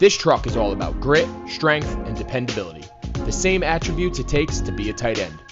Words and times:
This 0.00 0.16
truck 0.16 0.48
is 0.48 0.56
all 0.56 0.72
about 0.72 1.00
grit, 1.00 1.28
strength, 1.48 1.94
and 2.06 2.16
dependability, 2.16 2.84
the 3.24 3.30
same 3.30 3.62
attributes 3.62 4.18
it 4.18 4.26
takes 4.26 4.60
to 4.60 4.72
be 4.72 4.90
a 4.90 4.92
tight 4.92 5.20
end. 5.20 5.43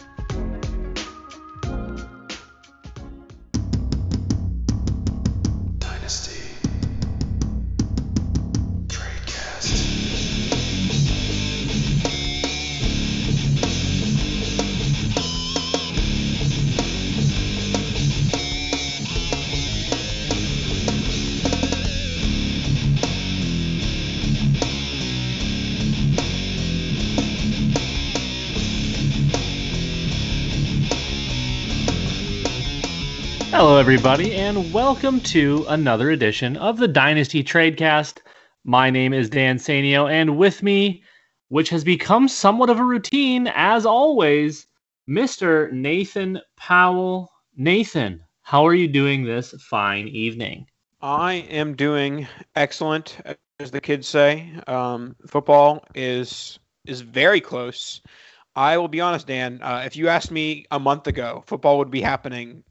Everybody, 33.83 34.37
and 34.37 34.73
welcome 34.73 35.21
to 35.23 35.67
another 35.69 36.13
edition 36.13 36.57
of 36.57 36.79
the 36.79 36.87
Dynasty 36.87 37.43
Tradecast. 37.43 38.19
My 38.63 38.91
name 38.91 39.13
is 39.13 39.29
Dan 39.29 39.59
Sainio, 39.59 40.09
and 40.09 40.39
with 40.39 40.63
me, 40.63 41.03
which 41.49 41.69
has 41.71 41.83
become 41.83 42.29
somewhat 42.29 42.71
of 42.71 42.79
a 42.79 42.85
routine, 42.85 43.49
as 43.49 43.85
always, 43.85 44.69
Mr. 45.09 45.73
Nathan 45.73 46.41
Powell. 46.57 47.29
Nathan, 47.57 48.23
how 48.43 48.65
are 48.65 48.73
you 48.73 48.87
doing 48.87 49.25
this 49.25 49.53
fine 49.61 50.07
evening? 50.07 50.65
I 51.01 51.45
am 51.51 51.75
doing 51.75 52.29
excellent, 52.55 53.17
as 53.59 53.73
the 53.73 53.81
kids 53.81 54.07
say. 54.07 54.49
Um, 54.69 55.17
football 55.27 55.85
is 55.97 56.61
is 56.87 57.01
very 57.01 57.41
close. 57.41 58.01
I 58.55 58.79
will 58.79 58.87
be 58.87 59.01
honest, 59.01 59.27
Dan. 59.27 59.61
Uh, 59.61 59.83
if 59.85 59.97
you 59.97 60.07
asked 60.07 60.31
me 60.31 60.67
a 60.71 60.79
month 60.79 61.09
ago, 61.09 61.43
football 61.49 61.79
would 61.79 61.91
be 61.91 62.01
happening 62.01 62.63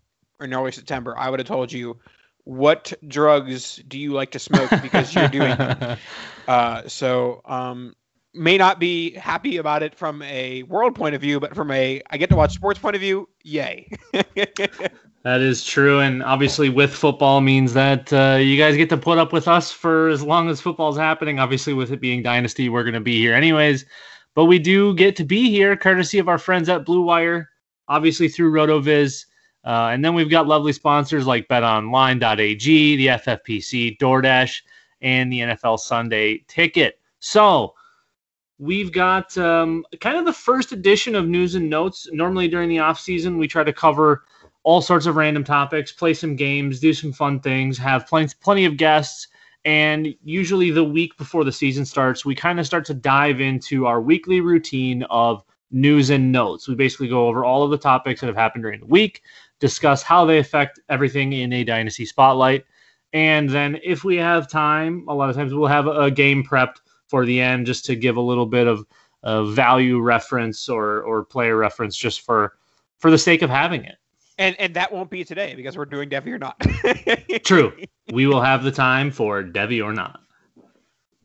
in 0.42 0.53
early 0.53 0.72
September, 0.72 1.17
I 1.17 1.30
would 1.30 1.39
have 1.39 1.47
told 1.47 1.72
you, 1.72 2.00
what 2.44 2.94
drugs 3.08 3.78
do 3.88 4.00
you 4.00 4.14
like 4.14 4.31
to 4.31 4.39
smoke 4.39 4.70
because 4.81 5.14
you're 5.14 5.28
doing 5.28 5.56
them. 5.58 5.97
Uh, 6.47 6.86
so 6.88 7.39
um, 7.45 7.95
may 8.34 8.58
not 8.58 8.80
be 8.80 9.14
happy 9.14 9.58
about 9.58 9.84
it 9.84 9.95
from 9.95 10.22
a 10.23 10.64
world 10.64 10.95
point 10.95 11.16
of 11.16 11.22
view, 11.22 11.39
but 11.39 11.56
from 11.56 11.72
a 11.72 12.02
I 12.09 12.17
get 12.17 12.30
to 12.31 12.36
watch 12.36 12.53
sports 12.53 12.80
point 12.80 12.95
of 12.95 13.00
view, 13.00 13.30
yay. 13.44 13.89
that 14.12 15.39
is 15.39 15.64
true, 15.64 16.00
and 16.00 16.23
obviously 16.23 16.67
with 16.67 16.92
football 16.92 17.39
means 17.39 17.73
that 17.73 18.12
uh, 18.12 18.38
you 18.38 18.58
guys 18.58 18.75
get 18.75 18.89
to 18.89 18.97
put 18.97 19.19
up 19.19 19.31
with 19.31 19.47
us 19.47 19.72
for 19.72 20.09
as 20.09 20.23
long 20.23 20.50
as 20.50 20.59
football's 20.59 20.97
happening. 20.97 21.39
Obviously, 21.39 21.73
with 21.73 21.92
it 21.92 22.02
being 22.02 22.23
dynasty, 22.23 22.67
we're 22.67 22.84
going 22.84 22.95
to 22.95 23.00
be 23.00 23.17
here 23.17 23.34
anyways, 23.34 23.86
but 24.34 24.45
we 24.45 24.59
do 24.59 24.94
get 24.95 25.16
to 25.17 25.23
be 25.23 25.50
here 25.50 25.78
courtesy 25.78 26.17
of 26.19 26.28
our 26.28 26.39
friends 26.39 26.67
at 26.67 26.86
Blue 26.86 27.03
Wire, 27.03 27.50
obviously 27.88 28.28
through 28.28 28.52
RotoViz. 28.52 29.25
Uh, 29.63 29.89
and 29.91 30.03
then 30.03 30.13
we've 30.13 30.29
got 30.29 30.47
lovely 30.47 30.73
sponsors 30.73 31.27
like 31.27 31.47
betonline.ag, 31.47 32.95
the 32.95 33.07
FFPC, 33.07 33.97
DoorDash, 33.99 34.61
and 35.01 35.31
the 35.31 35.39
NFL 35.39 35.79
Sunday 35.79 36.44
ticket. 36.47 36.99
So 37.19 37.75
we've 38.57 38.91
got 38.91 39.38
um, 39.38 39.85
kind 40.00 40.17
of 40.17 40.25
the 40.25 40.33
first 40.33 40.71
edition 40.71 41.16
of 41.16 41.27
news 41.27 41.55
and 41.55 41.69
notes. 41.69 42.07
Normally 42.11 42.47
during 42.47 42.69
the 42.69 42.79
off 42.79 43.00
season, 43.00 43.38
we 43.38 43.47
try 43.47 43.63
to 43.63 43.73
cover 43.73 44.23
all 44.63 44.81
sorts 44.81 45.05
of 45.05 45.16
random 45.16 45.44
topics, 45.44 45.91
play 45.91 46.13
some 46.13 46.35
games, 46.35 46.79
do 46.79 46.94
some 46.94 47.11
fun 47.11 47.39
things, 47.39 47.77
have 47.77 48.07
plenty, 48.07 48.33
plenty 48.41 48.66
of 48.66 48.77
guests. 48.77 49.27
And 49.66 50.13
usually 50.23 50.71
the 50.71 50.83
week 50.83 51.17
before 51.17 51.44
the 51.44 51.51
season 51.51 51.85
starts, 51.85 52.25
we 52.25 52.35
kind 52.35 52.59
of 52.59 52.66
start 52.66 52.85
to 52.85 52.94
dive 52.94 53.41
into 53.41 53.85
our 53.85 54.01
weekly 54.01 54.41
routine 54.41 55.03
of 55.09 55.44
news 55.71 56.09
and 56.09 56.31
notes. 56.31 56.67
We 56.67 56.75
basically 56.75 57.07
go 57.07 57.27
over 57.27 57.45
all 57.45 57.63
of 57.63 57.71
the 57.71 57.77
topics 57.77 58.21
that 58.21 58.27
have 58.27 58.35
happened 58.35 58.63
during 58.63 58.79
the 58.79 58.85
week, 58.85 59.23
discuss 59.61 60.03
how 60.03 60.25
they 60.25 60.39
affect 60.39 60.81
everything 60.89 61.31
in 61.31 61.53
a 61.53 61.63
dynasty 61.63 62.05
spotlight. 62.05 62.66
And 63.13 63.49
then, 63.49 63.79
if 63.83 64.03
we 64.03 64.17
have 64.17 64.49
time, 64.49 65.05
a 65.07 65.13
lot 65.13 65.29
of 65.29 65.35
times 65.35 65.53
we'll 65.53 65.67
have 65.67 65.88
a 65.88 66.11
game 66.11 66.44
prepped 66.44 66.77
for 67.07 67.25
the 67.25 67.39
end 67.39 67.66
just 67.66 67.85
to 67.85 67.95
give 67.95 68.17
a 68.17 68.21
little 68.21 68.45
bit 68.45 68.67
of, 68.67 68.85
value 69.53 70.00
reference 70.00 70.67
or, 70.67 71.03
or 71.03 71.23
player 71.23 71.55
reference 71.55 71.95
just 71.95 72.21
for 72.21 72.57
for 72.97 73.11
the 73.11 73.19
sake 73.19 73.44
of 73.44 73.51
having 73.51 73.83
it. 73.83 73.97
And 74.39 74.59
and 74.59 74.73
that 74.73 74.91
won't 74.91 75.11
be 75.11 75.23
today 75.23 75.53
because 75.53 75.77
we're 75.77 75.85
doing 75.85 76.09
Devy 76.09 76.29
or 76.29 76.39
not. 76.39 76.59
True. 77.45 77.71
We 78.11 78.25
will 78.27 78.41
have 78.41 78.63
the 78.63 78.71
time 78.71 79.09
for 79.09 79.41
Devy 79.41 79.81
or 79.81 79.94
not. 79.94 80.21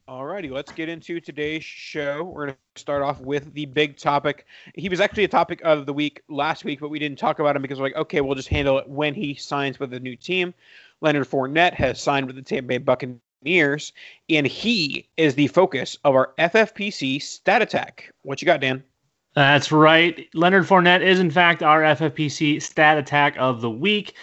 Alrighty, 0.09 0.53
let's 0.53 0.71
get 0.71 0.89
into 0.89 1.19
today's 1.19 1.65
show. 1.65 2.23
We're 2.23 2.47
going 2.47 2.57
to 2.77 2.81
start 2.81 3.03
off 3.03 3.21
with 3.21 3.53
the 3.55 3.67
big 3.67 3.97
topic. 3.97 4.47
He 4.77 4.89
was 4.89 5.01
actually 5.01 5.25
a 5.25 5.29
topic 5.29 5.61
of 5.65 5.85
the 5.85 5.93
week 5.93 6.23
last 6.29 6.65
week, 6.65 6.79
but 6.79 6.91
we 6.91 7.01
didn't 7.01 7.19
talk 7.19 7.41
about 7.41 7.57
him 7.57 7.63
because 7.63 7.81
we're 7.81 7.87
like, 7.87 7.97
okay, 7.97 8.21
we'll 8.21 8.37
just 8.37 8.47
handle 8.47 8.79
it 8.79 8.89
when 8.89 9.15
he 9.15 9.35
signs 9.35 9.81
with 9.81 9.93
a 9.95 9.99
new 9.99 10.15
team. 10.15 10.55
Leonard 11.01 11.29
Fournette 11.29 11.75
has 11.75 12.01
signed 12.01 12.29
with 12.29 12.37
the 12.37 12.43
Tampa 12.43 12.69
Bay 12.69 12.79
Buccaneers, 12.79 13.93
and 14.31 14.47
he 14.47 15.09
is 15.17 15.35
the 15.35 15.49
focus 15.49 15.99
of 16.05 16.15
our 16.15 16.35
FFPC 16.39 17.21
stat 17.21 17.61
attack. 17.61 18.13
What 18.23 18.41
you 18.41 18.47
got, 18.47 18.61
Dan? 18.61 18.85
That's 19.35 19.73
right. 19.73 20.29
Leonard 20.35 20.67
Fournette 20.67 21.03
is, 21.03 21.19
in 21.19 21.33
fact, 21.33 21.65
our 21.65 21.83
FFPC 21.83 22.63
stat 22.63 22.97
attack 22.97 23.35
of 23.41 23.61
the 23.61 23.71
week. 23.71 24.15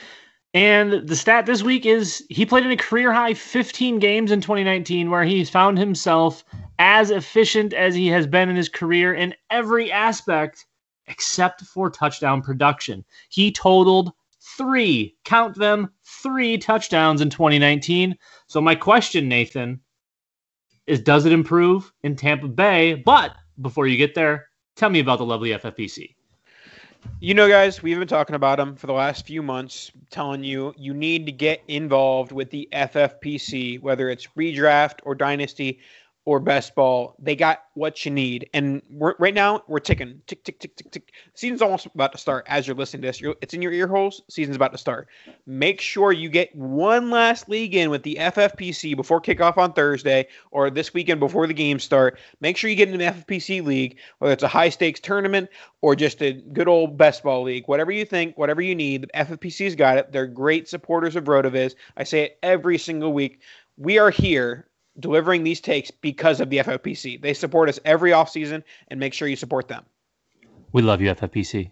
And 0.53 1.07
the 1.07 1.15
stat 1.15 1.47
this 1.47 1.63
week 1.63 1.85
is 1.85 2.23
he 2.29 2.45
played 2.45 2.65
in 2.65 2.71
a 2.71 2.77
career 2.77 3.11
high 3.11 3.33
15 3.33 3.97
games 3.97 4.31
in 4.31 4.39
2019, 4.39 5.09
where 5.09 5.23
he's 5.23 5.49
found 5.49 5.79
himself 5.79 6.45
as 6.77 7.09
efficient 7.09 7.73
as 7.73 7.95
he 7.95 8.07
has 8.09 8.27
been 8.27 8.49
in 8.49 8.55
his 8.55 8.69
career 8.69 9.13
in 9.15 9.33
every 9.49 9.91
aspect 9.91 10.65
except 11.07 11.61
for 11.61 11.89
touchdown 11.89 12.41
production. 12.41 13.03
He 13.29 13.51
totaled 13.51 14.13
three, 14.57 15.15
count 15.25 15.55
them, 15.57 15.91
three 16.03 16.57
touchdowns 16.59 17.21
in 17.21 17.31
2019. 17.31 18.15
So, 18.45 18.61
my 18.61 18.75
question, 18.75 19.27
Nathan, 19.27 19.81
is 20.85 20.99
does 20.99 21.25
it 21.25 21.31
improve 21.31 21.91
in 22.03 22.15
Tampa 22.15 22.47
Bay? 22.47 22.93
But 22.93 23.35
before 23.61 23.87
you 23.87 23.97
get 23.97 24.13
there, 24.13 24.49
tell 24.75 24.89
me 24.89 24.99
about 24.99 25.17
the 25.17 25.25
lovely 25.25 25.49
FFPC. 25.49 26.15
You 27.19 27.33
know, 27.33 27.47
guys, 27.47 27.81
we've 27.81 27.97
been 27.97 28.07
talking 28.07 28.35
about 28.35 28.57
them 28.57 28.75
for 28.75 28.87
the 28.87 28.93
last 28.93 29.25
few 29.25 29.41
months, 29.41 29.91
telling 30.09 30.43
you 30.43 30.73
you 30.77 30.93
need 30.93 31.25
to 31.25 31.31
get 31.31 31.61
involved 31.67 32.31
with 32.31 32.49
the 32.49 32.67
FFPC, 32.71 33.81
whether 33.81 34.09
it's 34.09 34.27
redraft 34.37 34.99
or 35.03 35.15
dynasty 35.15 35.79
or 36.25 36.39
best 36.39 36.73
ball. 36.73 37.15
They 37.19 37.35
got 37.35 37.63
what 37.73 38.05
you 38.05 38.11
need. 38.11 38.49
And 38.53 38.81
right 38.89 39.33
now, 39.33 39.63
we're 39.67 39.79
ticking. 39.79 40.21
Tick, 40.25 40.43
tick, 40.43 40.59
tick, 40.59 40.75
tick, 40.75 40.91
tick. 40.91 41.11
Season's 41.33 41.61
almost 41.61 41.85
about 41.87 42.13
to 42.13 42.17
start 42.17 42.45
as 42.47 42.65
you're 42.65 42.75
listening 42.77 43.01
to 43.01 43.07
this. 43.07 43.19
You're, 43.19 43.35
it's 43.41 43.53
in 43.53 43.61
your 43.61 43.73
ear 43.73 43.87
holes. 43.87 44.21
Season's 44.29 44.55
about 44.55 44.71
to 44.71 44.77
start. 44.77 45.09
Make 45.45 45.81
sure 45.81 46.13
you 46.13 46.29
get 46.29 46.55
one 46.55 47.09
last 47.09 47.49
league 47.49 47.75
in 47.75 47.89
with 47.89 48.03
the 48.03 48.15
FFPC 48.19 48.95
before 48.95 49.19
kickoff 49.19 49.57
on 49.57 49.73
Thursday 49.73 50.27
or 50.51 50.69
this 50.69 50.93
weekend 50.93 51.19
before 51.19 51.45
the 51.45 51.53
games 51.53 51.83
start. 51.83 52.17
Make 52.39 52.55
sure 52.55 52.69
you 52.69 52.75
get 52.77 52.89
in 52.89 52.97
the 52.97 53.05
FFPC 53.05 53.63
league, 53.63 53.97
whether 54.19 54.33
it's 54.33 54.43
a 54.43 54.47
high 54.47 54.69
stakes 54.69 55.01
tournament 55.01 55.49
or 55.81 55.95
just 55.95 56.21
a 56.21 56.31
good 56.31 56.69
old 56.69 56.97
best 56.97 57.23
ball 57.23 57.43
league. 57.43 57.67
Whatever 57.67 57.91
you 57.91 58.05
think, 58.05 58.37
whatever 58.37 58.61
you 58.61 58.75
need, 58.75 59.01
the 59.03 59.25
FFPC's 59.25 59.75
got 59.75 59.97
it. 59.97 60.13
They're 60.13 60.27
great 60.27 60.69
supporters 60.69 61.17
of 61.17 61.25
RotoViz. 61.25 61.75
I 61.97 62.05
say 62.05 62.23
it 62.23 62.39
every 62.41 62.77
single 62.77 63.11
week. 63.11 63.41
We 63.75 63.97
are 63.97 64.11
here 64.11 64.67
delivering 64.99 65.43
these 65.43 65.61
takes 65.61 65.91
because 65.91 66.39
of 66.39 66.49
the 66.49 66.59
FFPC. 66.59 67.21
They 67.21 67.33
support 67.33 67.69
us 67.69 67.79
every 67.85 68.11
offseason 68.11 68.63
and 68.89 68.99
make 68.99 69.13
sure 69.13 69.27
you 69.27 69.35
support 69.35 69.67
them. 69.67 69.85
We 70.71 70.81
love 70.81 71.01
you, 71.01 71.13
FFPC. 71.13 71.71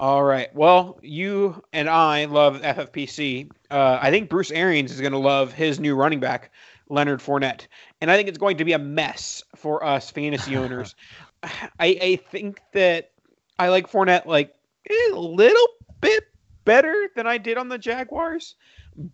All 0.00 0.22
right. 0.22 0.54
Well, 0.54 0.98
you 1.02 1.62
and 1.72 1.88
I 1.88 2.26
love 2.26 2.60
FFPC. 2.60 3.50
Uh, 3.70 3.98
I 4.00 4.10
think 4.10 4.30
Bruce 4.30 4.52
Arians 4.52 4.92
is 4.92 5.00
going 5.00 5.12
to 5.12 5.18
love 5.18 5.52
his 5.52 5.80
new 5.80 5.96
running 5.96 6.20
back, 6.20 6.52
Leonard 6.88 7.20
Fournette. 7.20 7.66
And 8.00 8.10
I 8.10 8.16
think 8.16 8.28
it's 8.28 8.38
going 8.38 8.58
to 8.58 8.64
be 8.64 8.74
a 8.74 8.78
mess 8.78 9.42
for 9.56 9.84
us 9.84 10.10
fantasy 10.10 10.56
owners. 10.58 10.94
I, 11.42 11.58
I 11.80 12.20
think 12.30 12.60
that 12.72 13.10
I 13.58 13.68
like 13.68 13.90
Fournette 13.90 14.26
like 14.26 14.54
a 14.88 15.14
little 15.14 15.66
bit 16.00 16.24
better 16.64 17.08
than 17.16 17.26
I 17.26 17.38
did 17.38 17.58
on 17.58 17.68
the 17.68 17.78
Jaguars, 17.78 18.54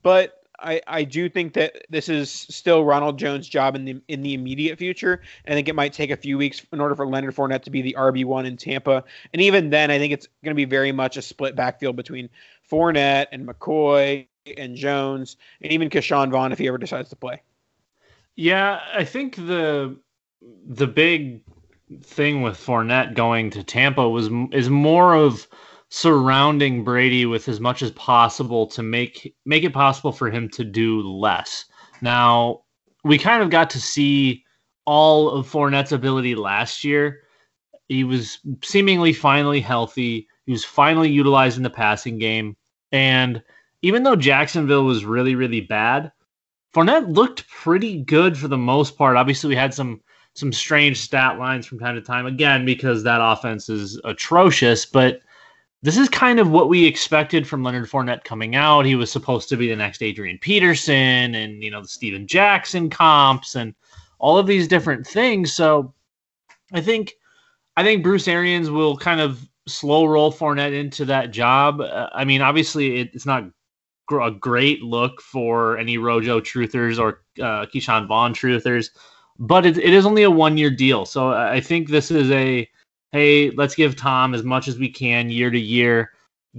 but 0.02 0.43
I, 0.58 0.80
I 0.86 1.04
do 1.04 1.28
think 1.28 1.54
that 1.54 1.86
this 1.90 2.08
is 2.08 2.30
still 2.30 2.84
Ronald 2.84 3.18
Jones' 3.18 3.48
job 3.48 3.74
in 3.74 3.84
the 3.84 4.00
in 4.08 4.22
the 4.22 4.34
immediate 4.34 4.78
future. 4.78 5.20
I 5.46 5.50
think 5.50 5.68
it 5.68 5.74
might 5.74 5.92
take 5.92 6.10
a 6.10 6.16
few 6.16 6.38
weeks 6.38 6.64
in 6.72 6.80
order 6.80 6.94
for 6.94 7.06
Leonard 7.06 7.34
Fournette 7.34 7.62
to 7.64 7.70
be 7.70 7.82
the 7.82 7.96
RB 7.98 8.24
one 8.24 8.46
in 8.46 8.56
Tampa, 8.56 9.04
and 9.32 9.42
even 9.42 9.70
then, 9.70 9.90
I 9.90 9.98
think 9.98 10.12
it's 10.12 10.28
going 10.42 10.54
to 10.54 10.56
be 10.56 10.64
very 10.64 10.92
much 10.92 11.16
a 11.16 11.22
split 11.22 11.56
backfield 11.56 11.96
between 11.96 12.28
Fournette 12.70 13.26
and 13.32 13.46
McCoy 13.46 14.26
and 14.56 14.76
Jones, 14.76 15.36
and 15.60 15.72
even 15.72 15.88
Ke'Shawn 15.90 16.30
Vaughn 16.30 16.52
if 16.52 16.58
he 16.58 16.68
ever 16.68 16.78
decides 16.78 17.10
to 17.10 17.16
play. 17.16 17.42
Yeah, 18.36 18.80
I 18.94 19.04
think 19.04 19.36
the 19.36 19.96
the 20.66 20.86
big 20.86 21.40
thing 22.02 22.42
with 22.42 22.56
Fournette 22.56 23.14
going 23.14 23.50
to 23.50 23.62
Tampa 23.62 24.08
was 24.08 24.28
is 24.52 24.68
more 24.70 25.14
of 25.14 25.46
surrounding 25.94 26.82
Brady 26.82 27.24
with 27.24 27.48
as 27.48 27.60
much 27.60 27.80
as 27.80 27.92
possible 27.92 28.66
to 28.66 28.82
make 28.82 29.32
make 29.46 29.62
it 29.62 29.72
possible 29.72 30.10
for 30.10 30.28
him 30.28 30.48
to 30.48 30.64
do 30.64 31.00
less. 31.02 31.66
Now, 32.02 32.62
we 33.04 33.16
kind 33.16 33.44
of 33.44 33.50
got 33.50 33.70
to 33.70 33.80
see 33.80 34.42
all 34.86 35.30
of 35.30 35.46
Fournette's 35.46 35.92
ability 35.92 36.34
last 36.34 36.82
year. 36.82 37.20
He 37.86 38.02
was 38.02 38.40
seemingly 38.64 39.12
finally 39.12 39.60
healthy. 39.60 40.26
He 40.46 40.52
was 40.52 40.64
finally 40.64 41.10
utilized 41.10 41.58
in 41.58 41.62
the 41.62 41.70
passing 41.70 42.18
game. 42.18 42.56
And 42.90 43.40
even 43.82 44.02
though 44.02 44.16
Jacksonville 44.16 44.84
was 44.84 45.04
really, 45.04 45.36
really 45.36 45.60
bad, 45.60 46.10
Fournette 46.74 47.14
looked 47.14 47.48
pretty 47.48 48.02
good 48.02 48.36
for 48.36 48.48
the 48.48 48.58
most 48.58 48.98
part. 48.98 49.16
Obviously, 49.16 49.48
we 49.48 49.56
had 49.56 49.72
some 49.72 50.00
some 50.34 50.52
strange 50.52 51.00
stat 51.00 51.38
lines 51.38 51.66
from 51.66 51.78
time 51.78 51.94
to 51.94 52.02
time, 52.02 52.26
again, 52.26 52.64
because 52.64 53.04
that 53.04 53.20
offense 53.22 53.68
is 53.68 54.00
atrocious, 54.04 54.84
but 54.84 55.20
this 55.84 55.98
is 55.98 56.08
kind 56.08 56.40
of 56.40 56.50
what 56.50 56.70
we 56.70 56.86
expected 56.86 57.46
from 57.46 57.62
Leonard 57.62 57.90
Fournette 57.90 58.24
coming 58.24 58.56
out. 58.56 58.86
He 58.86 58.94
was 58.94 59.12
supposed 59.12 59.50
to 59.50 59.56
be 59.58 59.68
the 59.68 59.76
next 59.76 60.02
Adrian 60.02 60.38
Peterson 60.38 61.34
and, 61.34 61.62
you 61.62 61.70
know, 61.70 61.82
the 61.82 61.88
Steven 61.88 62.26
Jackson 62.26 62.88
comps 62.88 63.54
and 63.54 63.74
all 64.18 64.38
of 64.38 64.46
these 64.46 64.66
different 64.66 65.06
things. 65.06 65.52
So 65.52 65.92
I 66.72 66.80
think 66.80 67.12
I 67.76 67.82
think 67.82 68.02
Bruce 68.02 68.26
Arians 68.28 68.70
will 68.70 68.96
kind 68.96 69.20
of 69.20 69.46
slow 69.66 70.06
roll 70.06 70.32
Fournette 70.32 70.72
into 70.72 71.04
that 71.04 71.32
job. 71.32 71.82
Uh, 71.82 72.08
I 72.14 72.24
mean, 72.24 72.40
obviously 72.40 73.00
it, 73.00 73.10
it's 73.12 73.26
not 73.26 73.44
gr- 74.06 74.22
a 74.22 74.30
great 74.30 74.80
look 74.80 75.20
for 75.20 75.76
any 75.76 75.98
Rojo 75.98 76.40
truthers 76.40 76.98
or 76.98 77.24
uh, 77.40 77.66
Ke'Shawn 77.66 78.08
Vaughn 78.08 78.32
truthers, 78.32 78.88
but 79.38 79.66
it, 79.66 79.76
it 79.76 79.92
is 79.92 80.06
only 80.06 80.22
a 80.22 80.30
one 80.30 80.56
year 80.56 80.70
deal. 80.70 81.04
So 81.04 81.32
I 81.32 81.60
think 81.60 81.90
this 81.90 82.10
is 82.10 82.30
a 82.30 82.66
hey, 83.14 83.50
let's 83.50 83.76
give 83.76 83.94
Tom 83.94 84.34
as 84.34 84.42
much 84.42 84.66
as 84.66 84.76
we 84.76 84.88
can 84.88 85.30
year 85.30 85.48
to 85.48 85.58
year, 85.58 86.10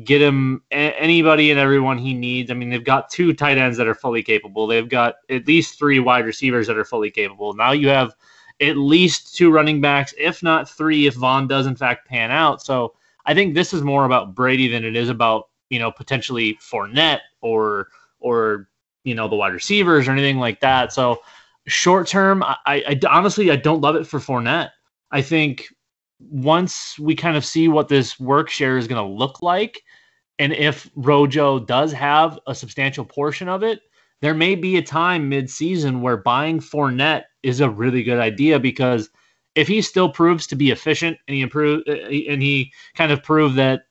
get 0.06 0.22
him 0.22 0.64
a- 0.72 0.98
anybody 0.98 1.52
and 1.52 1.60
everyone 1.60 1.98
he 1.98 2.14
needs. 2.14 2.50
I 2.50 2.54
mean, 2.54 2.70
they've 2.70 2.82
got 2.82 3.10
two 3.10 3.34
tight 3.34 3.58
ends 3.58 3.78
that 3.78 3.88
are 3.88 3.94
fully 3.94 4.24
capable. 4.24 4.66
They've 4.66 4.88
got 4.88 5.16
at 5.30 5.46
least 5.48 5.78
three 5.78 6.00
wide 6.00 6.26
receivers 6.26 6.68
that 6.68 6.78
are 6.78 6.86
fully 6.86 7.12
capable. 7.12 7.54
Now 7.56 7.74
you 7.74 7.90
have 7.90 8.16
at 8.62 8.78
least 8.78 9.36
two 9.36 9.52
running 9.52 9.82
backs, 9.82 10.14
if 10.18 10.42
not 10.42 10.70
three, 10.70 11.08
if 11.08 11.16
Vaughn 11.16 11.46
does 11.46 11.66
in 11.68 11.76
fact 11.76 12.08
pan 12.08 12.32
out. 12.32 12.62
So 12.62 12.94
I 13.26 13.34
think 13.34 13.54
this 13.54 13.74
is 13.74 13.82
more 13.82 14.06
about 14.06 14.34
Brady 14.34 14.70
than 14.70 14.86
it 14.86 14.96
is 14.96 15.10
about 15.10 15.50
you 15.70 15.78
know 15.78 15.92
potentially 15.92 16.58
Fournette 16.62 17.20
or 17.42 17.90
or 18.22 18.70
you 19.04 19.14
know 19.14 19.28
the 19.28 19.36
wide 19.36 19.52
receivers 19.52 20.08
or 20.08 20.12
anything 20.12 20.38
like 20.38 20.62
that. 20.62 20.94
So 20.94 21.20
short 21.68 22.08
term, 22.08 22.44
I, 22.44 22.56
I 22.66 23.00
honestly 23.10 23.52
I 23.52 23.58
don't 23.58 23.82
love 23.82 23.98
it 23.98 24.08
for 24.08 24.22
Fournette. 24.22 24.70
I 25.12 25.22
think 25.22 25.68
once 26.20 26.98
we 27.00 27.16
kind 27.16 27.38
of 27.38 27.46
see 27.46 27.68
what 27.68 27.88
this 27.88 28.20
work 28.20 28.50
share 28.50 28.78
is 28.78 28.88
going 28.88 29.04
to 29.04 29.18
look 29.18 29.42
like, 29.42 29.82
and 30.40 30.54
if 30.54 30.90
Rojo 30.96 31.60
does 31.60 31.92
have 31.94 32.40
a 32.48 32.56
substantial 32.56 33.06
portion 33.06 33.48
of 33.48 33.64
it, 33.64 33.82
there 34.22 34.34
may 34.34 34.56
be 34.56 34.78
a 34.78 34.82
time 34.82 35.30
mid-season 35.30 36.02
where 36.02 36.18
buying 36.18 36.60
Fournette 36.60 37.24
is 37.44 37.62
a 37.62 37.70
really 37.70 38.04
good 38.04 38.20
idea 38.20 38.60
because 38.60 39.10
if 39.56 39.68
he 39.68 39.82
still 39.82 40.10
proves 40.10 40.48
to 40.48 40.56
be 40.56 40.72
efficient 40.72 41.18
and 41.28 41.36
he 41.36 41.42
improve 41.42 41.84
uh, 41.88 41.92
and 41.92 42.42
he 42.42 42.72
kind 42.96 43.12
of 43.12 43.24
prove 43.24 43.56
that 43.56 43.84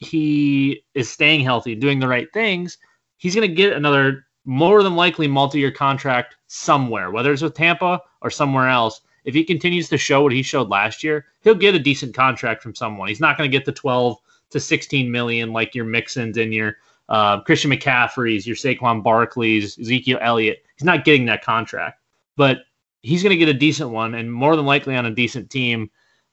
he 0.00 0.82
is 0.94 1.10
staying 1.10 1.40
healthy, 1.40 1.74
doing 1.74 1.98
the 1.98 2.08
right 2.08 2.28
things, 2.32 2.78
he's 3.16 3.34
going 3.34 3.48
to 3.48 3.54
get 3.54 3.72
another 3.72 4.26
more 4.44 4.82
than 4.82 4.96
likely 4.96 5.26
multi-year 5.26 5.72
contract 5.72 6.36
somewhere, 6.46 7.10
whether 7.10 7.32
it's 7.32 7.42
with 7.42 7.54
Tampa 7.54 8.00
or 8.22 8.30
somewhere 8.30 8.68
else 8.68 9.00
if 9.30 9.34
he 9.36 9.44
continues 9.44 9.88
to 9.88 9.96
show 9.96 10.22
what 10.22 10.32
he 10.32 10.42
showed 10.42 10.68
last 10.68 11.04
year, 11.04 11.26
he'll 11.42 11.54
get 11.54 11.76
a 11.76 11.78
decent 11.78 12.14
contract 12.14 12.62
from 12.64 12.74
someone. 12.74 13.06
He's 13.06 13.20
not 13.20 13.38
going 13.38 13.48
to 13.48 13.56
get 13.56 13.64
the 13.64 13.72
12 13.72 14.18
to 14.50 14.58
16 14.58 15.10
million 15.10 15.52
like 15.52 15.72
your 15.72 15.84
Mixons 15.84 16.36
and 16.36 16.52
your 16.52 16.78
uh, 17.08 17.40
Christian 17.42 17.70
McCaffrey's, 17.70 18.44
your 18.44 18.56
Saquon 18.56 19.04
Barkley's, 19.04 19.78
Ezekiel 19.78 20.18
Elliott. 20.20 20.64
He's 20.76 20.84
not 20.84 21.04
getting 21.04 21.26
that 21.26 21.44
contract, 21.44 22.02
but 22.36 22.58
he's 23.02 23.22
going 23.22 23.30
to 23.30 23.36
get 23.36 23.48
a 23.48 23.54
decent 23.54 23.90
one, 23.90 24.14
and 24.14 24.32
more 24.32 24.56
than 24.56 24.66
likely 24.66 24.96
on 24.96 25.06
a 25.06 25.14
decent 25.14 25.48
team. 25.48 25.90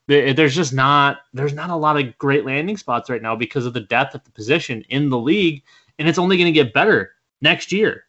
There's 0.07 0.55
just 0.55 0.73
not 0.73 1.17
there's 1.33 1.53
not 1.53 1.69
a 1.69 1.75
lot 1.75 1.99
of 1.99 2.17
great 2.17 2.45
landing 2.45 2.77
spots 2.77 3.09
right 3.11 3.21
now 3.21 3.35
because 3.35 3.67
of 3.67 3.73
the 3.73 3.81
depth 3.81 4.15
at 4.15 4.23
the 4.23 4.31
position 4.31 4.83
in 4.89 5.09
the 5.09 5.19
league, 5.19 5.63
and 5.99 6.07
it's 6.07 6.17
only 6.17 6.38
going 6.38 6.51
to 6.51 6.63
get 6.63 6.73
better 6.73 7.11
next 7.41 7.71
year. 7.71 8.06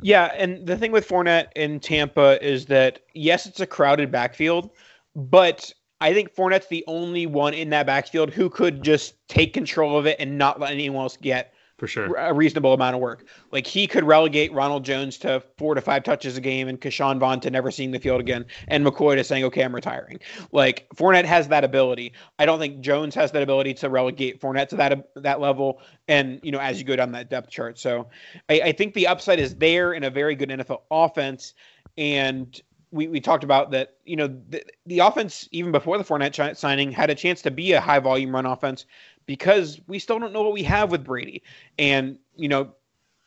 Yeah, 0.00 0.32
and 0.36 0.66
the 0.66 0.76
thing 0.76 0.92
with 0.92 1.08
Fournette 1.08 1.48
in 1.56 1.80
Tampa 1.80 2.44
is 2.44 2.66
that 2.66 3.00
yes, 3.14 3.46
it's 3.46 3.60
a 3.60 3.66
crowded 3.66 4.10
backfield, 4.12 4.70
but 5.16 5.72
I 6.00 6.12
think 6.12 6.34
Fournette's 6.34 6.68
the 6.68 6.84
only 6.86 7.26
one 7.26 7.54
in 7.54 7.70
that 7.70 7.86
backfield 7.86 8.32
who 8.32 8.48
could 8.48 8.82
just 8.82 9.14
take 9.28 9.52
control 9.52 9.98
of 9.98 10.06
it 10.06 10.16
and 10.20 10.38
not 10.38 10.60
let 10.60 10.70
anyone 10.70 11.02
else 11.02 11.16
get 11.16 11.52
for 11.78 11.86
sure 11.86 12.12
a 12.16 12.34
reasonable 12.34 12.74
amount 12.74 12.94
of 12.94 13.00
work. 13.00 13.24
Like 13.52 13.66
he 13.66 13.86
could 13.86 14.04
relegate 14.04 14.52
Ronald 14.52 14.84
Jones 14.84 15.16
to 15.18 15.42
four 15.56 15.74
to 15.74 15.80
five 15.80 16.02
touches 16.02 16.36
a 16.36 16.40
game 16.40 16.68
and 16.68 16.80
Ke'Shawn 16.80 17.18
Vaughn 17.18 17.40
to 17.40 17.50
never 17.50 17.70
seeing 17.70 17.92
the 17.92 18.00
field 18.00 18.20
again, 18.20 18.44
and 18.66 18.84
McCoy 18.84 19.14
to 19.14 19.24
saying, 19.24 19.44
"Okay, 19.44 19.62
I'm 19.62 19.74
retiring." 19.74 20.18
Like 20.52 20.88
Fournette 20.94 21.24
has 21.24 21.48
that 21.48 21.64
ability. 21.64 22.12
I 22.38 22.46
don't 22.46 22.58
think 22.58 22.80
Jones 22.80 23.14
has 23.14 23.32
that 23.32 23.42
ability 23.42 23.74
to 23.74 23.88
relegate 23.88 24.40
Fournette 24.40 24.68
to 24.68 24.76
that 24.76 25.08
that 25.16 25.40
level. 25.40 25.80
And 26.08 26.40
you 26.42 26.52
know, 26.52 26.58
as 26.58 26.78
you 26.78 26.84
go 26.84 26.96
down 26.96 27.12
that 27.12 27.30
depth 27.30 27.50
chart, 27.50 27.78
so 27.78 28.08
I, 28.48 28.60
I 28.60 28.72
think 28.72 28.94
the 28.94 29.06
upside 29.06 29.38
is 29.38 29.54
there 29.54 29.92
in 29.92 30.04
a 30.04 30.10
very 30.10 30.34
good 30.34 30.48
NFL 30.48 30.82
offense, 30.90 31.54
and 31.96 32.60
we, 32.90 33.06
we 33.06 33.20
talked 33.20 33.44
about 33.44 33.70
that, 33.72 33.96
you 34.04 34.16
know, 34.16 34.28
the, 34.48 34.64
the 34.86 35.00
offense, 35.00 35.48
even 35.52 35.72
before 35.72 35.98
the 35.98 36.04
Fournette 36.04 36.56
signing, 36.56 36.90
had 36.90 37.10
a 37.10 37.14
chance 37.14 37.42
to 37.42 37.50
be 37.50 37.72
a 37.72 37.80
high 37.80 37.98
volume 37.98 38.34
run 38.34 38.46
offense 38.46 38.86
because 39.28 39.78
we 39.86 39.98
still 40.00 40.18
don't 40.18 40.32
know 40.32 40.42
what 40.42 40.54
we 40.54 40.64
have 40.64 40.90
with 40.90 41.04
Brady. 41.04 41.42
And 41.78 42.18
you 42.34 42.48
know, 42.48 42.72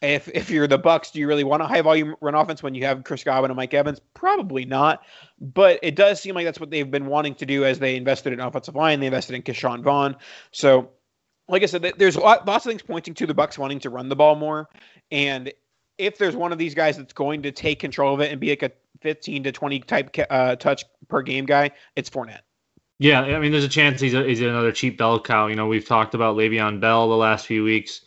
if 0.01 0.27
if 0.30 0.50
you're 0.50 0.68
the 0.68 0.80
Bucs, 0.80 1.13
do 1.13 1.19
you 1.19 1.27
really 1.27 1.44
want 1.44 1.62
a 1.62 1.68
high 1.68 1.81
volume 1.81 2.15
run 2.19 2.33
offense 2.33 2.63
when 2.63 2.74
you 2.74 2.83
have 2.86 3.03
Chris 3.03 3.24
Godwin 3.24 3.51
and 3.51 3.56
Mike 3.56 3.74
Evans? 3.74 4.01
Probably 4.15 4.65
not. 4.65 5.03
But 5.39 5.80
it 5.83 5.95
does 5.95 6.19
seem 6.19 6.33
like 6.33 6.44
that's 6.44 6.59
what 6.59 6.71
they've 6.71 6.89
been 6.89 7.06
wanting 7.06 7.36
to 7.36 7.45
do 7.45 7.63
as 7.63 7.77
they 7.80 7.95
invested 7.95 8.33
in 8.33 8.39
offensive 8.39 8.75
line. 8.75 9.00
They 9.00 9.05
invested 9.05 9.36
in 9.36 9.43
Ke'Shawn 9.43 9.84
Vaughn. 9.84 10.17
So, 10.51 10.89
like 11.48 11.62
I 11.62 11.67
said, 11.67 11.93
there's 11.98 12.17
lots 12.17 12.48
of 12.48 12.63
things 12.63 12.81
pointing 12.81 13.13
to 13.13 13.27
the 13.27 13.36
Bucs 13.36 13.60
wanting 13.60 13.79
to 13.81 13.91
run 13.91 14.10
the 14.10 14.15
ball 14.15 14.36
more. 14.36 14.70
And 15.12 15.53
if 16.00 16.17
there's 16.17 16.36
one 16.36 16.51
of 16.51 16.58
these 16.58 16.74
guys 16.74 16.98
that's 16.98 17.13
going 17.13 17.43
to 17.43 17.51
take 17.51 17.79
control 17.79 18.15
of 18.15 18.22
it 18.22 18.31
and 18.31 18.41
be 18.41 18.50
like 18.50 18.63
a 18.63 18.72
15 19.01 19.43
to 19.43 19.51
20 19.51 19.79
type 19.81 20.15
uh, 20.31 20.55
touch 20.55 20.84
per 21.10 21.22
game 21.22 21.46
guy, 21.46 21.70
it's 21.96 22.10
Fournette. 22.10 22.41
Yeah, 23.01 23.22
I 23.22 23.39
mean, 23.39 23.51
there's 23.51 23.63
a 23.63 23.67
chance 23.67 24.00
he's 24.00 24.13
a, 24.13 24.24
he's 24.24 24.41
another 24.41 24.72
cheap 24.72 24.96
bell 24.96 25.20
cow. 25.20 25.48
You 25.48 25.55
know, 25.55 25.65
we've 25.65 25.88
talked 25.88 26.13
about 26.13 26.38
Le'Veon 26.38 26.79
Bell 26.79 27.10
the 27.10 27.15
last 27.15 27.48
few 27.48 27.63
weeks, 27.63 28.01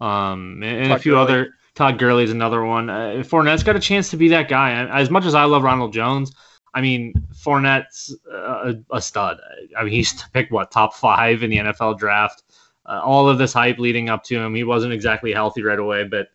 um, 0.00 0.62
and, 0.62 0.84
and 0.84 0.92
a 0.94 0.98
few 0.98 1.12
Gurley. 1.12 1.22
other. 1.22 1.54
Todd 1.74 1.98
Gurley 1.98 2.24
is 2.24 2.30
another 2.30 2.64
one. 2.64 2.88
Uh, 2.88 3.22
Fournette's 3.22 3.62
got 3.62 3.76
a 3.76 3.80
chance 3.80 4.10
to 4.10 4.16
be 4.16 4.26
that 4.28 4.48
guy. 4.48 4.72
As 4.88 5.10
much 5.10 5.26
as 5.26 5.34
I 5.34 5.44
love 5.44 5.64
Ronald 5.64 5.92
Jones, 5.92 6.32
I 6.72 6.80
mean, 6.80 7.12
Fournette's 7.34 8.16
a, 8.32 8.74
a 8.90 9.02
stud. 9.02 9.36
I 9.76 9.84
mean, 9.84 9.92
he's 9.92 10.22
picked 10.32 10.50
what 10.50 10.70
top 10.70 10.94
five 10.94 11.42
in 11.42 11.50
the 11.50 11.58
NFL 11.58 11.98
draft. 11.98 12.42
Uh, 12.86 13.02
all 13.04 13.28
of 13.28 13.36
this 13.36 13.52
hype 13.52 13.78
leading 13.78 14.08
up 14.08 14.24
to 14.24 14.40
him, 14.40 14.54
he 14.54 14.64
wasn't 14.64 14.94
exactly 14.94 15.30
healthy 15.30 15.62
right 15.62 15.78
away, 15.78 16.04
but 16.04 16.28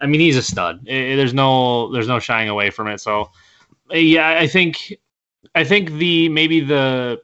I 0.00 0.06
mean, 0.06 0.20
he's 0.20 0.36
a 0.36 0.42
stud. 0.42 0.84
There's 0.84 1.34
no 1.34 1.92
there's 1.92 2.06
no 2.06 2.20
shying 2.20 2.48
away 2.48 2.70
from 2.70 2.86
it. 2.86 3.00
So, 3.00 3.32
yeah, 3.90 4.38
I 4.38 4.46
think 4.46 4.94
I 5.56 5.64
think 5.64 5.90
the 5.90 6.28
maybe 6.28 6.60
the 6.60 7.20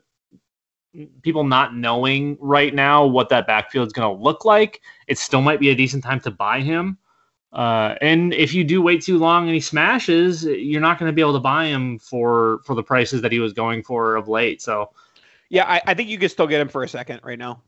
people 1.23 1.45
not 1.45 1.75
knowing 1.75 2.37
right 2.41 2.75
now 2.75 3.05
what 3.05 3.29
that 3.31 3.47
backfield 3.47 3.87
is 3.87 3.93
going 3.93 4.17
to 4.17 4.23
look 4.23 4.45
like, 4.45 4.81
it 5.07 5.19
still 5.19 5.41
might 5.41 5.61
be 5.61 5.71
a 5.71 5.75
decent 5.75 6.05
time 6.05 6.21
to 6.21 6.31
buy 6.31 6.61
him. 6.61 6.99
Uh, 7.53 7.97
and 8.01 8.33
if 8.33 8.55
you 8.55 8.65
do 8.65 8.81
wait 8.81 9.03
too 9.03 9.19
long 9.19 9.45
and 9.45 9.55
he 9.55 9.61
smashes, 9.61 10.45
you're 10.45 10.81
not 10.81 10.99
going 10.99 11.11
to 11.11 11.15
be 11.15 11.21
able 11.21 11.35
to 11.35 11.41
buy 11.41 11.67
him 11.67 11.99
for 11.99 12.61
for 12.65 12.75
the 12.75 12.83
prices 12.83 13.21
that 13.21 13.31
he 13.31 13.39
was 13.39 13.53
going 13.53 13.83
for 13.83 14.17
of 14.17 14.27
late. 14.27 14.63
So, 14.63 14.91
yeah, 15.51 15.65
I, 15.67 15.83
I 15.89 15.95
think 15.95 16.09
you 16.09 16.19
could 16.19 16.31
still 16.31 16.47
get 16.47 16.61
him 16.61 16.69
for 16.69 16.83
a 16.83 16.89
second 16.89 17.21
right 17.23 17.39
now. 17.39 17.63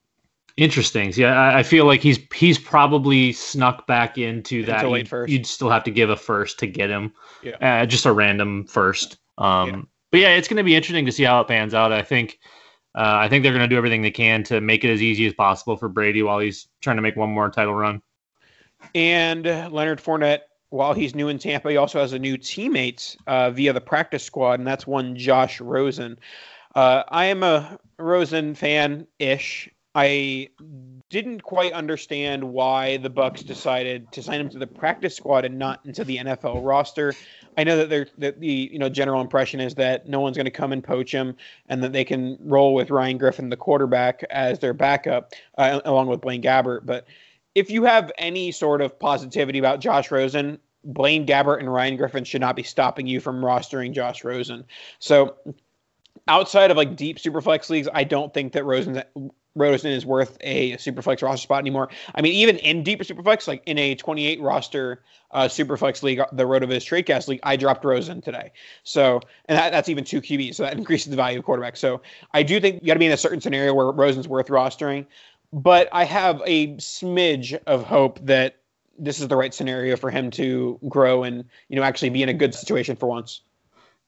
Interesting. 0.56 1.12
Yeah, 1.16 1.34
I, 1.34 1.58
I 1.58 1.62
feel 1.62 1.84
like 1.84 2.00
he's 2.00 2.18
he's 2.32 2.58
probably 2.58 3.32
snuck 3.32 3.86
back 3.86 4.16
into 4.16 4.64
that. 4.64 4.88
You'd, 4.88 5.08
first. 5.08 5.30
you'd 5.30 5.46
still 5.46 5.68
have 5.68 5.84
to 5.84 5.90
give 5.90 6.08
a 6.08 6.16
first 6.16 6.58
to 6.60 6.66
get 6.66 6.88
him. 6.88 7.12
Yeah. 7.42 7.82
Uh, 7.82 7.84
just 7.86 8.06
a 8.06 8.12
random 8.12 8.64
first. 8.64 9.18
Um, 9.36 9.68
yeah. 9.68 9.82
But 10.12 10.20
yeah, 10.20 10.28
it's 10.36 10.48
going 10.48 10.58
to 10.58 10.62
be 10.62 10.76
interesting 10.76 11.04
to 11.06 11.12
see 11.12 11.24
how 11.24 11.40
it 11.40 11.48
pans 11.48 11.74
out. 11.74 11.92
I 11.92 12.02
think 12.02 12.38
uh, 12.94 13.18
I 13.20 13.28
think 13.28 13.42
they're 13.42 13.52
going 13.52 13.68
to 13.68 13.68
do 13.68 13.76
everything 13.76 14.02
they 14.02 14.10
can 14.10 14.44
to 14.44 14.60
make 14.60 14.84
it 14.84 14.90
as 14.90 15.02
easy 15.02 15.26
as 15.26 15.34
possible 15.34 15.76
for 15.76 15.88
Brady 15.88 16.22
while 16.22 16.38
he's 16.38 16.68
trying 16.80 16.96
to 16.96 17.02
make 17.02 17.16
one 17.16 17.30
more 17.30 17.50
title 17.50 17.74
run. 17.74 18.02
And 18.94 19.44
Leonard 19.44 20.00
Fournette, 20.00 20.40
while 20.70 20.92
he's 20.92 21.14
new 21.14 21.28
in 21.28 21.38
Tampa, 21.38 21.70
he 21.70 21.76
also 21.76 22.00
has 22.00 22.12
a 22.12 22.18
new 22.18 22.36
teammate 22.36 23.16
uh, 23.26 23.50
via 23.50 23.72
the 23.72 23.80
practice 23.80 24.22
squad, 24.22 24.60
and 24.60 24.66
that's 24.66 24.86
one 24.86 25.16
Josh 25.16 25.60
Rosen. 25.60 26.18
Uh, 26.74 27.02
I 27.08 27.26
am 27.26 27.42
a 27.42 27.78
Rosen 27.98 28.54
fan 28.54 29.06
ish. 29.18 29.70
I 29.94 30.48
didn't 31.08 31.44
quite 31.44 31.72
understand 31.72 32.42
why 32.42 32.96
the 32.96 33.10
Bucs 33.10 33.46
decided 33.46 34.10
to 34.12 34.22
sign 34.22 34.40
him 34.40 34.48
to 34.50 34.58
the 34.58 34.66
practice 34.66 35.16
squad 35.16 35.44
and 35.44 35.56
not 35.58 35.80
into 35.84 36.02
the 36.02 36.18
NFL 36.18 36.66
roster. 36.66 37.14
I 37.56 37.64
know 37.64 37.84
that 37.84 38.10
that 38.18 38.40
the 38.40 38.70
you 38.72 38.78
know 38.78 38.88
general 38.88 39.20
impression 39.20 39.60
is 39.60 39.74
that 39.76 40.08
no 40.08 40.20
one's 40.20 40.36
going 40.36 40.46
to 40.46 40.50
come 40.50 40.72
and 40.72 40.82
poach 40.82 41.12
him, 41.12 41.36
and 41.68 41.82
that 41.82 41.92
they 41.92 42.04
can 42.04 42.38
roll 42.40 42.74
with 42.74 42.90
Ryan 42.90 43.18
Griffin, 43.18 43.48
the 43.48 43.56
quarterback, 43.56 44.24
as 44.30 44.58
their 44.58 44.74
backup, 44.74 45.32
uh, 45.58 45.80
along 45.84 46.08
with 46.08 46.20
Blaine 46.20 46.42
Gabbert. 46.42 46.84
But 46.84 47.06
if 47.54 47.70
you 47.70 47.84
have 47.84 48.10
any 48.18 48.50
sort 48.50 48.80
of 48.80 48.98
positivity 48.98 49.58
about 49.58 49.80
Josh 49.80 50.10
Rosen, 50.10 50.58
Blaine 50.84 51.26
Gabbert 51.26 51.60
and 51.60 51.72
Ryan 51.72 51.96
Griffin 51.96 52.24
should 52.24 52.40
not 52.40 52.56
be 52.56 52.62
stopping 52.62 53.06
you 53.06 53.20
from 53.20 53.40
rostering 53.40 53.92
Josh 53.92 54.24
Rosen. 54.24 54.64
So 54.98 55.36
outside 56.28 56.70
of 56.70 56.76
like 56.76 56.96
deep 56.96 57.18
superflex 57.18 57.70
leagues, 57.70 57.88
I 57.92 58.04
don't 58.04 58.32
think 58.34 58.52
that 58.52 58.64
Rosen's 58.64 58.98
Rosen 59.54 59.92
is 59.92 60.04
worth 60.04 60.36
a, 60.40 60.72
superflex 60.72 61.22
roster 61.22 61.42
spot 61.42 61.60
anymore. 61.60 61.88
I 62.14 62.22
mean, 62.22 62.32
even 62.32 62.56
in 62.58 62.82
deeper 62.82 63.04
superflex, 63.04 63.46
like 63.46 63.62
in 63.66 63.78
a 63.78 63.94
28 63.94 64.40
roster 64.40 65.02
uh, 65.30 65.44
superflex 65.44 66.02
league, 66.02 66.20
the 66.32 66.44
RotoViz 66.44 66.82
TradeCast 66.84 67.28
league, 67.28 67.40
I 67.42 67.56
dropped 67.56 67.84
Rosen 67.84 68.20
today. 68.20 68.52
So, 68.82 69.20
and 69.46 69.58
that, 69.58 69.70
that's 69.70 69.88
even 69.88 70.04
two 70.04 70.20
QBs, 70.20 70.56
so 70.56 70.64
that 70.64 70.76
increases 70.78 71.10
the 71.10 71.16
value 71.16 71.38
of 71.38 71.44
quarterback. 71.44 71.76
So, 71.76 72.02
I 72.32 72.42
do 72.42 72.60
think 72.60 72.82
you 72.82 72.86
got 72.88 72.94
to 72.94 73.00
be 73.00 73.06
in 73.06 73.12
a 73.12 73.16
certain 73.16 73.40
scenario 73.40 73.74
where 73.74 73.90
Rosen's 73.90 74.28
worth 74.28 74.48
rostering, 74.48 75.06
but 75.52 75.88
I 75.92 76.04
have 76.04 76.42
a 76.46 76.74
smidge 76.76 77.56
of 77.66 77.84
hope 77.84 78.18
that 78.26 78.56
this 78.98 79.20
is 79.20 79.28
the 79.28 79.36
right 79.36 79.52
scenario 79.52 79.96
for 79.96 80.10
him 80.10 80.30
to 80.32 80.78
grow 80.88 81.24
and 81.24 81.44
you 81.68 81.76
know 81.76 81.82
actually 81.82 82.10
be 82.10 82.22
in 82.22 82.28
a 82.28 82.34
good 82.34 82.54
situation 82.54 82.96
for 82.96 83.06
once. 83.06 83.40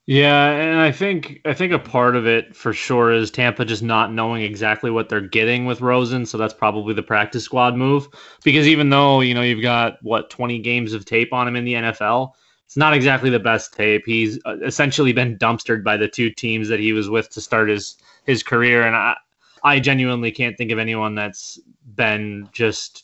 Yeah, 0.08 0.50
and 0.50 0.78
I 0.78 0.92
think 0.92 1.40
I 1.44 1.52
think 1.52 1.72
a 1.72 1.80
part 1.80 2.14
of 2.14 2.26
it 2.28 2.54
for 2.54 2.72
sure 2.72 3.12
is 3.12 3.28
Tampa 3.30 3.64
just 3.64 3.82
not 3.82 4.12
knowing 4.12 4.42
exactly 4.42 4.88
what 4.90 5.08
they're 5.08 5.20
getting 5.20 5.64
with 5.66 5.80
Rosen, 5.80 6.26
so 6.26 6.38
that's 6.38 6.54
probably 6.54 6.94
the 6.94 7.02
practice 7.02 7.42
squad 7.42 7.74
move. 7.76 8.06
Because 8.44 8.68
even 8.68 8.90
though 8.90 9.20
you 9.20 9.34
know 9.34 9.42
you've 9.42 9.62
got 9.62 9.98
what 10.02 10.30
20 10.30 10.60
games 10.60 10.92
of 10.92 11.04
tape 11.04 11.32
on 11.32 11.48
him 11.48 11.56
in 11.56 11.64
the 11.64 11.74
NFL, 11.74 12.30
it's 12.64 12.76
not 12.76 12.94
exactly 12.94 13.30
the 13.30 13.40
best 13.40 13.74
tape. 13.74 14.04
He's 14.06 14.38
uh, 14.46 14.58
essentially 14.64 15.12
been 15.12 15.36
dumpstered 15.38 15.82
by 15.82 15.96
the 15.96 16.08
two 16.08 16.30
teams 16.30 16.68
that 16.68 16.78
he 16.78 16.92
was 16.92 17.10
with 17.10 17.28
to 17.30 17.40
start 17.40 17.68
his 17.68 17.96
his 18.26 18.44
career, 18.44 18.86
and 18.86 18.94
I 18.94 19.16
I 19.64 19.80
genuinely 19.80 20.30
can't 20.30 20.56
think 20.56 20.70
of 20.70 20.78
anyone 20.78 21.16
that's 21.16 21.58
been 21.96 22.48
just. 22.52 23.02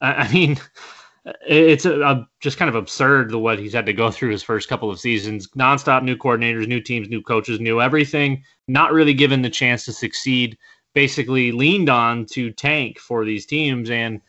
I 0.00 0.32
mean 0.32 0.58
it's 1.46 1.86
uh, 1.86 1.98
a, 1.98 2.00
a, 2.00 2.28
just 2.40 2.58
kind 2.58 2.68
of 2.68 2.74
absurd 2.74 3.30
the 3.30 3.38
what 3.38 3.58
he's 3.58 3.72
had 3.72 3.86
to 3.86 3.92
go 3.92 4.10
through 4.10 4.30
his 4.30 4.42
first 4.42 4.68
couple 4.68 4.90
of 4.90 5.00
seasons. 5.00 5.48
Nonstop 5.56 6.02
new 6.02 6.16
coordinators 6.16 6.66
new 6.66 6.80
teams 6.80 7.08
new 7.08 7.22
coaches 7.22 7.60
new 7.60 7.80
everything. 7.80 8.42
Not 8.68 8.92
really 8.92 9.14
given 9.14 9.42
the 9.42 9.50
chance 9.50 9.84
to 9.84 9.92
succeed. 9.92 10.58
Basically 10.94 11.52
leaned 11.52 11.88
on 11.88 12.26
to 12.32 12.50
tank 12.50 12.98
for 12.98 13.24
these 13.24 13.46
teams. 13.46 13.90
And 13.90 14.20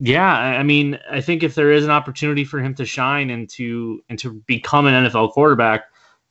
yeah 0.00 0.58
i 0.58 0.62
mean 0.62 0.98
i 1.10 1.20
think 1.20 1.42
if 1.42 1.54
there 1.54 1.70
is 1.70 1.84
an 1.84 1.90
opportunity 1.90 2.44
for 2.44 2.58
him 2.58 2.74
to 2.74 2.84
shine 2.84 3.30
and 3.30 3.48
to 3.48 4.02
and 4.08 4.18
to 4.18 4.42
become 4.46 4.86
an 4.86 5.04
nfl 5.04 5.30
quarterback 5.30 5.84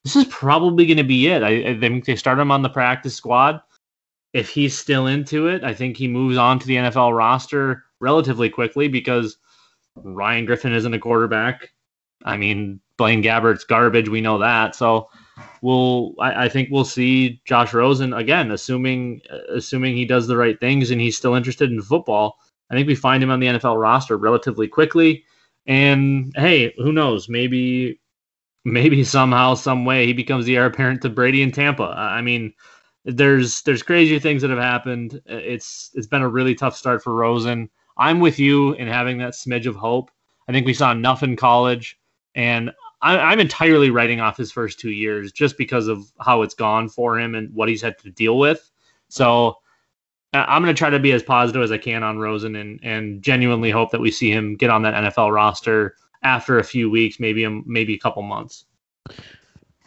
this 0.04 0.18
is 0.18 0.26
probably 0.26 0.86
going 0.86 0.98
to 0.98 1.04
be 1.06 1.28
it. 1.28 1.44
I, 1.44 1.70
I 1.70 1.80
think 1.80 2.04
they 2.04 2.18
start 2.18 2.38
him 2.38 2.52
on 2.52 2.62
the 2.62 2.68
practice 2.70 3.16
squad. 3.16 3.62
If 4.34 4.50
he's 4.50 4.78
still 4.78 5.08
into 5.08 5.48
it 5.48 5.64
i 5.64 5.74
think 5.74 5.96
he 5.96 6.08
moves 6.08 6.38
on 6.38 6.60
to 6.60 6.68
the 6.68 6.76
nfl 6.76 7.16
roster 7.16 7.84
relatively 8.02 8.50
quickly 8.50 8.88
because 8.90 9.38
Ryan 9.96 10.46
Griffin 10.46 10.74
isn't 10.74 10.94
a 10.94 11.00
quarterback. 11.00 11.70
I 12.26 12.38
mean, 12.38 12.80
Blaine 12.98 13.24
Gabbert's 13.24 13.64
garbage. 13.64 14.10
We 14.10 14.22
know 14.22 14.38
that. 14.40 14.76
So 14.76 15.10
we'll. 15.62 16.14
I, 16.20 16.46
I, 16.46 16.50
think 16.50 16.70
we'll 16.72 16.86
see 16.86 17.42
Josh 17.46 17.74
Rosen 17.74 18.14
again, 18.14 18.52
assuming 18.52 19.22
assuming 19.50 19.96
he 19.96 20.06
does 20.06 20.28
the 20.28 20.38
right 20.38 20.60
things 20.60 20.92
and 20.92 21.02
he's 21.02 21.18
still 21.18 21.36
interested 21.36 21.72
in 21.72 21.82
football. 21.82 22.38
I 22.70 22.76
think 22.76 22.88
we 22.88 22.96
find 22.96 23.22
him 23.22 23.30
on 23.30 23.40
the 23.40 23.48
NFL 23.48 23.80
roster 23.80 24.18
relatively 24.18 24.68
quickly. 24.68 25.26
And 25.66 26.32
hey, 26.36 26.74
who 26.78 26.92
knows? 26.92 27.30
Maybe 27.30 28.00
maybe 28.66 29.04
somehow, 29.04 29.56
some 29.56 29.86
way, 29.86 30.06
he 30.06 30.14
becomes 30.14 30.46
the 30.46 30.58
heir 30.58 30.66
apparent 30.66 31.02
to 31.02 31.10
Brady 31.10 31.42
in 31.42 31.52
Tampa. 31.52 31.94
I 31.98 32.22
mean, 32.22 32.54
there's 33.06 33.62
there's 33.64 33.84
crazy 33.84 34.20
things 34.20 34.42
that 34.42 34.52
have 34.52 34.60
happened. 34.60 35.22
It's 35.26 35.92
it's 35.94 36.08
been 36.08 36.22
a 36.22 36.30
really 36.30 36.56
tough 36.56 36.76
start 36.76 37.04
for 37.04 37.14
Rosen. 37.14 37.70
I'm 37.98 38.20
with 38.20 38.40
you 38.40 38.74
in 38.74 38.88
having 38.88 39.18
that 39.20 39.34
smidge 39.34 39.66
of 39.66 39.76
hope. 39.76 40.12
I 40.48 40.52
think 40.52 40.66
we 40.66 40.74
saw 40.74 40.92
enough 40.92 41.24
in 41.24 41.36
college, 41.36 42.00
and 42.36 42.72
I, 43.02 43.34
am 43.34 43.40
entirely 43.40 43.90
writing 43.90 44.20
off 44.20 44.38
his 44.38 44.52
first 44.52 44.80
two 44.80 44.92
years 44.92 45.32
just 45.32 45.58
because 45.58 45.88
of 45.88 46.12
how 46.20 46.42
it's 46.42 46.54
gone 46.54 46.90
for 46.90 47.20
him 47.20 47.36
and 47.36 47.54
what 47.54 47.70
he's 47.70 47.82
had 47.82 47.98
to 48.00 48.10
deal 48.10 48.38
with. 48.38 48.70
So 49.10 49.58
I'm 50.34 50.64
going 50.64 50.74
to 50.74 50.78
try 50.78 50.90
to 50.90 51.00
be 51.00 51.12
as 51.12 51.22
positive 51.22 51.62
as 51.62 51.72
I 51.72 51.78
can 51.78 52.02
on 52.02 52.18
Rosen 52.18 52.56
and 52.56 52.80
and 52.82 53.22
genuinely 53.22 53.72
hope 53.72 53.92
that 53.92 54.02
we 54.02 54.10
see 54.10 54.32
him 54.32 54.56
get 54.56 54.70
on 54.70 54.82
that 54.84 54.96
NFL 54.96 55.34
roster 55.34 55.96
after 56.24 56.58
a 56.58 56.64
few 56.64 56.90
weeks, 56.90 57.20
maybe 57.20 57.44
a, 57.44 57.50
maybe 57.50 57.94
a 57.94 58.00
couple 58.00 58.24
months. 58.24 58.66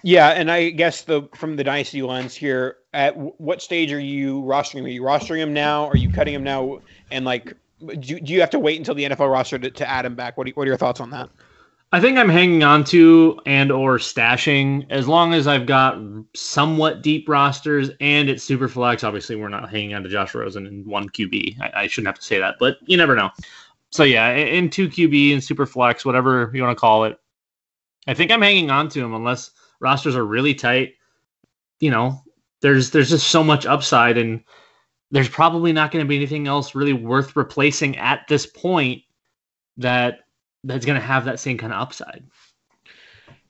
Yeah, 0.02 0.28
and 0.28 0.50
I 0.50 0.70
guess 0.70 1.02
the 1.02 1.22
from 1.34 1.56
the 1.56 1.64
dynasty 1.64 2.02
lens 2.02 2.34
here, 2.34 2.76
at 2.92 3.16
what 3.40 3.60
stage 3.60 3.92
are 3.92 3.98
you 3.98 4.42
rostering? 4.42 4.84
Are 4.84 4.88
you 4.88 5.02
rostering 5.02 5.38
him 5.38 5.52
now? 5.52 5.86
Are 5.86 5.96
you 5.96 6.12
cutting 6.12 6.34
him 6.34 6.44
now? 6.44 6.78
And 7.10 7.24
like, 7.24 7.54
do, 7.78 8.20
do 8.20 8.32
you 8.32 8.40
have 8.40 8.50
to 8.50 8.58
wait 8.58 8.78
until 8.78 8.94
the 8.94 9.04
NFL 9.04 9.30
roster 9.30 9.58
to, 9.58 9.70
to 9.70 9.88
add 9.88 10.04
him 10.04 10.14
back? 10.14 10.36
What 10.36 10.48
are, 10.48 10.50
what 10.52 10.64
are 10.64 10.70
your 10.70 10.76
thoughts 10.76 11.00
on 11.00 11.10
that? 11.10 11.28
I 11.92 12.00
think 12.00 12.18
I'm 12.18 12.28
hanging 12.28 12.64
on 12.64 12.82
to 12.84 13.40
and 13.46 13.70
or 13.70 13.98
stashing 13.98 14.90
as 14.90 15.06
long 15.06 15.34
as 15.34 15.46
I've 15.46 15.66
got 15.66 15.98
somewhat 16.34 17.02
deep 17.02 17.28
rosters 17.28 17.90
and 18.00 18.28
it's 18.28 18.42
super 18.42 18.68
flex. 18.68 19.04
Obviously, 19.04 19.36
we're 19.36 19.48
not 19.48 19.70
hanging 19.70 19.94
on 19.94 20.02
to 20.02 20.08
Josh 20.08 20.34
Rosen 20.34 20.66
in 20.66 20.84
one 20.84 21.08
QB. 21.08 21.60
I, 21.60 21.82
I 21.82 21.86
shouldn't 21.86 22.08
have 22.08 22.18
to 22.18 22.24
say 22.24 22.40
that, 22.40 22.56
but 22.58 22.78
you 22.86 22.96
never 22.96 23.14
know. 23.14 23.30
So 23.90 24.02
yeah, 24.02 24.32
in 24.32 24.68
two 24.68 24.88
QB 24.88 25.32
and 25.32 25.44
super 25.44 25.64
flex, 25.64 26.04
whatever 26.04 26.50
you 26.52 26.62
want 26.62 26.76
to 26.76 26.80
call 26.80 27.04
it, 27.04 27.18
I 28.08 28.14
think 28.14 28.30
I'm 28.30 28.42
hanging 28.42 28.70
on 28.70 28.88
to 28.90 29.04
him 29.04 29.14
unless 29.14 29.52
rosters 29.80 30.16
are 30.16 30.24
really 30.24 30.54
tight. 30.54 30.94
You 31.78 31.90
know, 31.90 32.20
there's 32.62 32.90
there's 32.90 33.10
just 33.10 33.28
so 33.28 33.44
much 33.44 33.64
upside 33.64 34.18
and 34.18 34.42
there's 35.10 35.28
probably 35.28 35.72
not 35.72 35.90
going 35.90 36.04
to 36.04 36.08
be 36.08 36.16
anything 36.16 36.46
else 36.46 36.74
really 36.74 36.92
worth 36.92 37.36
replacing 37.36 37.96
at 37.96 38.26
this 38.28 38.46
point 38.46 39.02
that 39.76 40.20
that's 40.64 40.86
going 40.86 41.00
to 41.00 41.06
have 41.06 41.24
that 41.24 41.40
same 41.40 41.58
kind 41.58 41.72
of 41.72 41.80
upside. 41.80 42.24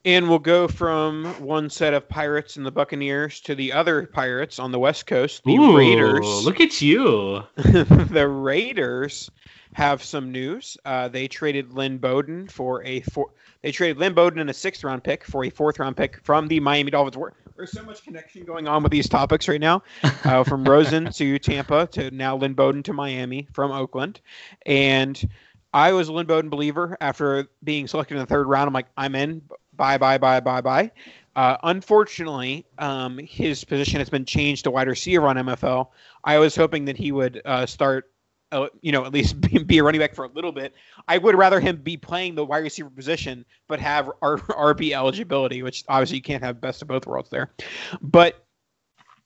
And 0.06 0.28
we'll 0.28 0.38
go 0.38 0.68
from 0.68 1.24
one 1.40 1.68
set 1.68 1.92
of 1.92 2.08
pirates 2.08 2.54
and 2.54 2.64
the 2.64 2.70
Buccaneers 2.70 3.40
to 3.40 3.56
the 3.56 3.72
other 3.72 4.06
pirates 4.06 4.60
on 4.60 4.70
the 4.70 4.78
West 4.78 5.08
Coast, 5.08 5.42
the 5.44 5.56
Ooh, 5.56 5.76
Raiders. 5.76 6.44
Look 6.44 6.60
at 6.60 6.80
you. 6.80 7.42
the 7.56 8.28
Raiders 8.28 9.32
have 9.72 10.04
some 10.04 10.30
news. 10.30 10.76
Uh, 10.84 11.08
they 11.08 11.26
traded 11.26 11.72
Lynn 11.72 11.98
Bowden 11.98 12.46
for 12.46 12.84
a 12.84 13.00
four. 13.00 13.30
They 13.62 13.72
traded 13.72 13.98
Lynn 13.98 14.14
Bowden 14.14 14.38
in 14.38 14.48
a 14.48 14.54
sixth 14.54 14.84
round 14.84 15.02
pick 15.02 15.24
for 15.24 15.44
a 15.44 15.50
fourth 15.50 15.80
round 15.80 15.96
pick 15.96 16.20
from 16.22 16.46
the 16.46 16.60
Miami 16.60 16.92
Dolphins. 16.92 17.34
There's 17.56 17.72
so 17.72 17.82
much 17.82 18.04
connection 18.04 18.44
going 18.44 18.68
on 18.68 18.84
with 18.84 18.92
these 18.92 19.08
topics 19.08 19.48
right 19.48 19.60
now, 19.60 19.82
uh, 20.24 20.44
from 20.44 20.62
Rosen 20.62 21.10
to 21.14 21.38
Tampa 21.40 21.88
to 21.88 22.12
now 22.12 22.36
Lynn 22.36 22.54
Bowden 22.54 22.84
to 22.84 22.92
Miami 22.92 23.48
from 23.52 23.72
Oakland, 23.72 24.20
and 24.66 25.28
I 25.76 25.92
was 25.92 26.08
a 26.08 26.12
Lynn 26.12 26.26
Bowden 26.26 26.48
believer 26.48 26.96
after 27.02 27.48
being 27.62 27.86
selected 27.86 28.14
in 28.14 28.20
the 28.20 28.26
third 28.26 28.46
round. 28.46 28.66
I'm 28.66 28.72
like, 28.72 28.86
I'm 28.96 29.14
in. 29.14 29.42
Bye, 29.76 29.98
bye, 29.98 30.18
bye, 30.18 30.40
bye, 30.40 30.60
bye. 30.60 30.90
Uh, 31.34 31.56
unfortunately, 31.64 32.64
um, 32.78 33.18
his 33.18 33.62
position 33.64 33.98
has 33.98 34.08
been 34.08 34.24
changed 34.24 34.64
to 34.64 34.70
wide 34.70 34.88
receiver 34.88 35.26
on 35.26 35.36
MFL. 35.36 35.88
I 36.24 36.38
was 36.38 36.56
hoping 36.56 36.86
that 36.86 36.96
he 36.96 37.12
would 37.12 37.42
uh, 37.44 37.66
start 37.66 38.10
uh, 38.52 38.68
you 38.80 38.92
know, 38.92 39.04
at 39.04 39.12
least 39.12 39.40
be, 39.40 39.58
be, 39.58 39.78
a 39.78 39.84
running 39.84 40.00
back 40.00 40.14
for 40.14 40.24
a 40.24 40.28
little 40.28 40.52
bit. 40.52 40.74
I 41.08 41.18
would 41.18 41.34
rather 41.34 41.60
him 41.60 41.76
be 41.76 41.96
playing 41.96 42.34
the 42.36 42.44
wide 42.44 42.58
receiver 42.58 42.90
position, 42.90 43.44
but 43.68 43.80
have 43.80 44.10
R- 44.22 44.38
RB 44.38 44.92
eligibility, 44.92 45.62
which 45.62 45.84
obviously 45.88 46.16
you 46.16 46.22
can't 46.22 46.42
have 46.42 46.60
best 46.60 46.82
of 46.82 46.88
both 46.88 47.06
worlds 47.06 47.30
there. 47.30 47.50
But 48.00 48.45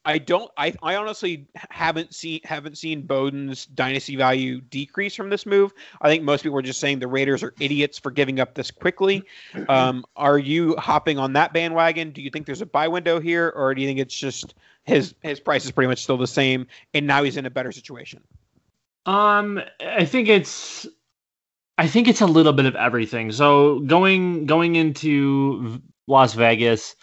I 0.04 0.16
don't. 0.18 0.50
I, 0.56 0.72
I 0.82 0.96
honestly 0.96 1.46
haven't 1.68 2.14
seen 2.14 2.40
haven't 2.44 2.78
seen 2.78 3.02
Bowden's 3.02 3.66
dynasty 3.66 4.16
value 4.16 4.60
decrease 4.62 5.14
from 5.14 5.28
this 5.28 5.44
move. 5.44 5.72
I 6.00 6.08
think 6.08 6.24
most 6.24 6.42
people 6.42 6.58
are 6.58 6.62
just 6.62 6.80
saying 6.80 7.00
the 7.00 7.06
Raiders 7.06 7.42
are 7.42 7.54
idiots 7.60 7.98
for 7.98 8.10
giving 8.10 8.40
up 8.40 8.54
this 8.54 8.70
quickly. 8.70 9.22
Um, 9.68 10.04
are 10.16 10.38
you 10.38 10.74
hopping 10.78 11.18
on 11.18 11.34
that 11.34 11.52
bandwagon? 11.52 12.10
Do 12.10 12.22
you 12.22 12.30
think 12.30 12.46
there's 12.46 12.62
a 12.62 12.66
buy 12.66 12.88
window 12.88 13.20
here, 13.20 13.52
or 13.54 13.74
do 13.74 13.82
you 13.82 13.86
think 13.86 14.00
it's 14.00 14.16
just 14.16 14.54
his 14.84 15.14
his 15.20 15.38
price 15.38 15.64
is 15.64 15.70
pretty 15.70 15.88
much 15.88 16.02
still 16.02 16.16
the 16.16 16.26
same, 16.26 16.66
and 16.94 17.06
now 17.06 17.22
he's 17.22 17.36
in 17.36 17.46
a 17.46 17.50
better 17.50 17.70
situation? 17.70 18.22
Um, 19.06 19.60
I 19.80 20.04
think 20.04 20.28
it's 20.28 20.86
I 21.78 21.86
think 21.86 22.08
it's 22.08 22.20
a 22.20 22.26
little 22.26 22.52
bit 22.52 22.66
of 22.66 22.74
everything. 22.74 23.32
So 23.32 23.80
going 23.80 24.46
going 24.46 24.76
into 24.76 25.80
Las 26.06 26.34
Vegas, 26.34 26.96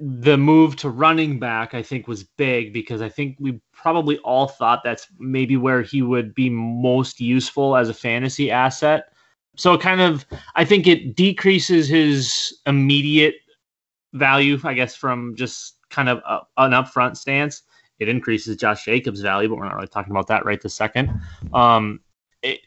the 0.00 0.36
move 0.36 0.76
to 0.76 0.88
running 0.90 1.38
back, 1.38 1.74
I 1.74 1.82
think, 1.82 2.08
was 2.08 2.24
big 2.24 2.72
because 2.72 3.02
I 3.02 3.08
think 3.08 3.36
we 3.38 3.60
probably 3.72 4.18
all 4.18 4.48
thought 4.48 4.82
that's 4.82 5.06
maybe 5.18 5.56
where 5.56 5.82
he 5.82 6.02
would 6.02 6.34
be 6.34 6.50
most 6.50 7.20
useful 7.20 7.76
as 7.76 7.88
a 7.88 7.94
fantasy 7.94 8.50
asset. 8.50 9.12
So 9.56 9.74
it 9.74 9.80
kind 9.80 10.00
of, 10.00 10.24
I 10.54 10.64
think 10.64 10.86
it 10.86 11.16
decreases 11.16 11.88
his 11.88 12.58
immediate 12.66 13.34
value, 14.12 14.58
I 14.64 14.74
guess, 14.74 14.94
from 14.94 15.34
just 15.36 15.76
kind 15.90 16.08
of 16.08 16.18
a, 16.18 16.40
an 16.56 16.72
upfront 16.72 17.16
stance. 17.16 17.62
It 17.98 18.08
increases 18.08 18.56
Josh 18.56 18.84
Jacobs' 18.84 19.20
value, 19.20 19.48
but 19.48 19.58
we're 19.58 19.64
not 19.64 19.74
really 19.74 19.88
talking 19.88 20.12
about 20.12 20.28
that 20.28 20.44
right 20.44 20.60
this 20.60 20.74
second. 20.74 21.10
Um, 21.52 22.00
it, 22.42 22.60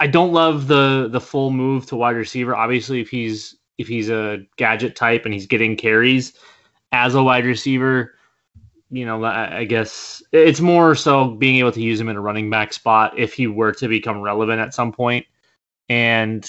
I 0.00 0.06
don't 0.06 0.32
love 0.32 0.66
the 0.66 1.08
the 1.12 1.20
full 1.20 1.50
move 1.50 1.86
to 1.86 1.96
wide 1.96 2.16
receiver. 2.16 2.56
Obviously, 2.56 3.00
if 3.00 3.10
he's 3.10 3.58
if 3.82 3.88
he's 3.88 4.08
a 4.08 4.38
gadget 4.56 4.96
type 4.96 5.24
and 5.26 5.34
he's 5.34 5.46
getting 5.46 5.76
carries 5.76 6.32
as 6.92 7.14
a 7.14 7.22
wide 7.22 7.44
receiver, 7.44 8.14
you 8.90 9.04
know, 9.04 9.24
I, 9.24 9.64
guess 9.64 10.22
it's 10.32 10.60
more 10.60 10.94
so 10.94 11.30
being 11.30 11.56
able 11.56 11.72
to 11.72 11.80
use 11.80 11.98
him 12.00 12.08
in 12.08 12.16
a 12.16 12.20
running 12.20 12.50
back 12.50 12.72
spot 12.72 13.18
if 13.18 13.32
he 13.32 13.46
were 13.46 13.72
to 13.72 13.88
become 13.88 14.20
relevant 14.20 14.60
at 14.60 14.74
some 14.74 14.92
point. 14.92 15.26
And 15.88 16.48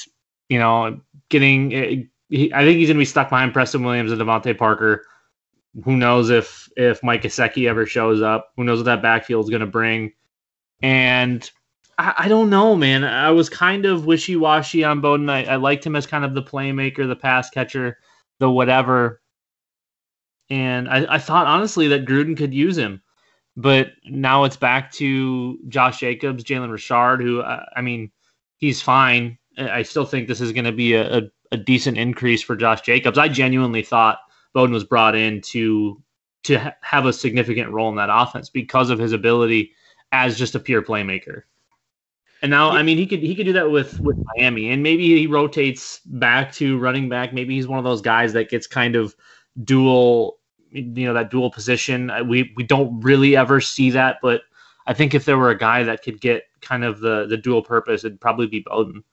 you 0.50 0.60
know, 0.60 1.00
getting 1.30 1.74
eh, 1.74 2.04
he, 2.30 2.54
I 2.54 2.64
think 2.64 2.78
he's 2.78 2.90
going 2.90 2.98
to 2.98 3.02
be 3.02 3.06
stuck 3.06 3.30
behind 3.30 3.54
Preston 3.54 3.84
Williams 3.84 4.12
and 4.12 4.20
DeVante 4.20 4.58
Parker. 4.58 5.06
Who 5.84 5.98
knows 5.98 6.30
if 6.30 6.70
if 6.76 7.02
Mike 7.02 7.24
Gesicki 7.24 7.70
ever 7.70 7.86
shows 7.86 8.22
up? 8.22 8.52
Who 8.58 8.64
knows 8.64 8.80
what 8.80 8.86
that 8.86 9.02
backfield 9.02 9.46
is 9.46 9.50
going 9.50 9.62
to 9.62 9.66
bring? 9.66 10.12
And 10.82 11.50
I, 11.98 12.28
don't 12.28 12.50
know, 12.50 12.76
man. 12.76 13.04
I 13.04 13.32
was 13.32 13.50
kind 13.50 13.86
of 13.86 14.06
wishy 14.06 14.36
washy 14.36 14.84
on 14.84 15.02
Bowden. 15.02 15.30
I, 15.30 15.46
I 15.46 15.56
liked 15.58 15.86
him 15.86 15.96
as 15.96 16.08
kind 16.08 16.26
of 16.26 16.34
the 16.34 16.42
playmaker, 16.42 17.08
the 17.08 17.16
pass 17.16 17.50
catcher, 17.50 17.98
the 18.40 18.50
whatever. 18.50 19.22
And 20.50 20.90
I, 20.90 21.16
I 21.16 21.18
thought 21.20 21.48
honestly 21.48 21.88
that 21.90 22.06
Gruden 22.06 22.38
could 22.38 22.54
use 22.54 22.78
him. 22.78 23.02
But 23.56 23.92
now 24.06 24.46
it's 24.46 24.58
back 24.58 24.92
to 24.94 25.60
Josh 25.68 26.00
Jacobs, 26.00 26.44
Jalen 26.44 26.72
Richard, 26.72 27.22
who, 27.22 27.42
uh, 27.42 27.66
I 27.76 27.82
mean, 27.82 28.12
he's 28.58 28.82
fine. 28.82 29.38
I 29.58 29.84
still 29.84 30.06
think 30.06 30.28
this 30.28 30.42
is 30.42 30.52
going 30.52 30.66
to 30.66 30.72
be 30.72 30.94
a, 30.94 31.20
a, 31.20 31.22
a, 31.52 31.58
decent 31.58 32.00
increase 32.00 32.42
for 32.42 32.56
Josh 32.56 32.82
Jacobs. 32.82 33.20
I 33.20 33.28
genuinely 33.28 33.84
thought 33.84 34.18
Bowden 34.54 34.74
was 34.74 34.84
brought 34.84 35.16
in 35.16 35.42
to 35.42 36.02
to 36.46 36.58
ha- 36.58 36.74
have 36.82 37.06
a 37.06 37.14
significant 37.14 37.70
role 37.72 37.90
in 37.90 37.96
that 37.98 38.10
offense 38.12 38.50
because 38.50 38.90
of 38.90 38.98
his 38.98 39.14
ability 39.14 39.72
as 40.12 40.38
just 40.38 40.56
a 40.56 40.60
pure 40.60 40.82
playmaker. 40.82 41.44
And 42.44 42.50
now, 42.50 42.72
I 42.72 42.84
mean, 42.84 42.98
he 42.98 43.08
could 43.08 43.22
he 43.22 43.36
could 43.36 43.46
do 43.46 43.54
that 43.54 43.72
with 43.72 44.02
with 44.02 44.18
Miami, 44.36 44.70
and 44.70 44.84
maybe 44.84 45.18
he 45.18 45.28
rotates 45.28 46.02
back 46.06 46.52
to 46.54 46.78
running 46.78 47.08
back. 47.08 47.34
Maybe 47.34 47.56
he's 47.56 47.70
one 47.70 47.80
of 47.80 47.86
those 47.86 48.02
guys 48.02 48.34
that 48.34 48.50
gets 48.50 48.68
kind 48.68 48.98
of 48.98 49.16
dual, 49.64 50.40
you 50.70 51.06
know, 51.06 51.14
that 51.14 51.32
dual 51.32 51.50
position. 51.50 52.12
We 52.28 52.54
we 52.58 52.64
don't 52.66 53.00
really 53.00 53.38
ever 53.38 53.62
see 53.62 53.92
that, 53.92 54.18
but 54.22 54.42
I 54.88 54.94
think 54.94 55.14
if 55.14 55.24
there 55.24 55.38
were 55.38 55.52
a 55.52 55.58
guy 55.58 55.84
that 55.84 56.04
could 56.04 56.20
get 56.20 56.44
kind 56.60 56.84
of 56.84 57.00
the 57.00 57.28
the 57.28 57.38
dual 57.38 57.62
purpose, 57.62 58.04
it'd 58.04 58.20
probably 58.20 58.48
be 58.48 58.60
Bowden. 58.60 59.06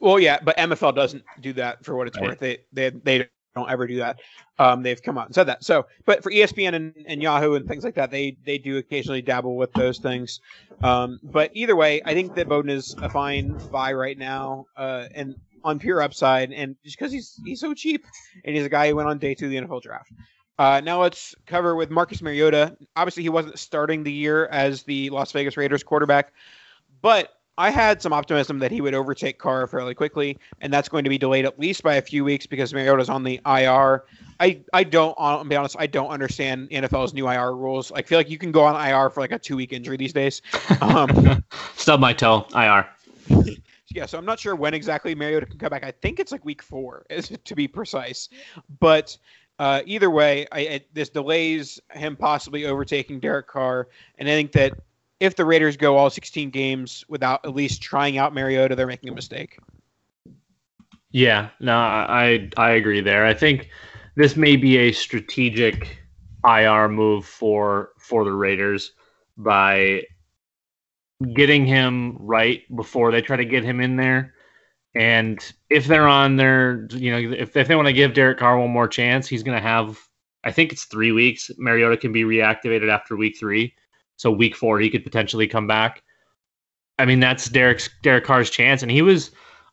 Well, 0.00 0.18
yeah, 0.18 0.40
but 0.42 0.56
MFL 0.56 0.96
doesn't 0.96 1.22
do 1.40 1.52
that 1.52 1.84
for 1.84 1.94
what 1.94 2.08
it's 2.08 2.18
right. 2.18 2.30
worth. 2.30 2.40
They 2.40 2.58
they 2.72 2.90
they 2.90 3.28
don't 3.58 3.70
ever 3.70 3.86
do 3.86 3.96
that. 3.98 4.20
Um, 4.58 4.82
they've 4.82 5.00
come 5.02 5.18
out 5.18 5.26
and 5.26 5.34
said 5.34 5.44
that. 5.44 5.64
So, 5.64 5.86
but 6.04 6.22
for 6.22 6.30
ESPN 6.32 6.74
and, 6.74 6.94
and 7.06 7.22
Yahoo 7.22 7.54
and 7.54 7.66
things 7.66 7.84
like 7.84 7.94
that, 7.94 8.10
they 8.10 8.36
they 8.44 8.58
do 8.58 8.78
occasionally 8.78 9.22
dabble 9.22 9.56
with 9.56 9.72
those 9.72 9.98
things. 9.98 10.40
Um, 10.82 11.20
but 11.22 11.50
either 11.54 11.76
way, 11.76 12.02
I 12.04 12.14
think 12.14 12.34
that 12.34 12.48
Bowden 12.48 12.70
is 12.70 12.94
a 13.02 13.08
fine 13.08 13.56
buy 13.70 13.92
right 13.92 14.18
now, 14.18 14.66
uh, 14.76 15.06
and 15.14 15.34
on 15.64 15.78
pure 15.78 16.00
upside, 16.00 16.52
and 16.52 16.76
just 16.84 16.98
because 16.98 17.12
he's 17.12 17.38
he's 17.44 17.60
so 17.60 17.74
cheap, 17.74 18.04
and 18.44 18.56
he's 18.56 18.64
a 18.64 18.68
guy 18.70 18.88
who 18.88 18.96
went 18.96 19.08
on 19.08 19.18
day 19.18 19.34
two 19.34 19.46
of 19.46 19.50
the 19.50 19.56
NFL 19.58 19.82
draft. 19.82 20.10
Uh, 20.58 20.80
now 20.82 21.00
let's 21.00 21.36
cover 21.46 21.76
with 21.76 21.88
Marcus 21.90 22.20
Mariota. 22.20 22.76
Obviously, 22.96 23.22
he 23.22 23.28
wasn't 23.28 23.58
starting 23.58 24.02
the 24.02 24.12
year 24.12 24.46
as 24.46 24.82
the 24.82 25.08
Las 25.10 25.30
Vegas 25.30 25.56
Raiders 25.56 25.84
quarterback, 25.84 26.32
but 27.00 27.37
I 27.58 27.70
had 27.70 28.00
some 28.00 28.12
optimism 28.12 28.60
that 28.60 28.70
he 28.70 28.80
would 28.80 28.94
overtake 28.94 29.38
Carr 29.38 29.66
fairly 29.66 29.92
quickly, 29.92 30.38
and 30.60 30.72
that's 30.72 30.88
going 30.88 31.02
to 31.02 31.10
be 31.10 31.18
delayed 31.18 31.44
at 31.44 31.58
least 31.58 31.82
by 31.82 31.96
a 31.96 32.02
few 32.02 32.24
weeks 32.24 32.46
because 32.46 32.72
Mariota's 32.72 33.08
on 33.08 33.24
the 33.24 33.40
IR. 33.44 34.04
I, 34.38 34.60
I 34.72 34.84
don't, 34.84 35.12
I'll 35.18 35.42
be 35.42 35.56
honest, 35.56 35.74
I 35.76 35.88
don't 35.88 36.08
understand 36.08 36.70
NFL's 36.70 37.12
new 37.12 37.28
IR 37.28 37.56
rules. 37.56 37.90
I 37.90 38.02
feel 38.02 38.16
like 38.16 38.30
you 38.30 38.38
can 38.38 38.52
go 38.52 38.62
on 38.62 38.76
IR 38.76 39.10
for 39.10 39.20
like 39.20 39.32
a 39.32 39.40
two 39.40 39.56
week 39.56 39.72
injury 39.72 39.96
these 39.96 40.12
days. 40.12 40.40
Um, 40.80 41.44
Stub 41.74 41.98
my 41.98 42.12
toe, 42.12 42.46
IR. 42.54 42.86
yeah, 43.92 44.06
so 44.06 44.18
I'm 44.18 44.24
not 44.24 44.38
sure 44.38 44.54
when 44.54 44.72
exactly 44.72 45.16
Mariota 45.16 45.46
can 45.46 45.58
come 45.58 45.70
back. 45.70 45.82
I 45.82 45.90
think 45.90 46.20
it's 46.20 46.30
like 46.30 46.44
week 46.44 46.62
four, 46.62 47.06
to 47.44 47.54
be 47.56 47.66
precise. 47.66 48.28
But 48.78 49.18
uh, 49.58 49.82
either 49.84 50.10
way, 50.10 50.46
I, 50.52 50.60
I, 50.60 50.80
this 50.92 51.08
delays 51.08 51.80
him 51.92 52.14
possibly 52.14 52.66
overtaking 52.66 53.18
Derek 53.18 53.48
Carr, 53.48 53.88
and 54.16 54.28
I 54.28 54.32
think 54.32 54.52
that 54.52 54.78
if 55.20 55.36
the 55.36 55.44
Raiders 55.44 55.76
go 55.76 55.96
all 55.96 56.10
16 56.10 56.50
games 56.50 57.04
without 57.08 57.44
at 57.44 57.54
least 57.54 57.82
trying 57.82 58.18
out 58.18 58.34
Mariota, 58.34 58.76
they're 58.76 58.86
making 58.86 59.08
a 59.08 59.14
mistake. 59.14 59.58
Yeah, 61.10 61.48
no, 61.60 61.74
I 61.74 62.50
I 62.56 62.70
agree 62.70 63.00
there. 63.00 63.24
I 63.24 63.32
think 63.32 63.70
this 64.14 64.36
may 64.36 64.56
be 64.56 64.76
a 64.76 64.92
strategic 64.92 65.98
IR 66.44 66.88
move 66.88 67.24
for 67.24 67.90
for 67.98 68.24
the 68.24 68.32
Raiders 68.32 68.92
by 69.36 70.02
getting 71.34 71.66
him 71.66 72.16
right 72.20 72.62
before 72.76 73.10
they 73.10 73.22
try 73.22 73.36
to 73.36 73.44
get 73.44 73.64
him 73.64 73.80
in 73.80 73.96
there. 73.96 74.34
And 74.94 75.40
if 75.70 75.86
they're 75.86 76.08
on 76.08 76.36
their, 76.36 76.86
you 76.90 77.10
know, 77.10 77.36
if, 77.36 77.56
if 77.56 77.68
they 77.68 77.76
want 77.76 77.86
to 77.86 77.92
give 77.92 78.14
Derek 78.14 78.38
Carr 78.38 78.58
one 78.58 78.70
more 78.70 78.88
chance, 78.88 79.28
he's 79.28 79.42
going 79.42 79.56
to 79.56 79.62
have, 79.62 79.98
I 80.44 80.52
think 80.52 80.72
it's 80.72 80.84
three 80.84 81.12
weeks. 81.12 81.50
Mariota 81.58 81.96
can 81.96 82.12
be 82.12 82.24
reactivated 82.24 82.90
after 82.90 83.16
week 83.16 83.36
three. 83.38 83.74
So 84.18 84.30
week 84.30 84.54
four, 84.54 84.78
he 84.78 84.90
could 84.90 85.04
potentially 85.04 85.48
come 85.48 85.66
back. 85.66 86.02
I 86.98 87.06
mean, 87.06 87.20
that's 87.20 87.48
Derek's 87.48 87.88
Derek 88.02 88.24
Carr's 88.24 88.50
chance, 88.50 88.82
and 88.82 88.90
he 88.90 89.00
was 89.00 89.30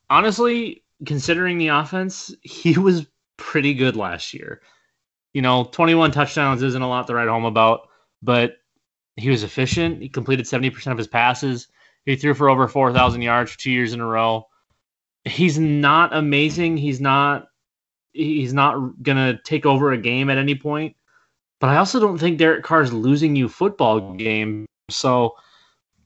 honestly 0.09 0.83
considering 1.05 1.57
the 1.57 1.67
offense, 1.67 2.33
he 2.41 2.77
was 2.77 3.07
pretty 3.37 3.73
good 3.73 3.95
last 3.95 4.33
year. 4.33 4.61
You 5.33 5.41
know, 5.41 5.65
21 5.65 6.11
touchdowns 6.11 6.63
isn't 6.63 6.81
a 6.81 6.87
lot 6.87 7.07
to 7.07 7.15
write 7.15 7.27
home 7.27 7.43
about, 7.43 7.89
but 8.21 8.57
he 9.17 9.29
was 9.29 9.43
efficient. 9.43 10.01
He 10.01 10.07
completed 10.07 10.45
70% 10.45 10.91
of 10.91 10.97
his 10.97 11.07
passes. 11.07 11.67
He 12.05 12.15
threw 12.15 12.33
for 12.33 12.49
over 12.49 12.67
4,000 12.67 13.21
yards 13.21 13.51
for 13.51 13.59
two 13.59 13.71
years 13.71 13.93
in 13.93 13.99
a 13.99 14.05
row. 14.05 14.47
He's 15.25 15.57
not 15.57 16.15
amazing. 16.15 16.77
He's 16.77 17.01
not. 17.01 17.47
He's 18.13 18.53
not 18.53 19.03
gonna 19.03 19.37
take 19.43 19.65
over 19.65 19.91
a 19.91 19.97
game 19.97 20.29
at 20.29 20.37
any 20.37 20.55
point, 20.55 20.95
but 21.65 21.71
I 21.71 21.77
also 21.77 21.99
don't 21.99 22.19
think 22.19 22.37
Derek 22.37 22.63
Carr 22.63 22.83
is 22.83 22.93
losing 22.93 23.35
you 23.35 23.49
football 23.49 24.13
games. 24.13 24.67
So 24.91 25.35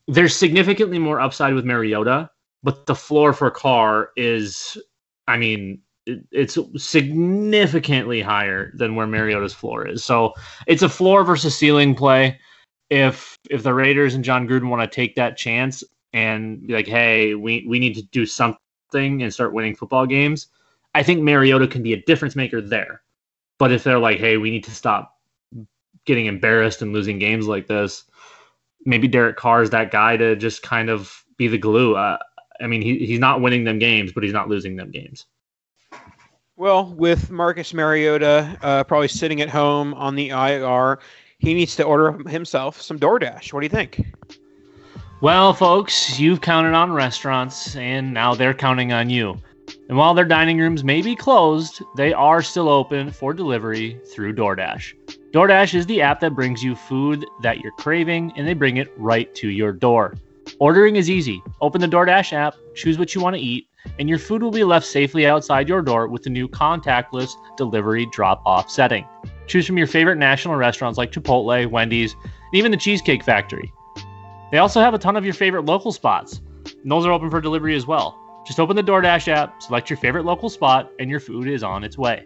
there's 0.08 0.34
significantly 0.34 1.00
more 1.00 1.20
upside 1.20 1.54
with 1.54 1.66
Mariota, 1.66 2.30
but 2.64 2.86
the 2.86 2.96
floor 2.96 3.34
for 3.34 3.52
Carr 3.52 4.12
is, 4.16 4.78
I 5.28 5.36
mean, 5.36 5.82
it's 6.06 6.58
significantly 6.78 8.22
higher 8.22 8.72
than 8.74 8.96
where 8.96 9.06
Mariota's 9.06 9.54
floor 9.54 9.86
is. 9.86 10.02
So 10.02 10.34
it's 10.66 10.82
a 10.82 10.88
floor 10.88 11.26
versus 11.26 11.58
ceiling 11.58 11.94
play. 11.94 12.40
If 12.90 13.36
if 13.50 13.64
the 13.64 13.74
Raiders 13.74 14.16
and 14.16 14.24
Jon 14.24 14.48
Gruden 14.48 14.70
want 14.70 14.90
to 14.90 14.96
take 14.96 15.16
that 15.16 15.36
chance 15.36 15.84
and 16.14 16.66
be 16.68 16.74
like, 16.74 16.88
hey, 16.88 17.36
we 17.36 17.66
we 17.68 17.80
need 17.80 17.96
to 17.96 18.02
do 18.02 18.26
something 18.26 19.22
and 19.22 19.34
start 19.34 19.52
winning 19.52 19.76
football 19.76 20.06
games, 20.06 20.48
I 20.96 21.04
think 21.04 21.22
Mariota 21.22 21.68
can 21.68 21.84
be 21.84 21.92
a 21.92 22.02
difference 22.04 22.38
maker 22.38 22.62
there. 22.62 23.02
But 23.58 23.74
if 23.74 23.84
they're 23.84 24.00
like, 24.00 24.20
hey, 24.20 24.38
we 24.38 24.52
need 24.52 24.64
to 24.64 24.72
stop 24.72 25.19
getting 26.10 26.26
embarrassed 26.26 26.82
and 26.82 26.92
losing 26.92 27.20
games 27.20 27.48
like 27.48 27.68
this, 27.68 28.04
maybe 28.84 29.08
Derek 29.08 29.38
Carr 29.38 29.62
is 29.62 29.70
that 29.70 29.92
guy 29.92 30.18
to 30.18 30.36
just 30.36 30.64
kind 30.64 30.90
of 30.90 31.24
be 31.38 31.48
the 31.48 31.58
glue. 31.60 31.96
Uh, 31.96 32.18
I 32.60 32.66
mean, 32.66 32.82
he, 32.82 33.06
he's 33.06 33.20
not 33.20 33.42
winning 33.42 33.64
them 33.64 33.78
games, 33.78 34.12
but 34.12 34.24
he's 34.24 34.34
not 34.34 34.50
losing 34.50 34.76
them 34.76 34.90
games. 34.90 35.28
Well, 36.58 36.94
with 36.96 37.30
Marcus 37.30 37.76
Mariota 37.76 38.58
uh, 38.64 38.84
probably 38.86 39.08
sitting 39.08 39.40
at 39.40 39.50
home 39.50 39.94
on 39.94 40.16
the 40.16 40.30
IR, 40.30 40.98
he 41.38 41.54
needs 41.54 41.76
to 41.76 41.84
order 41.84 42.18
himself 42.28 42.82
some 42.82 42.98
DoorDash. 42.98 43.54
What 43.54 43.60
do 43.60 43.66
you 43.66 43.70
think? 43.70 44.02
Well, 45.22 45.54
folks, 45.54 46.20
you've 46.20 46.42
counted 46.42 46.74
on 46.74 46.92
restaurants, 46.92 47.76
and 47.76 48.16
now 48.16 48.34
they're 48.34 48.56
counting 48.56 48.92
on 48.92 49.12
you. 49.12 49.40
And 49.90 49.98
while 49.98 50.16
their 50.16 50.26
dining 50.26 50.58
rooms 50.58 50.84
may 50.84 51.04
be 51.04 51.16
closed, 51.16 51.84
they 51.96 52.14
are 52.14 52.42
still 52.42 52.68
open 52.68 53.12
for 53.12 53.32
delivery 53.32 54.02
through 54.12 54.34
DoorDash. 54.34 55.19
DoorDash 55.32 55.76
is 55.76 55.86
the 55.86 56.02
app 56.02 56.20
that 56.22 56.34
brings 56.34 56.64
you 56.64 56.76
food 56.76 57.24
that 57.44 57.60
you're 57.60 57.72
craving 57.74 58.34
and 58.36 58.48
they 58.48 58.56
bring 58.56 58.78
it 58.78 58.92
right 58.98 59.34
to 59.36 59.48
your 59.48 59.72
door. 59.72 60.16
Ordering 60.58 60.96
is 60.96 61.08
easy. 61.08 61.44
Open 61.62 61.80
the 61.80 61.88
DoorDash 61.88 62.34
app, 62.34 62.56
choose 62.74 62.98
what 62.98 63.14
you 63.14 63.22
want 63.22 63.36
to 63.36 63.42
eat, 63.42 63.68
and 64.00 64.10
your 64.10 64.18
food 64.18 64.42
will 64.42 64.50
be 64.50 64.64
left 64.64 64.88
safely 64.88 65.28
outside 65.28 65.70
your 65.70 65.84
door 65.84 66.08
with 66.08 66.24
the 66.24 66.32
new 66.32 66.48
contactless 66.48 67.34
delivery 67.58 68.08
drop 68.12 68.42
off 68.44 68.72
setting. 68.72 69.06
Choose 69.46 69.68
from 69.68 69.78
your 69.78 69.86
favorite 69.86 70.16
national 70.16 70.56
restaurants 70.56 70.98
like 70.98 71.12
Chipotle, 71.12 71.70
Wendy's, 71.70 72.16
and 72.24 72.54
even 72.54 72.72
the 72.72 72.78
Cheesecake 72.78 73.24
Factory. 73.24 73.72
They 74.52 74.58
also 74.58 74.80
have 74.80 74.96
a 74.96 75.00
ton 75.00 75.16
of 75.16 75.26
your 75.26 75.36
favorite 75.36 75.66
local 75.66 75.92
spots, 75.92 76.42
and 76.66 76.92
those 76.92 77.06
are 77.06 77.12
open 77.12 77.30
for 77.30 77.40
delivery 77.40 77.76
as 77.76 77.86
well. 77.86 78.18
Just 78.48 78.60
open 78.60 78.76
the 78.76 78.82
DoorDash 78.82 79.28
app, 79.28 79.62
select 79.62 79.92
your 79.92 79.98
favorite 79.98 80.26
local 80.26 80.50
spot, 80.50 80.90
and 80.98 81.08
your 81.08 81.20
food 81.20 81.48
is 81.48 81.62
on 81.62 81.84
its 81.84 82.00
way. 82.00 82.26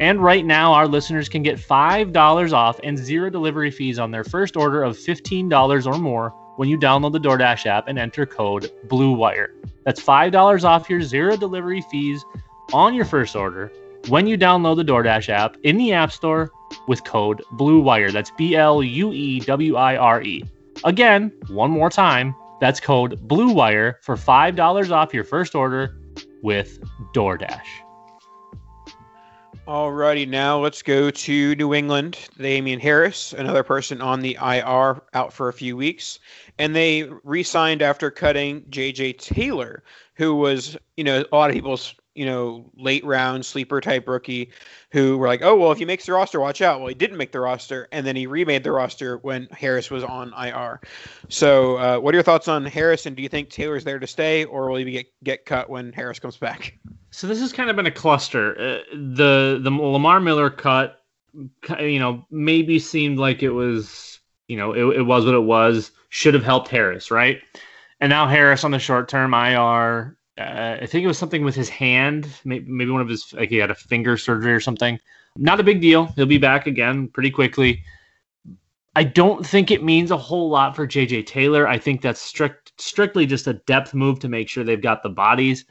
And 0.00 0.22
right 0.22 0.44
now, 0.44 0.72
our 0.72 0.88
listeners 0.88 1.28
can 1.28 1.42
get 1.42 1.58
$5 1.58 2.52
off 2.52 2.80
and 2.82 2.98
zero 2.98 3.30
delivery 3.30 3.70
fees 3.70 3.98
on 3.98 4.10
their 4.10 4.24
first 4.24 4.56
order 4.56 4.82
of 4.82 4.96
$15 4.96 5.86
or 5.86 5.98
more 5.98 6.30
when 6.56 6.68
you 6.68 6.78
download 6.78 7.12
the 7.12 7.20
DoorDash 7.20 7.66
app 7.66 7.88
and 7.88 7.98
enter 7.98 8.26
code 8.26 8.70
BLUEWIRE. 8.88 9.48
That's 9.84 10.02
$5 10.02 10.64
off 10.64 10.90
your 10.90 11.02
zero 11.02 11.36
delivery 11.36 11.82
fees 11.82 12.24
on 12.72 12.94
your 12.94 13.04
first 13.04 13.36
order 13.36 13.72
when 14.08 14.26
you 14.26 14.36
download 14.36 14.76
the 14.76 14.84
DoorDash 14.84 15.28
app 15.28 15.56
in 15.62 15.76
the 15.76 15.92
App 15.92 16.12
Store 16.12 16.50
with 16.86 17.04
code 17.04 17.42
BLUEWIRE. 17.52 18.12
That's 18.12 18.30
B 18.32 18.56
L 18.56 18.82
U 18.82 19.12
E 19.12 19.40
W 19.40 19.76
I 19.76 19.96
R 19.96 20.22
E. 20.22 20.44
Again, 20.84 21.32
one 21.48 21.70
more 21.70 21.90
time, 21.90 22.34
that's 22.60 22.80
code 22.80 23.28
BLUEWIRE 23.28 23.94
for 24.02 24.16
$5 24.16 24.90
off 24.90 25.14
your 25.14 25.24
first 25.24 25.54
order 25.54 25.96
with 26.42 26.78
DoorDash. 27.14 27.83
Alrighty, 29.66 30.28
now 30.28 30.58
let's 30.58 30.82
go 30.82 31.10
to 31.10 31.54
New 31.54 31.72
England. 31.72 32.18
Damien 32.36 32.80
Harris, 32.80 33.32
another 33.32 33.62
person 33.62 34.02
on 34.02 34.20
the 34.20 34.36
IR, 34.38 35.00
out 35.14 35.32
for 35.32 35.48
a 35.48 35.54
few 35.54 35.74
weeks, 35.74 36.18
and 36.58 36.76
they 36.76 37.04
re-signed 37.22 37.80
after 37.80 38.10
cutting 38.10 38.66
J.J. 38.68 39.14
Taylor, 39.14 39.82
who 40.16 40.34
was, 40.34 40.76
you 40.98 41.04
know, 41.04 41.24
a 41.32 41.34
lot 41.34 41.48
of 41.48 41.54
people's 41.54 41.94
you 42.14 42.24
know, 42.24 42.70
late 42.76 43.04
round 43.04 43.44
sleeper 43.44 43.80
type 43.80 44.06
rookie 44.06 44.50
who 44.92 45.18
were 45.18 45.26
like, 45.26 45.42
oh, 45.42 45.56
well, 45.56 45.72
if 45.72 45.78
he 45.78 45.84
makes 45.84 46.06
the 46.06 46.12
roster, 46.12 46.40
watch 46.40 46.62
out. 46.62 46.78
Well, 46.78 46.88
he 46.88 46.94
didn't 46.94 47.16
make 47.16 47.32
the 47.32 47.40
roster, 47.40 47.88
and 47.90 48.06
then 48.06 48.14
he 48.14 48.26
remade 48.26 48.62
the 48.62 48.72
roster 48.72 49.18
when 49.18 49.48
Harris 49.50 49.90
was 49.90 50.04
on 50.04 50.32
IR. 50.38 50.80
So, 51.28 51.76
uh, 51.76 51.98
what 51.98 52.14
are 52.14 52.16
your 52.16 52.22
thoughts 52.22 52.46
on 52.46 52.64
Harris, 52.64 53.06
and 53.06 53.16
do 53.16 53.22
you 53.22 53.28
think 53.28 53.50
Taylor's 53.50 53.84
there 53.84 53.98
to 53.98 54.06
stay, 54.06 54.44
or 54.44 54.70
will 54.70 54.76
he 54.76 54.90
get, 54.90 55.06
get 55.24 55.44
cut 55.44 55.68
when 55.68 55.92
Harris 55.92 56.18
comes 56.18 56.36
back? 56.36 56.78
So, 57.10 57.26
this 57.26 57.40
has 57.40 57.52
kind 57.52 57.68
of 57.68 57.76
been 57.76 57.86
a 57.86 57.92
cluster. 57.92 58.52
Uh, 58.52 58.78
the, 58.92 59.60
the 59.62 59.70
Lamar 59.70 60.20
Miller 60.20 60.50
cut, 60.50 61.00
you 61.80 61.98
know, 61.98 62.24
maybe 62.30 62.78
seemed 62.78 63.18
like 63.18 63.42
it 63.42 63.50
was, 63.50 64.20
you 64.46 64.56
know, 64.56 64.72
it, 64.72 64.98
it 64.98 65.02
was 65.02 65.24
what 65.24 65.34
it 65.34 65.40
was, 65.40 65.90
should 66.10 66.34
have 66.34 66.44
helped 66.44 66.68
Harris, 66.68 67.10
right? 67.10 67.40
And 68.00 68.10
now 68.10 68.28
Harris 68.28 68.64
on 68.64 68.70
the 68.70 68.78
short 68.78 69.08
term 69.08 69.34
IR 69.34 70.16
uh, 70.38 70.78
I 70.80 70.86
think 70.86 71.04
it 71.04 71.08
was 71.08 71.18
something 71.18 71.44
with 71.44 71.54
his 71.54 71.68
hand, 71.68 72.28
maybe, 72.44 72.90
one 72.90 73.00
of 73.00 73.08
his 73.08 73.32
like 73.34 73.50
he 73.50 73.56
had 73.56 73.70
a 73.70 73.74
finger 73.74 74.16
surgery 74.16 74.52
or 74.52 74.60
something. 74.60 74.98
Not 75.36 75.60
a 75.60 75.64
big 75.64 75.80
deal. 75.80 76.06
He'll 76.16 76.26
be 76.26 76.38
back 76.38 76.66
again 76.66 77.08
pretty 77.08 77.30
quickly. 77.30 77.84
I 78.96 79.04
don't 79.04 79.44
think 79.44 79.70
it 79.70 79.82
means 79.82 80.10
a 80.10 80.16
whole 80.16 80.48
lot 80.48 80.76
for 80.76 80.86
JJ 80.86 81.26
Taylor. 81.26 81.66
I 81.66 81.78
think 81.78 82.00
that's 82.00 82.20
strict 82.20 82.72
strictly 82.80 83.26
just 83.26 83.46
a 83.46 83.54
depth 83.54 83.94
move 83.94 84.20
to 84.20 84.28
make 84.28 84.48
sure 84.48 84.64
they've 84.64 84.80
got 84.80 85.02
the 85.02 85.08
bodies. 85.08 85.64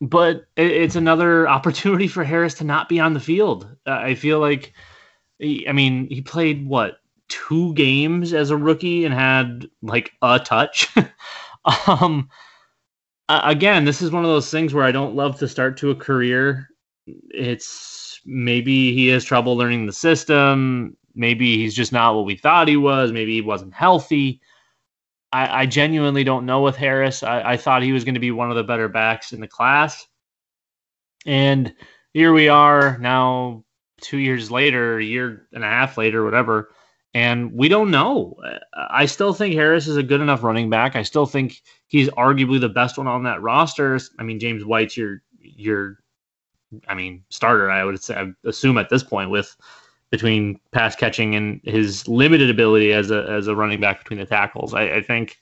But 0.00 0.46
it's 0.56 0.96
another 0.96 1.48
opportunity 1.56 2.08
for 2.08 2.24
Harris 2.24 2.54
to 2.54 2.64
not 2.64 2.88
be 2.88 2.98
on 3.00 3.14
the 3.14 3.20
field. 3.20 3.68
I 3.86 4.14
feel 4.14 4.40
like, 4.40 4.72
I 5.40 5.72
mean, 5.72 6.08
he 6.08 6.20
played 6.20 6.66
what 6.66 6.98
two 7.28 7.72
games 7.74 8.32
as 8.32 8.50
a 8.50 8.56
rookie 8.56 9.04
and 9.04 9.14
had 9.14 9.68
like 9.82 10.12
a 10.20 10.38
touch. 10.38 10.88
um, 11.86 12.28
Uh, 13.32 13.40
again, 13.44 13.86
this 13.86 14.02
is 14.02 14.10
one 14.10 14.24
of 14.24 14.28
those 14.28 14.50
things 14.50 14.74
where 14.74 14.84
I 14.84 14.92
don't 14.92 15.16
love 15.16 15.38
to 15.38 15.48
start 15.48 15.78
to 15.78 15.90
a 15.90 15.94
career. 15.94 16.68
It's 17.06 18.20
maybe 18.26 18.92
he 18.92 19.08
has 19.08 19.24
trouble 19.24 19.56
learning 19.56 19.86
the 19.86 19.92
system. 19.94 20.98
Maybe 21.14 21.56
he's 21.56 21.74
just 21.74 21.94
not 21.94 22.14
what 22.14 22.26
we 22.26 22.36
thought 22.36 22.68
he 22.68 22.76
was. 22.76 23.10
Maybe 23.10 23.32
he 23.32 23.40
wasn't 23.40 23.72
healthy. 23.72 24.42
I, 25.32 25.62
I 25.62 25.66
genuinely 25.66 26.24
don't 26.24 26.44
know 26.44 26.60
with 26.60 26.76
Harris. 26.76 27.22
I, 27.22 27.52
I 27.52 27.56
thought 27.56 27.82
he 27.82 27.92
was 27.92 28.04
going 28.04 28.16
to 28.16 28.20
be 28.20 28.32
one 28.32 28.50
of 28.50 28.56
the 28.56 28.64
better 28.64 28.88
backs 28.88 29.32
in 29.32 29.40
the 29.40 29.48
class. 29.48 30.06
And 31.24 31.74
here 32.12 32.34
we 32.34 32.50
are 32.50 32.98
now, 32.98 33.64
two 34.02 34.18
years 34.18 34.50
later, 34.50 34.98
a 34.98 35.04
year 35.04 35.46
and 35.54 35.64
a 35.64 35.68
half 35.68 35.96
later, 35.96 36.22
whatever 36.22 36.74
and 37.14 37.52
we 37.52 37.68
don't 37.68 37.90
know. 37.90 38.36
I 38.74 39.06
still 39.06 39.34
think 39.34 39.54
Harris 39.54 39.86
is 39.86 39.96
a 39.96 40.02
good 40.02 40.20
enough 40.20 40.42
running 40.42 40.70
back. 40.70 40.96
I 40.96 41.02
still 41.02 41.26
think 41.26 41.62
he's 41.88 42.08
arguably 42.10 42.60
the 42.60 42.68
best 42.68 42.96
one 42.96 43.06
on 43.06 43.22
that 43.24 43.42
roster. 43.42 43.98
I 44.18 44.22
mean, 44.22 44.40
James 44.40 44.64
White's 44.64 44.96
your 44.96 45.22
your, 45.40 45.98
I 46.88 46.94
mean, 46.94 47.22
starter. 47.28 47.70
I 47.70 47.84
would 47.84 48.02
say, 48.02 48.14
I 48.14 48.32
assume 48.48 48.78
at 48.78 48.88
this 48.88 49.02
point 49.02 49.30
with 49.30 49.54
between 50.10 50.58
pass 50.72 50.96
catching 50.96 51.34
and 51.34 51.60
his 51.64 52.08
limited 52.08 52.48
ability 52.48 52.92
as 52.92 53.10
a 53.10 53.28
as 53.28 53.46
a 53.46 53.56
running 53.56 53.80
back 53.80 53.98
between 53.98 54.18
the 54.18 54.26
tackles. 54.26 54.74
I, 54.74 54.96
I 54.96 55.02
think. 55.02 55.38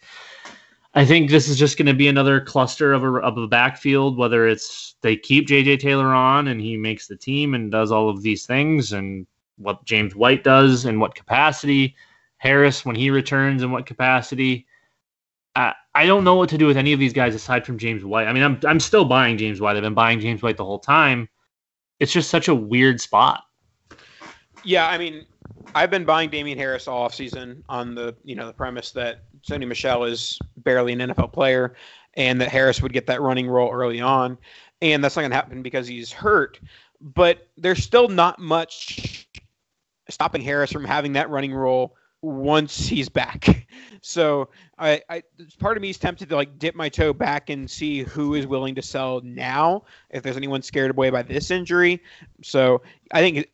I 0.93 1.05
think 1.05 1.31
this 1.31 1.49
is 1.49 1.57
just 1.57 1.79
going 1.79 1.87
to 1.87 1.95
be 1.95 2.09
another 2.09 2.41
cluster 2.41 2.93
of 2.93 3.05
a, 3.05 3.13
of 3.19 3.39
a 3.39 3.47
backfield, 3.47 4.19
whether 4.19 4.49
it's 4.49 4.97
they 5.03 5.15
keep 5.15 5.47
JJ 5.47 5.79
Taylor 5.79 6.13
on 6.13 6.49
and 6.49 6.61
he 6.61 6.77
makes 6.77 7.07
the 7.07 7.15
team 7.15 7.55
and 7.55 7.71
does 7.71 7.93
all 7.93 8.11
of 8.11 8.23
these 8.23 8.45
things 8.45 8.93
and 8.93 9.25
what 9.61 9.85
James 9.85 10.15
White 10.15 10.43
does 10.43 10.85
and 10.85 11.01
what 11.01 11.15
capacity, 11.15 11.95
Harris 12.39 12.85
when 12.85 12.97
he 12.97 13.11
returns 13.11 13.63
in 13.63 13.71
what 13.71 13.87
capacity. 13.87 14.67
I, 15.55 15.75
I 15.95 16.07
don't 16.07 16.25
know 16.25 16.37
what 16.37 16.49
to 16.51 16.59
do 16.59 16.67
with 16.67 16.77
any 16.77 16.93
of 16.93 17.01
these 17.01 17.13
guys 17.13 17.35
aside 17.35 17.67
from 17.67 17.79
James 17.79 18.05
White. 18.05 18.27
I 18.27 18.33
mean, 18.33 18.43
I'm 18.43 18.59
I'm 18.65 18.81
still 18.81 19.05
buying 19.05 19.37
James 19.37 19.61
White. 19.61 19.77
I've 19.77 19.83
been 19.83 19.95
buying 19.95 20.21
James 20.21 20.43
White 20.43 20.57
the 20.57 20.65
whole 20.65 20.79
time. 20.79 21.29
It's 21.99 22.13
just 22.13 22.31
such 22.31 22.49
a 22.49 22.55
weird 22.55 23.01
spot. 23.01 23.43
Yeah, 24.65 24.89
I 24.89 24.97
mean, 24.97 25.27
I've 25.75 25.91
been 25.91 26.05
buying 26.05 26.31
Damien 26.31 26.59
Harris 26.59 26.89
all 26.89 27.09
offseason 27.09 27.63
on 27.69 27.95
the 27.95 28.15
you 28.25 28.35
know 28.35 28.47
the 28.47 28.53
premise 28.53 28.93
that 28.93 29.25
Sony 29.49 29.67
Michel 29.67 30.05
is 30.05 30.39
barely 30.59 30.93
an 30.93 31.01
NFL 31.01 31.33
player, 31.33 31.75
and 32.15 32.41
that 32.41 32.49
Harris 32.49 32.81
would 32.83 32.93
get 32.93 33.07
that 33.07 33.21
running 33.21 33.49
role 33.49 33.71
early 33.71 34.01
on, 34.01 34.39
and 34.83 35.03
that's 35.03 35.17
not 35.17 35.23
going 35.23 35.31
to 35.31 35.37
happen 35.37 35.63
because 35.63 35.87
he's 35.87 36.13
hurt. 36.13 36.61
But 37.01 37.49
there's 37.57 37.83
still 37.83 38.09
not 38.09 38.39
much 38.39 39.29
stopping 40.11 40.43
Harris 40.43 40.73
from 40.73 40.85
having 40.85 41.13
that 41.15 41.31
running 41.31 41.55
role 41.55 41.97
once 42.23 42.87
he's 42.87 43.09
back. 43.09 43.67
So 44.03 44.49
I, 44.79 45.03
I 45.11 45.23
part 45.59 45.77
of 45.77 45.83
me 45.83 45.91
is 45.91 45.99
tempted 45.99 46.31
to 46.31 46.35
like 46.35 46.59
dip 46.59 46.75
my 46.75 46.89
toe 46.89 47.13
back 47.13 47.51
and 47.51 47.71
see 47.71 48.03
who 48.03 48.35
is 48.35 48.47
willing 48.47 48.75
to 48.77 48.83
sell 48.83 49.21
now 49.23 49.85
if 50.09 50.23
there's 50.23 50.39
anyone 50.39 50.63
scared 50.63 50.91
away 50.91 51.11
by 51.11 51.21
this 51.23 51.51
injury. 51.51 52.01
So 52.43 52.81
I 53.13 53.21
think 53.21 53.51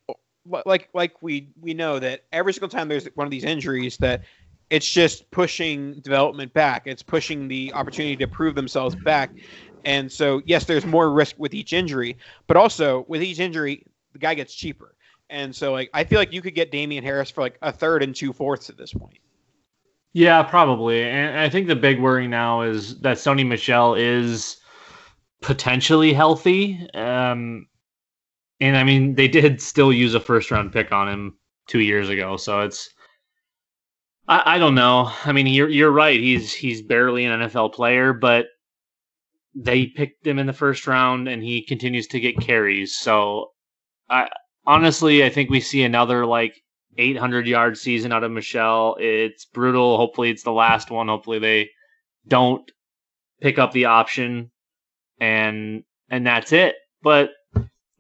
like 0.65 0.89
like 0.95 1.21
we 1.21 1.49
we 1.61 1.75
know 1.75 1.99
that 1.99 2.27
every 2.31 2.53
single 2.53 2.69
time 2.69 2.87
there's 2.89 3.07
one 3.17 3.27
of 3.27 3.33
these 3.33 3.43
injuries 3.43 3.97
that 3.97 4.23
it's 4.71 4.89
just 4.89 5.29
pushing 5.33 5.95
development 6.01 6.53
back. 6.53 6.87
It's 6.87 7.03
pushing 7.03 7.49
the 7.49 7.73
opportunity 7.73 8.17
to 8.17 8.29
prove 8.29 8.55
themselves 8.55 8.95
back. 8.95 9.31
And 9.85 10.11
so 10.11 10.43
yes, 10.45 10.65
there's 10.65 10.87
more 10.87 11.11
risk 11.11 11.35
with 11.39 11.55
each 11.55 11.73
injury, 11.73 12.19
but 12.47 12.57
also 12.57 13.05
with 13.09 13.21
each 13.21 13.41
injury, 13.41 13.85
the 14.13 14.21
guy 14.21 14.35
gets 14.35 14.55
cheaper. 14.55 14.96
And 15.29 15.55
so 15.55 15.73
like 15.73 15.91
I 15.93 16.05
feel 16.05 16.19
like 16.19 16.33
you 16.33 16.43
could 16.43 16.55
get 16.55 16.71
Damien 16.71 17.05
Harris 17.05 17.31
for 17.31 17.41
like 17.41 17.59
a 17.63 17.73
third 17.73 18.03
and 18.03 18.15
two 18.15 18.33
fourths 18.33 18.71
at 18.71 18.77
this 18.77 18.93
point. 18.93 19.19
Yeah, 20.13 20.43
probably. 20.43 21.03
And 21.03 21.39
I 21.39 21.51
think 21.51 21.67
the 21.67 21.77
big 21.77 22.01
worry 22.01 22.27
now 22.27 22.63
is 22.63 22.99
that 23.01 23.19
Sony 23.19 23.47
Michel 23.47 23.95
is 23.95 24.57
potentially 25.43 26.13
healthy. 26.15 26.89
Um, 26.95 27.67
and 28.61 28.77
I 28.77 28.85
mean, 28.85 29.15
they 29.15 29.29
did 29.29 29.61
still 29.61 29.93
use 29.93 30.15
a 30.15 30.21
first 30.21 30.51
round 30.51 30.73
pick 30.73 30.91
on 30.93 31.09
him 31.09 31.37
two 31.69 31.81
years 31.81 32.09
ago, 32.09 32.37
so 32.37 32.61
it's 32.61 32.89
I, 34.29 34.55
I 34.55 34.59
don't 34.59 34.75
know. 34.75 35.13
I 35.25 35.33
mean, 35.33 35.47
you're 35.47 35.69
you're 35.69 35.91
right. 35.91 36.19
He's 36.19 36.53
he's 36.53 36.83
barely 36.83 37.25
an 37.25 37.41
NFL 37.41 37.75
player, 37.75 38.13
but 38.13 38.47
they 39.55 39.87
picked 39.87 40.27
him 40.27 40.39
in 40.39 40.47
the 40.47 40.53
first 40.53 40.87
round, 40.87 41.29
and 41.29 41.43
he 41.43 41.63
continues 41.63 42.07
to 42.09 42.21
get 42.21 42.41
carries. 42.41 42.97
So 42.97 43.51
I 44.09 44.29
honestly, 44.67 45.25
I 45.25 45.31
think 45.31 45.51
we 45.51 45.61
see 45.61 45.83
another 45.83 46.27
like 46.27 46.55
800 46.99 47.47
yard 47.47 47.79
season 47.79 48.13
out 48.13 48.25
of 48.25 48.31
Michel. 48.33 48.97
It's 48.99 49.45
brutal. 49.45 49.97
Hopefully, 49.97 50.31
it's 50.31 50.43
the 50.43 50.53
last 50.53 50.91
one. 50.91 51.09
Hopefully, 51.09 51.39
they 51.39 51.71
don't 52.27 52.71
pick 53.41 53.59
up 53.59 53.73
the 53.73 53.87
option, 53.87 54.51
and 55.21 55.85
and 56.09 56.27
that's 56.27 56.53
it. 56.53 56.77
But 57.03 57.31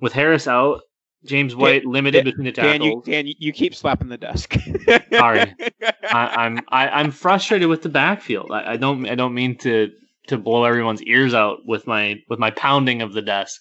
with 0.01 0.13
Harris 0.13 0.49
out, 0.49 0.83
James 1.25 1.55
White 1.55 1.83
Dan, 1.83 1.93
limited 1.93 2.19
Dan, 2.19 2.25
between 2.25 2.45
the 2.45 2.53
tackles. 2.53 3.05
Dan, 3.05 3.27
you, 3.27 3.33
Dan, 3.33 3.35
you 3.39 3.53
keep 3.53 3.75
slapping 3.75 4.09
the 4.09 4.19
desk. 4.19 4.55
Sorry, 5.13 5.41
I, 5.41 5.45
am 6.47 6.61
I, 6.69 6.87
am 6.87 6.93
i 6.93 7.01
am 7.01 7.11
frustrated 7.11 7.69
with 7.69 7.83
the 7.83 7.89
backfield. 7.89 8.51
I, 8.51 8.73
I 8.73 8.77
don't 8.77 9.09
I 9.09 9.15
don't 9.15 9.35
mean 9.35 9.57
to 9.59 9.91
to 10.29 10.39
blow 10.39 10.65
everyone's 10.65 11.03
ears 11.03 11.35
out 11.35 11.59
with 11.67 11.87
my 11.87 12.17
with 12.29 12.39
my 12.39 12.51
pounding 12.51 13.03
of 13.03 13.13
the 13.13 13.23
desk 13.23 13.61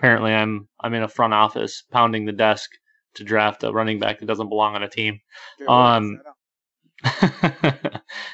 apparently 0.00 0.32
I'm 0.32 0.66
I'm 0.80 0.94
in 0.94 1.02
a 1.02 1.08
front 1.08 1.34
office 1.34 1.84
pounding 1.90 2.24
the 2.24 2.32
desk 2.32 2.70
to 3.14 3.24
draft 3.24 3.64
a 3.64 3.72
running 3.72 3.98
back 3.98 4.18
that 4.18 4.26
doesn't 4.26 4.48
belong 4.48 4.74
on 4.74 4.82
a 4.82 4.88
team. 4.88 5.20
Um, 5.68 6.20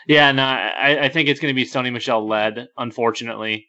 yeah, 0.07 0.31
no, 0.33 0.45
I, 0.45 0.99
I 1.03 1.09
think 1.09 1.29
it's 1.29 1.41
going 1.41 1.53
to 1.53 1.57
be 1.57 1.65
Sony 1.65 1.93
Michel 1.93 2.27
led. 2.27 2.69
Unfortunately, 2.79 3.67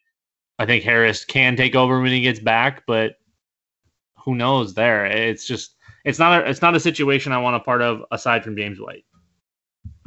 I 0.59 0.65
think 0.65 0.83
Harris 0.83 1.25
can 1.25 1.55
take 1.55 1.75
over 1.75 1.99
when 1.99 2.11
he 2.11 2.21
gets 2.21 2.39
back, 2.39 2.83
but 2.85 3.13
who 4.23 4.35
knows? 4.35 4.75
There, 4.75 5.05
it's 5.05 5.47
just 5.47 5.75
it's 6.05 6.19
not 6.19 6.43
a 6.43 6.49
it's 6.49 6.61
not 6.61 6.75
a 6.75 6.79
situation 6.79 7.31
I 7.31 7.39
want 7.39 7.55
a 7.55 7.61
part 7.61 7.81
of 7.81 8.03
aside 8.11 8.43
from 8.43 8.55
James 8.55 8.79
White. 8.79 9.05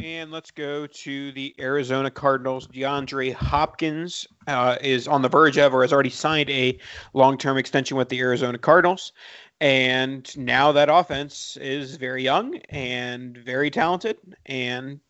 And 0.02 0.30
let's 0.30 0.50
go 0.50 0.86
to 0.86 1.32
the 1.32 1.54
Arizona 1.58 2.10
Cardinals. 2.10 2.66
DeAndre 2.68 3.34
Hopkins 3.34 4.26
uh, 4.46 4.76
is 4.80 5.06
on 5.06 5.20
the 5.20 5.28
verge 5.28 5.58
of 5.58 5.74
or 5.74 5.82
has 5.82 5.92
already 5.92 6.08
signed 6.08 6.48
a 6.48 6.78
long 7.12 7.36
term 7.36 7.58
extension 7.58 7.98
with 7.98 8.08
the 8.08 8.18
Arizona 8.20 8.56
Cardinals. 8.56 9.12
And 9.60 10.34
now 10.38 10.72
that 10.72 10.88
offense 10.88 11.58
is 11.58 11.96
very 11.96 12.22
young 12.22 12.56
and 12.70 13.36
very 13.36 13.70
talented. 13.70 14.16
And 14.46 15.00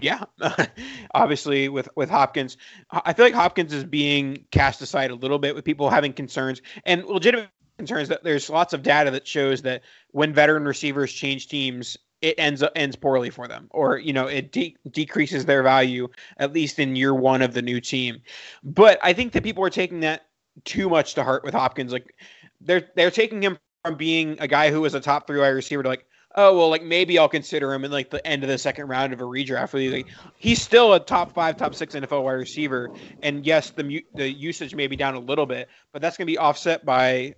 yeah, 0.00 0.24
obviously 1.14 1.68
with 1.68 1.90
with 1.94 2.08
Hopkins, 2.08 2.56
I 2.90 3.12
feel 3.12 3.26
like 3.26 3.34
Hopkins 3.34 3.74
is 3.74 3.84
being 3.84 4.46
cast 4.50 4.80
aside 4.80 5.10
a 5.10 5.14
little 5.14 5.38
bit 5.38 5.54
with 5.54 5.64
people 5.64 5.90
having 5.90 6.14
concerns 6.14 6.62
and 6.86 7.04
legitimate 7.04 7.50
concerns 7.76 8.08
that 8.08 8.24
there's 8.24 8.48
lots 8.48 8.72
of 8.72 8.82
data 8.82 9.10
that 9.10 9.26
shows 9.26 9.62
that 9.62 9.82
when 10.12 10.32
veteran 10.32 10.64
receivers 10.64 11.12
change 11.12 11.48
teams, 11.48 11.98
it 12.20 12.34
ends 12.38 12.62
ends 12.74 12.96
poorly 12.96 13.30
for 13.30 13.46
them, 13.46 13.68
or 13.70 13.98
you 13.98 14.12
know, 14.12 14.26
it 14.26 14.52
de- 14.52 14.76
decreases 14.90 15.44
their 15.44 15.62
value 15.62 16.08
at 16.38 16.52
least 16.52 16.78
in 16.78 16.96
year 16.96 17.14
one 17.14 17.42
of 17.42 17.54
the 17.54 17.62
new 17.62 17.80
team. 17.80 18.20
But 18.62 18.98
I 19.02 19.12
think 19.12 19.32
that 19.32 19.44
people 19.44 19.64
are 19.64 19.70
taking 19.70 20.00
that 20.00 20.26
too 20.64 20.88
much 20.88 21.14
to 21.14 21.24
heart 21.24 21.44
with 21.44 21.54
Hopkins. 21.54 21.92
Like 21.92 22.14
they're 22.60 22.88
they're 22.96 23.10
taking 23.10 23.42
him 23.42 23.58
from 23.84 23.96
being 23.96 24.36
a 24.40 24.48
guy 24.48 24.70
who 24.70 24.80
was 24.80 24.94
a 24.94 25.00
top 25.00 25.26
three 25.26 25.38
wide 25.38 25.48
receiver 25.48 25.82
to 25.82 25.88
like, 25.88 26.06
oh 26.36 26.56
well, 26.56 26.68
like 26.70 26.82
maybe 26.82 27.18
I'll 27.18 27.28
consider 27.28 27.72
him 27.72 27.84
in 27.84 27.90
like 27.90 28.10
the 28.10 28.24
end 28.26 28.42
of 28.42 28.48
the 28.48 28.58
second 28.58 28.88
round 28.88 29.12
of 29.12 29.20
a 29.20 29.24
redraft. 29.24 29.92
Like, 29.92 30.06
he's 30.36 30.60
still 30.60 30.94
a 30.94 31.00
top 31.00 31.32
five, 31.32 31.56
top 31.56 31.74
six 31.74 31.94
NFL 31.94 32.24
wide 32.24 32.32
receiver, 32.32 32.90
and 33.22 33.46
yes, 33.46 33.70
the 33.70 34.04
the 34.14 34.30
usage 34.30 34.74
may 34.74 34.86
be 34.86 34.96
down 34.96 35.14
a 35.14 35.20
little 35.20 35.46
bit, 35.46 35.68
but 35.92 36.02
that's 36.02 36.16
going 36.16 36.26
to 36.26 36.32
be 36.32 36.38
offset 36.38 36.84
by, 36.84 37.34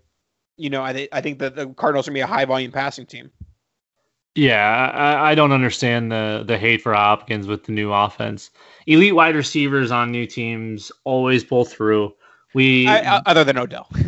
you 0.57 0.71
know, 0.71 0.83
I 0.83 0.93
th- 0.93 1.09
I 1.12 1.21
think 1.21 1.38
that 1.40 1.57
the 1.57 1.69
Cardinals 1.69 2.09
are 2.09 2.12
going 2.12 2.23
to 2.23 2.27
be 2.27 2.33
a 2.33 2.35
high 2.35 2.45
volume 2.47 2.73
passing 2.73 3.07
team. 3.07 3.31
Yeah, 4.37 4.90
I, 4.95 5.33
I, 5.33 5.35
don't 5.35 5.51
understand 5.51 6.12
the 6.12 6.45
the 6.47 6.57
hate 6.57 6.83
for 6.83 6.95
Hopkins 6.95 7.49
with 7.49 7.64
the 7.64 7.73
new 7.73 7.93
offense. 7.93 8.51
Elite 8.87 9.14
wide 9.14 9.35
receivers 9.35 9.90
on 9.90 10.12
new 10.12 10.25
teams 10.25 10.93
always 11.05 11.43
pull 11.43 11.64
through. 11.64 12.14
We 12.55 12.87
I, 12.87 13.19
other 13.27 13.45
than 13.45 13.59
Odell. 13.59 13.88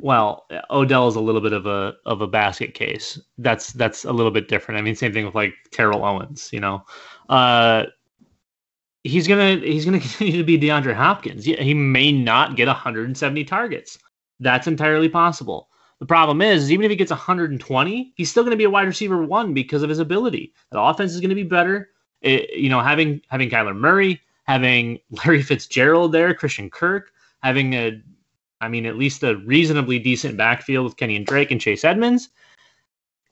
Well, 0.00 0.46
Odell 0.70 1.08
is 1.08 1.16
a 1.16 1.20
little 1.20 1.40
bit 1.40 1.52
of 1.52 1.66
a 1.66 1.94
of 2.06 2.20
a 2.20 2.26
basket 2.26 2.74
case. 2.74 3.18
That's 3.38 3.72
that's 3.72 4.04
a 4.04 4.12
little 4.12 4.30
bit 4.30 4.48
different. 4.48 4.78
I 4.78 4.82
mean, 4.82 4.94
same 4.94 5.12
thing 5.12 5.24
with 5.24 5.34
like 5.34 5.54
Terrell 5.70 6.04
Owens. 6.04 6.50
You 6.52 6.60
know, 6.60 6.84
uh, 7.28 7.86
he's 9.04 9.26
gonna 9.26 9.56
he's 9.56 9.84
gonna 9.84 10.00
continue 10.00 10.38
to 10.38 10.44
be 10.44 10.58
DeAndre 10.58 10.94
Hopkins. 10.94 11.44
He 11.44 11.74
may 11.74 12.12
not 12.12 12.56
get 12.56 12.68
170 12.68 13.44
targets. 13.44 13.98
That's 14.40 14.66
entirely 14.66 15.08
possible. 15.08 15.68
The 16.00 16.06
problem 16.06 16.40
is, 16.40 16.64
is 16.64 16.72
even 16.72 16.84
if 16.84 16.90
he 16.90 16.96
gets 16.96 17.10
120, 17.10 18.12
he's 18.16 18.30
still 18.30 18.44
going 18.44 18.52
to 18.52 18.56
be 18.56 18.64
a 18.64 18.70
wide 18.70 18.86
receiver 18.86 19.22
one 19.22 19.52
because 19.52 19.82
of 19.82 19.88
his 19.88 19.98
ability. 19.98 20.52
The 20.70 20.80
offense 20.80 21.12
is 21.12 21.20
going 21.20 21.30
to 21.30 21.34
be 21.34 21.42
better. 21.42 21.90
It, 22.20 22.50
you 22.50 22.68
know, 22.68 22.80
having 22.80 23.20
having 23.28 23.50
Kyler 23.50 23.76
Murray, 23.76 24.20
having 24.44 24.98
Larry 25.10 25.42
Fitzgerald 25.42 26.12
there, 26.12 26.34
Christian 26.34 26.70
Kirk, 26.70 27.10
having 27.42 27.74
a 27.74 28.00
I 28.60 28.68
mean, 28.68 28.86
at 28.86 28.98
least 28.98 29.22
a 29.22 29.36
reasonably 29.38 29.98
decent 29.98 30.36
backfield 30.36 30.84
with 30.84 30.96
Kenyan 30.96 31.24
Drake 31.24 31.50
and 31.50 31.60
Chase 31.60 31.84
Edmonds, 31.84 32.28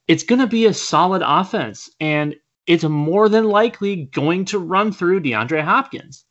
it's 0.07 0.23
going 0.23 0.39
to 0.39 0.47
be 0.47 0.65
a 0.65 0.73
solid 0.73 1.21
offense. 1.25 1.89
And 1.99 2.35
it's 2.65 2.83
more 2.83 3.29
than 3.29 3.45
likely 3.45 4.05
going 4.05 4.45
to 4.45 4.59
run 4.59 4.91
through 4.91 5.21
DeAndre 5.21 5.63
Hopkins. 5.63 6.25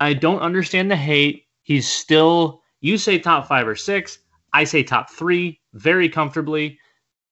I 0.00 0.12
don't 0.12 0.40
understand 0.40 0.90
the 0.90 0.96
hate. 0.96 1.46
He's 1.62 1.88
still, 1.88 2.62
you 2.80 2.98
say 2.98 3.18
top 3.18 3.48
five 3.48 3.66
or 3.66 3.74
six. 3.74 4.18
I 4.56 4.64
say 4.64 4.82
top 4.82 5.10
three 5.10 5.60
very 5.74 6.08
comfortably. 6.08 6.78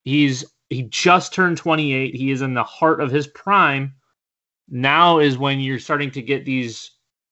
He's 0.03 0.45
he 0.69 0.83
just 0.83 1.33
turned 1.33 1.57
28. 1.57 2.15
He 2.15 2.31
is 2.31 2.43
in 2.43 2.53
the 2.53 2.63
heart 2.63 3.01
of 3.01 3.11
his 3.11 3.27
prime. 3.29 3.95
Now 4.69 5.19
is 5.19 5.39
when 5.39 5.59
you're 5.59 5.79
starting 5.79 6.11
to 6.11 6.21
get 6.21 6.45
these, 6.45 6.91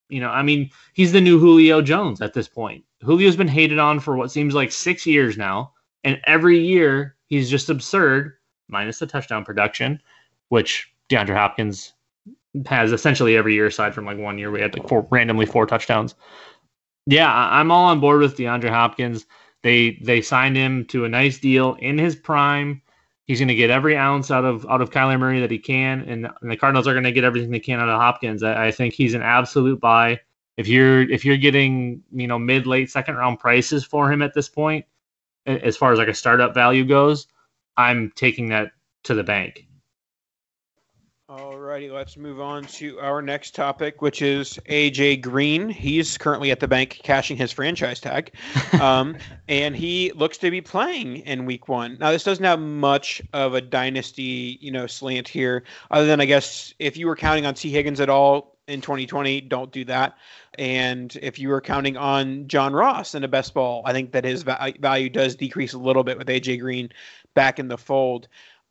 you 0.09 0.19
know, 0.19 0.31
I 0.31 0.43
mean, 0.43 0.71
he's 0.95 1.13
the 1.13 1.21
new 1.21 1.39
Julio 1.39 1.83
Jones 1.83 2.23
at 2.23 2.33
this 2.33 2.49
point. 2.49 2.83
Julio's 3.05 3.37
been 3.37 3.49
hated 3.49 3.79
on 3.79 4.01
for 4.01 4.17
what 4.17 4.31
seems 4.31 4.55
like 4.55 4.73
six 4.73 5.05
years 5.07 5.37
now, 5.37 5.75
and 6.05 6.19
every 6.25 6.59
year 6.59 7.17
he's 7.27 7.51
just 7.51 7.69
absurd, 7.69 8.33
minus 8.69 8.99
the 8.99 9.07
touchdown 9.07 9.45
production, 9.45 10.01
which 10.49 10.91
DeAndre 11.11 11.35
Hopkins 11.35 11.93
has 12.65 12.93
essentially 12.93 13.37
every 13.37 13.53
year, 13.53 13.67
aside 13.67 13.95
from 13.95 14.07
like 14.07 14.19
one 14.19 14.39
year 14.39 14.51
we 14.51 14.63
had 14.63 14.73
like 14.73 14.89
four 14.89 15.07
randomly 15.11 15.45
four 15.45 15.67
touchdowns. 15.67 16.15
Yeah, 17.05 17.31
I'm 17.31 17.71
all 17.71 17.87
on 17.87 18.01
board 18.01 18.23
with 18.23 18.39
DeAndre 18.39 18.71
Hopkins. 18.71 19.27
They 19.63 19.99
they 20.03 20.23
signed 20.23 20.57
him 20.57 20.85
to 20.87 21.05
a 21.05 21.09
nice 21.09 21.39
deal 21.39 21.75
in 21.75 21.99
his 21.99 22.17
prime. 22.17 22.83
He's 23.25 23.39
going 23.39 23.49
to 23.49 23.55
get 23.55 23.71
every 23.71 23.97
ounce 23.97 24.31
out 24.31 24.45
of 24.45 24.67
out 24.69 24.81
of 24.81 24.91
Kyler 24.91 25.19
Murray 25.19 25.41
that 25.41 25.51
he 25.51 25.59
can, 25.59 26.01
and, 26.01 26.29
and 26.43 26.51
the 26.51 26.57
Cardinals 26.57 26.89
are 26.89 26.93
going 26.93 27.05
to 27.05 27.13
get 27.13 27.25
everything 27.25 27.51
they 27.51 27.61
can 27.61 27.79
out 27.79 27.89
of 27.89 28.01
Hopkins. 28.01 28.43
I, 28.43 28.67
I 28.67 28.71
think 28.73 28.95
he's 28.95 29.15
an 29.15 29.23
absolute 29.23 29.81
buy 29.81 30.21
if 30.57 30.69
you're 30.69 31.03
if 31.11 31.25
you're 31.25 31.37
getting 31.37 32.03
you 32.13 32.27
know 32.27 32.39
mid 32.39 32.67
late 32.67 32.91
second 32.91 33.17
round 33.17 33.39
prices 33.39 33.85
for 33.85 34.11
him 34.11 34.23
at 34.23 34.35
this 34.35 34.49
point 34.49 34.85
as 35.47 35.77
far 35.77 35.93
as 35.93 35.99
like 35.99 36.09
a 36.09 36.15
startup 36.15 36.55
value 36.55 36.85
goes 36.85 37.27
i'm 37.77 38.13
taking 38.15 38.49
that 38.49 38.73
to 39.03 39.15
the 39.15 39.25
bank 39.25 39.67
Alrighty, 41.63 41.93
let's 41.93 42.17
move 42.17 42.41
on 42.41 42.65
to 42.65 42.99
our 42.99 43.23
next 43.23 43.55
topic, 43.55 44.03
which 44.03 44.21
is 44.21 44.59
AJ 44.69 45.23
Green. 45.23 45.69
He's 45.69 46.19
currently 46.19 46.51
at 46.51 46.59
the 46.59 46.67
bank 46.67 46.99
cashing 47.05 47.37
his 47.37 47.53
franchise 47.53 48.01
tag, 48.01 48.35
um, 48.81 49.17
and 49.47 49.77
he 49.77 50.11
looks 50.17 50.39
to 50.39 50.51
be 50.51 50.61
playing 50.61 51.19
in 51.19 51.47
Week 51.47 51.69
One. 51.69 51.99
Now, 52.01 52.11
this 52.11 52.25
doesn't 52.25 52.45
have 52.45 52.59
much 52.59 53.23
of 53.33 53.55
a 53.55 53.61
dynasty, 53.61 54.59
you 54.61 54.73
know, 54.73 54.89
slant 54.89 55.29
here, 55.29 55.63
other 55.93 56.05
than 56.05 56.21
I 56.21 56.25
guess 56.25 56.75
if 56.81 56.97
you 56.97 57.07
were 57.07 57.15
counting 57.15 57.47
on 57.47 57.55
Tee 57.55 57.71
Higgins 57.71 58.01
at 58.01 58.11
all 58.11 58.57
in 58.67 58.81
2020, 58.81 59.43
don't 59.43 59.71
do 59.71 59.85
that. 59.85 60.17
And 60.59 61.17
if 61.23 61.39
you 61.39 61.49
were 61.49 61.61
counting 61.61 61.97
on 61.97 62.49
John 62.49 62.73
Ross 62.73 63.15
in 63.15 63.23
a 63.23 63.29
best 63.29 63.55
ball, 63.55 63.83
I 63.85 63.93
think 63.93 64.11
that 64.13 64.25
his 64.25 64.43
value 64.43 65.09
does 65.09 65.37
decrease 65.37 65.75
a 65.75 65.79
little 65.79 66.03
bit 66.03 66.19
with 66.19 66.27
AJ 66.27 66.59
Green 66.59 66.89
back 67.35 67.59
in 67.59 67.69
the 67.69 67.79
fold. 67.79 68.27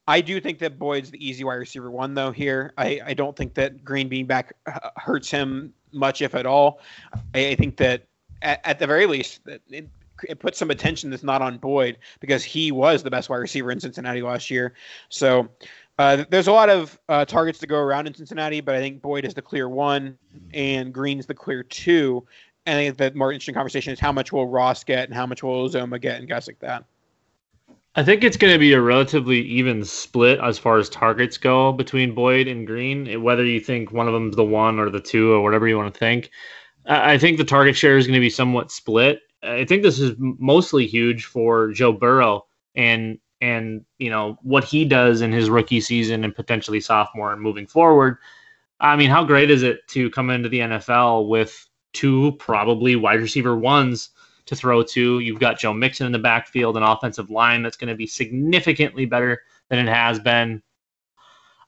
I 0.07 0.21
do 0.21 0.39
think 0.41 0.59
that 0.59 0.79
Boyd's 0.79 1.11
the 1.11 1.25
easy 1.25 1.43
wide 1.43 1.55
receiver 1.55 1.91
one 1.91 2.13
though 2.13 2.31
here. 2.31 2.73
I, 2.77 2.99
I 3.05 3.13
don't 3.13 3.35
think 3.35 3.53
that 3.55 3.83
Green 3.83 4.09
being 4.09 4.25
back 4.25 4.53
hurts 4.97 5.29
him 5.29 5.73
much, 5.91 6.21
if 6.21 6.35
at 6.35 6.45
all. 6.45 6.79
I, 7.33 7.49
I 7.49 7.55
think 7.55 7.77
that 7.77 8.03
at, 8.41 8.61
at, 8.63 8.79
the 8.79 8.87
very 8.87 9.05
least, 9.05 9.41
it, 9.69 9.87
it 10.27 10.39
puts 10.39 10.57
some 10.57 10.71
attention 10.71 11.09
that's 11.09 11.23
not 11.23 11.41
on 11.41 11.57
Boyd 11.57 11.97
because 12.19 12.43
he 12.43 12.71
was 12.71 13.03
the 13.03 13.11
best 13.11 13.29
wide 13.29 13.37
receiver 13.37 13.71
in 13.71 13.79
Cincinnati 13.79 14.21
last 14.21 14.49
year. 14.49 14.73
So 15.09 15.47
uh, 15.99 16.25
there's 16.29 16.47
a 16.47 16.51
lot 16.51 16.69
of 16.69 16.99
uh, 17.09 17.25
targets 17.25 17.59
to 17.59 17.67
go 17.67 17.77
around 17.77 18.07
in 18.07 18.13
Cincinnati, 18.13 18.61
but 18.61 18.75
I 18.75 18.79
think 18.79 19.01
Boyd 19.01 19.25
is 19.25 19.33
the 19.33 19.41
clear 19.41 19.69
one 19.69 20.17
and 20.53 20.93
Green's 20.93 21.25
the 21.25 21.35
clear 21.35 21.63
two. 21.63 22.25
And 22.65 22.79
I 22.79 22.85
think 22.85 22.97
the 22.97 23.11
more 23.17 23.31
interesting 23.31 23.55
conversation 23.55 23.93
is 23.93 23.99
how 23.99 24.11
much 24.11 24.31
will 24.31 24.47
Ross 24.47 24.83
get 24.83 25.05
and 25.05 25.13
how 25.13 25.25
much 25.25 25.43
will 25.43 25.67
Ozoma 25.67 25.99
get 25.99 26.19
and 26.19 26.27
guys 26.27 26.47
like 26.47 26.59
that. 26.59 26.85
I 27.95 28.03
think 28.03 28.23
it's 28.23 28.37
going 28.37 28.53
to 28.53 28.59
be 28.59 28.71
a 28.71 28.81
relatively 28.81 29.41
even 29.41 29.83
split 29.83 30.39
as 30.39 30.57
far 30.57 30.77
as 30.77 30.87
targets 30.89 31.37
go 31.37 31.73
between 31.73 32.15
Boyd 32.15 32.47
and 32.47 32.65
Green, 32.65 33.07
eh, 33.07 33.15
whether 33.17 33.43
you 33.43 33.59
think 33.59 33.91
one 33.91 34.07
of 34.07 34.13
them's 34.13 34.37
the 34.37 34.45
one 34.45 34.79
or 34.79 34.89
the 34.89 35.01
two 35.01 35.33
or 35.33 35.41
whatever 35.41 35.67
you 35.67 35.77
want 35.77 35.93
to 35.93 35.99
think. 35.99 36.31
I 36.85 37.17
think 37.17 37.37
the 37.37 37.43
target 37.43 37.75
share 37.75 37.97
is 37.97 38.07
going 38.07 38.15
to 38.15 38.21
be 38.21 38.29
somewhat 38.29 38.71
split. 38.71 39.19
I 39.43 39.65
think 39.65 39.83
this 39.83 39.99
is 39.99 40.15
mostly 40.17 40.87
huge 40.87 41.25
for 41.25 41.71
Joe 41.71 41.91
Burrow 41.91 42.45
and 42.75 43.19
and 43.41 43.83
you 43.97 44.09
know 44.09 44.37
what 44.41 44.63
he 44.63 44.85
does 44.85 45.21
in 45.21 45.31
his 45.31 45.49
rookie 45.49 45.81
season 45.81 46.23
and 46.23 46.33
potentially 46.33 46.79
sophomore 46.79 47.33
and 47.33 47.41
moving 47.41 47.67
forward. 47.67 48.17
I 48.79 48.95
mean, 48.95 49.09
how 49.09 49.23
great 49.23 49.51
is 49.51 49.63
it 49.63 49.87
to 49.89 50.09
come 50.11 50.29
into 50.29 50.49
the 50.49 50.59
NFL 50.59 51.27
with 51.27 51.67
two 51.93 52.31
probably 52.33 52.95
wide 52.95 53.19
receiver 53.19 53.55
ones 53.55 54.09
to 54.45 54.55
throw 54.55 54.83
to? 54.83 55.19
You've 55.19 55.39
got 55.39 55.59
Joe 55.59 55.73
Mixon 55.73 56.05
in 56.05 56.11
the 56.11 56.19
backfield, 56.19 56.77
an 56.77 56.83
offensive 56.83 57.29
line 57.29 57.63
that's 57.63 57.77
going 57.77 57.89
to 57.89 57.95
be 57.95 58.07
significantly 58.07 59.05
better 59.05 59.41
than 59.69 59.79
it 59.79 59.91
has 59.91 60.19
been. 60.19 60.61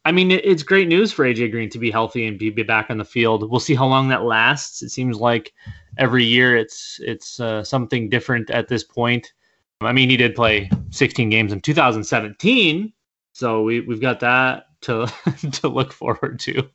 I 0.06 0.12
mean, 0.12 0.32
it's 0.32 0.64
great 0.64 0.90
news 0.90 1.14
for 1.14 1.24
AJ 1.24 1.52
Green 1.52 1.70
to 1.70 1.80
be 1.80 1.90
healthy 1.90 2.28
and 2.28 2.38
be, 2.38 2.50
be 2.50 2.64
back 2.64 2.90
on 2.90 2.98
the 2.98 3.06
field. 3.06 3.50
We'll 3.50 3.62
see 3.62 3.76
how 3.76 3.88
long 3.88 4.10
that 4.10 4.26
lasts. 4.26 4.82
It 4.82 4.90
seems 4.90 5.18
like 5.18 5.54
every 5.98 6.26
year 6.26 6.58
it's 6.58 7.00
it's 7.02 7.40
uh, 7.40 7.64
something 7.64 8.10
different 8.10 8.50
at 8.50 8.68
this 8.68 8.84
point. 8.84 9.32
I 9.80 9.94
mean, 9.94 10.10
he 10.10 10.18
did 10.18 10.36
play 10.36 10.70
16 10.92 11.30
games 11.30 11.54
in 11.54 11.62
2017, 11.62 12.92
so 13.32 13.64
we 13.64 13.80
we've 13.80 14.02
got 14.02 14.20
that 14.20 14.66
to 14.82 15.12
to 15.54 15.68
look 15.70 15.94
forward 15.94 16.40
to. 16.42 16.70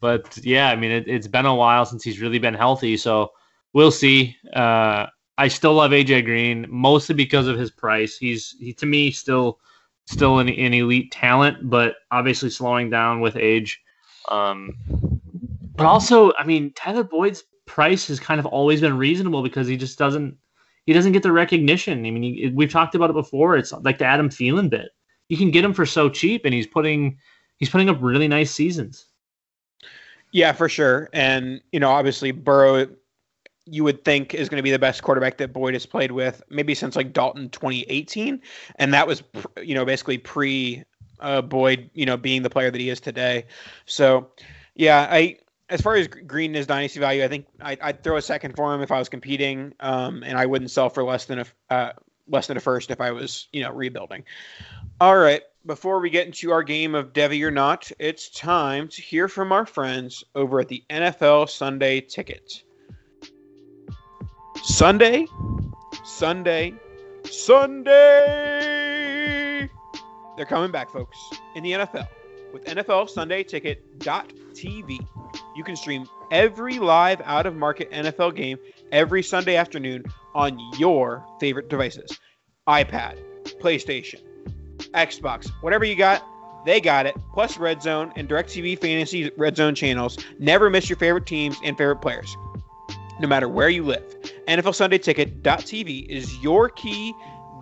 But 0.00 0.38
yeah, 0.42 0.70
I 0.70 0.76
mean, 0.76 0.90
it, 0.90 1.08
has 1.08 1.26
been 1.26 1.46
a 1.46 1.54
while 1.54 1.86
since 1.86 2.04
he's 2.04 2.20
really 2.20 2.38
been 2.38 2.54
healthy, 2.54 2.96
so 2.96 3.32
we'll 3.72 3.90
see. 3.90 4.36
Uh, 4.52 5.06
I 5.38 5.46
still 5.48 5.74
love 5.74 5.92
AJ 5.92 6.24
Green 6.24 6.66
mostly 6.68 7.14
because 7.14 7.46
of 7.46 7.56
his 7.56 7.70
price. 7.70 8.18
He's 8.18 8.56
he 8.58 8.72
to 8.74 8.86
me 8.86 9.12
still 9.12 9.60
still 10.06 10.40
an, 10.40 10.48
an 10.48 10.74
elite 10.74 11.12
talent, 11.12 11.70
but 11.70 11.96
obviously 12.10 12.50
slowing 12.50 12.90
down 12.90 13.20
with 13.20 13.36
age. 13.36 13.80
Um, 14.30 14.74
but 15.76 15.86
also, 15.86 16.32
I 16.36 16.44
mean, 16.44 16.72
Tyler 16.74 17.04
Boyd's 17.04 17.44
price 17.66 18.08
has 18.08 18.18
kind 18.18 18.40
of 18.40 18.46
always 18.46 18.80
been 18.80 18.96
reasonable 18.96 19.42
because 19.42 19.68
he 19.68 19.76
just 19.76 19.96
doesn't 19.96 20.36
he 20.86 20.92
doesn't 20.92 21.12
get 21.12 21.22
the 21.22 21.32
recognition. 21.32 22.04
I 22.04 22.10
mean, 22.10 22.22
he, 22.22 22.50
we've 22.52 22.72
talked 22.72 22.94
about 22.94 23.10
it 23.10 23.14
before. 23.14 23.56
It's 23.56 23.72
like 23.72 23.98
the 23.98 24.06
Adam 24.06 24.28
Thielen 24.28 24.68
bit. 24.68 24.88
You 25.28 25.36
can 25.36 25.50
get 25.50 25.64
him 25.64 25.72
for 25.72 25.86
so 25.86 26.08
cheap, 26.08 26.46
and 26.46 26.52
he's 26.52 26.66
putting 26.66 27.16
he's 27.58 27.70
putting 27.70 27.88
up 27.88 27.98
really 28.00 28.26
nice 28.26 28.50
seasons. 28.50 29.06
Yeah, 30.32 30.52
for 30.52 30.68
sure. 30.68 31.08
And 31.12 31.60
you 31.70 31.78
know, 31.78 31.90
obviously, 31.90 32.32
Burrow 32.32 32.88
you 33.70 33.84
would 33.84 34.04
think 34.04 34.34
is 34.34 34.48
going 34.48 34.58
to 34.58 34.62
be 34.62 34.70
the 34.70 34.78
best 34.78 35.02
quarterback 35.02 35.38
that 35.38 35.52
Boyd 35.52 35.74
has 35.74 35.86
played 35.86 36.12
with, 36.12 36.42
maybe 36.50 36.74
since 36.74 36.96
like 36.96 37.12
Dalton 37.12 37.48
2018, 37.50 38.40
and 38.76 38.94
that 38.94 39.06
was 39.06 39.22
you 39.62 39.74
know 39.74 39.84
basically 39.84 40.18
pre 40.18 40.84
uh, 41.20 41.42
Boyd 41.42 41.90
you 41.94 42.06
know 42.06 42.16
being 42.16 42.42
the 42.42 42.50
player 42.50 42.70
that 42.70 42.80
he 42.80 42.90
is 42.90 43.00
today. 43.00 43.46
So 43.86 44.28
yeah, 44.74 45.06
I 45.10 45.38
as 45.68 45.80
far 45.80 45.96
as 45.96 46.06
Green 46.08 46.54
is 46.54 46.66
dynasty 46.66 47.00
value, 47.00 47.22
I 47.22 47.28
think 47.28 47.46
I'd, 47.60 47.80
I'd, 47.80 48.02
throw 48.02 48.16
a 48.16 48.22
second 48.22 48.56
for 48.56 48.74
him 48.74 48.80
if 48.80 48.90
I 48.90 48.98
was 48.98 49.08
competing, 49.08 49.74
um, 49.80 50.22
and 50.22 50.38
I 50.38 50.46
wouldn't 50.46 50.70
sell 50.70 50.88
for 50.88 51.04
less 51.04 51.26
than 51.26 51.40
a 51.40 51.46
uh, 51.70 51.92
less 52.28 52.46
than 52.46 52.56
a 52.56 52.60
first 52.60 52.90
if 52.90 53.00
I 53.00 53.10
was 53.10 53.48
you 53.52 53.62
know 53.62 53.70
rebuilding. 53.70 54.24
All 55.00 55.18
right, 55.18 55.42
before 55.66 56.00
we 56.00 56.10
get 56.10 56.26
into 56.26 56.50
our 56.50 56.62
game 56.62 56.94
of 56.94 57.12
Devy 57.12 57.42
or 57.44 57.50
Not, 57.50 57.90
it's 57.98 58.30
time 58.30 58.88
to 58.88 59.02
hear 59.02 59.28
from 59.28 59.52
our 59.52 59.66
friends 59.66 60.24
over 60.34 60.60
at 60.60 60.68
the 60.68 60.82
NFL 60.90 61.50
Sunday 61.50 62.00
Ticket. 62.00 62.62
Sunday, 64.68 65.26
Sunday, 66.04 66.74
Sunday. 67.24 67.88
They're 70.36 70.46
coming 70.46 70.70
back, 70.70 70.90
folks, 70.90 71.18
in 71.56 71.64
the 71.64 71.72
NFL 71.72 72.06
with 72.52 72.64
NFL 72.66 73.08
Sunday 73.08 73.42
Ticket.tv. 73.42 75.06
You 75.56 75.64
can 75.64 75.74
stream 75.74 76.06
every 76.30 76.78
live 76.78 77.20
out 77.24 77.46
of 77.46 77.56
market 77.56 77.90
NFL 77.90 78.36
game 78.36 78.58
every 78.92 79.22
Sunday 79.22 79.56
afternoon 79.56 80.04
on 80.34 80.60
your 80.78 81.24
favorite 81.40 81.68
devices 81.68 82.20
iPad, 82.68 83.18
PlayStation, 83.60 84.20
Xbox, 84.94 85.50
whatever 85.62 85.86
you 85.86 85.96
got, 85.96 86.22
they 86.66 86.80
got 86.80 87.06
it. 87.06 87.16
Plus 87.32 87.56
Red 87.56 87.82
Zone 87.82 88.12
and 88.16 88.28
DirecTV 88.28 88.78
Fantasy 88.78 89.30
Red 89.36 89.56
Zone 89.56 89.74
channels. 89.74 90.18
Never 90.38 90.68
miss 90.68 90.90
your 90.90 90.98
favorite 90.98 91.26
teams 91.26 91.56
and 91.64 91.76
favorite 91.76 92.02
players, 92.02 92.36
no 93.20 93.28
matter 93.28 93.48
where 93.48 93.68
you 93.68 93.84
live. 93.84 94.02
NFL 94.46 94.74
Sunday 94.74 94.98
Ticket.tv 94.98 96.08
is 96.08 96.38
your 96.38 96.70
key, 96.70 97.14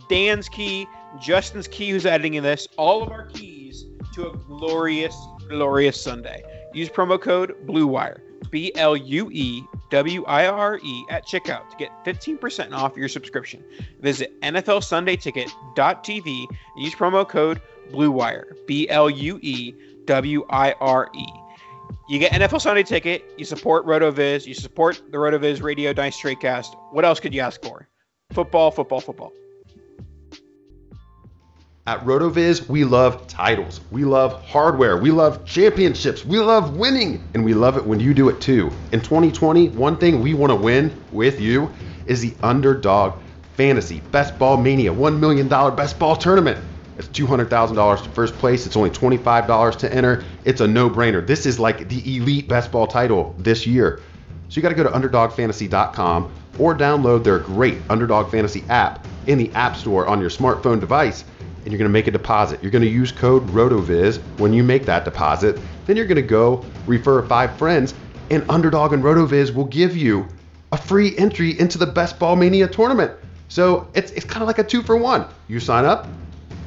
Dan's 0.09 0.49
key, 0.49 0.87
Justin's 1.21 1.69
key, 1.69 1.91
who's 1.91 2.07
editing 2.07 2.41
this, 2.43 2.67
all 2.77 3.03
of 3.03 3.11
our 3.11 3.27
keys 3.27 3.87
to 4.15 4.31
a 4.31 4.37
glorious, 4.37 5.17
glorious 5.49 6.01
Sunday. 6.01 6.43
Use 6.73 6.89
promo 6.89 7.21
code 7.21 7.55
BLUEWIRE, 7.67 8.21
B 8.51 8.73
L 8.75 8.97
U 8.97 9.31
E 9.33 9.63
W 9.91 10.25
I 10.27 10.47
R 10.47 10.79
E, 10.83 11.05
at 11.11 11.27
checkout 11.27 11.69
to 11.71 11.77
get 11.77 11.91
15% 12.05 12.73
off 12.73 12.97
your 12.97 13.09
subscription. 13.09 13.63
Visit 14.01 14.41
NFLSundayTicket.tv 14.43 16.47
and 16.75 16.85
use 16.85 16.95
promo 16.95 17.29
code 17.29 17.61
BLUEWIRE, 17.91 18.67
B 18.67 18.89
L 18.89 19.09
U 19.09 19.39
E 19.43 19.75
W 20.05 20.45
I 20.51 20.73
R 20.81 21.11
E. 21.15 21.27
You 22.09 22.19
get 22.19 22.33
an 22.33 22.41
NFL 22.41 22.61
Sunday 22.61 22.85
Ticket, 22.85 23.25
you 23.37 23.45
support 23.45 23.85
RotoViz, 23.85 24.47
you 24.47 24.55
support 24.55 25.03
the 25.11 25.19
RotoViz 25.19 25.61
Radio 25.63 25.93
Dice 25.93 26.21
Tradecast. 26.21 26.77
What 26.93 27.05
else 27.05 27.19
could 27.19 27.35
you 27.35 27.41
ask 27.41 27.61
for? 27.63 27.89
Football, 28.33 28.71
football, 28.71 29.01
football. 29.01 29.33
At 31.89 32.05
RotoViz, 32.05 32.69
we 32.69 32.83
love 32.83 33.29
titles. 33.29 33.81
We 33.93 34.05
love 34.05 34.43
hardware. 34.45 34.97
We 34.97 35.13
love 35.13 35.45
championships. 35.45 36.25
We 36.25 36.41
love 36.41 36.77
winning. 36.77 37.23
And 37.35 37.45
we 37.45 37.55
love 37.55 37.77
it 37.77 37.87
when 37.87 38.01
you 38.01 38.13
do 38.13 38.29
it 38.29 38.41
too. 38.41 38.73
In 38.91 39.01
2020, 39.01 39.69
one 39.69 39.97
thing 39.97 40.21
we 40.21 40.35
want 40.35 40.51
to 40.51 40.57
win 40.57 40.93
with 41.13 41.41
you 41.41 41.73
is 42.07 42.21
the 42.21 42.35
Underdog 42.43 43.21
Fantasy 43.55 44.01
Best 44.11 44.37
Ball 44.37 44.57
Mania 44.57 44.93
$1 44.93 45.19
million 45.21 45.49
Best 45.49 45.99
Ball 45.99 46.17
Tournament. 46.17 46.59
It's 46.99 47.09
$200,000 47.09 48.03
to 48.03 48.09
first 48.11 48.35
place. 48.35 48.67
It's 48.67 48.77
only 48.77 48.91
$25 48.91 49.79
to 49.79 49.95
enter. 49.95 50.25
It's 50.45 50.61
a 50.61 50.67
no 50.67 50.89
brainer. 50.89 51.27
This 51.27 51.47
is 51.47 51.59
like 51.59 51.89
the 51.89 52.17
elite 52.17 52.49
best 52.49 52.73
ball 52.73 52.87
title 52.87 53.35
this 53.39 53.67
year. 53.67 54.01
So 54.49 54.57
you 54.57 54.63
got 54.63 54.71
to 54.71 54.75
go 54.75 54.85
to 54.85 54.91
UnderdogFantasy.com 54.91 56.33
or 56.59 56.75
download 56.75 57.25
their 57.25 57.39
great 57.39 57.79
Underdog 57.91 58.31
Fantasy 58.31 58.65
app 58.69 59.07
in 59.27 59.39
the 59.39 59.51
App 59.53 59.77
Store 59.77 60.07
on 60.07 60.21
your 60.21 60.31
smartphone 60.31 60.81
device 60.81 61.25
and 61.67 61.73
you're 61.73 61.79
going 61.79 61.89
to 61.89 61.93
make 61.93 62.07
a 62.07 62.13
deposit. 62.13 62.63
You're 62.63 62.71
going 62.71 62.85
to 62.85 62.89
use 62.89 63.11
code 63.11 63.45
RotoViz 63.49 64.19
when 64.39 64.53
you 64.53 64.63
make 64.63 64.87
that 64.87 65.05
deposit. 65.05 65.59
Then 65.85 65.97
you're 65.97 66.07
going 66.07 66.15
to 66.15 66.23
go 66.23 66.65
refer 66.87 67.27
five 67.27 67.59
friends, 67.59 67.93
and 68.31 68.49
Underdog 68.49 68.93
and 68.93 69.03
RotoViz 69.03 69.53
will 69.53 69.65
give 69.65 69.97
you 69.97 70.29
a 70.71 70.77
free 70.77 71.19
entry 71.19 71.59
into 71.59 71.77
the 71.77 71.87
Best 71.87 72.21
Ball 72.21 72.37
Mania 72.37 72.69
tournament. 72.69 73.11
So 73.49 73.89
it's, 73.95 74.13
it's 74.13 74.25
kind 74.25 74.43
of 74.43 74.47
like 74.47 74.61
a 74.61 74.65
two 74.65 74.81
for 74.81 74.97
one. 74.97 75.27
You 75.49 75.59
sign 75.59 75.85
up, 75.85 76.07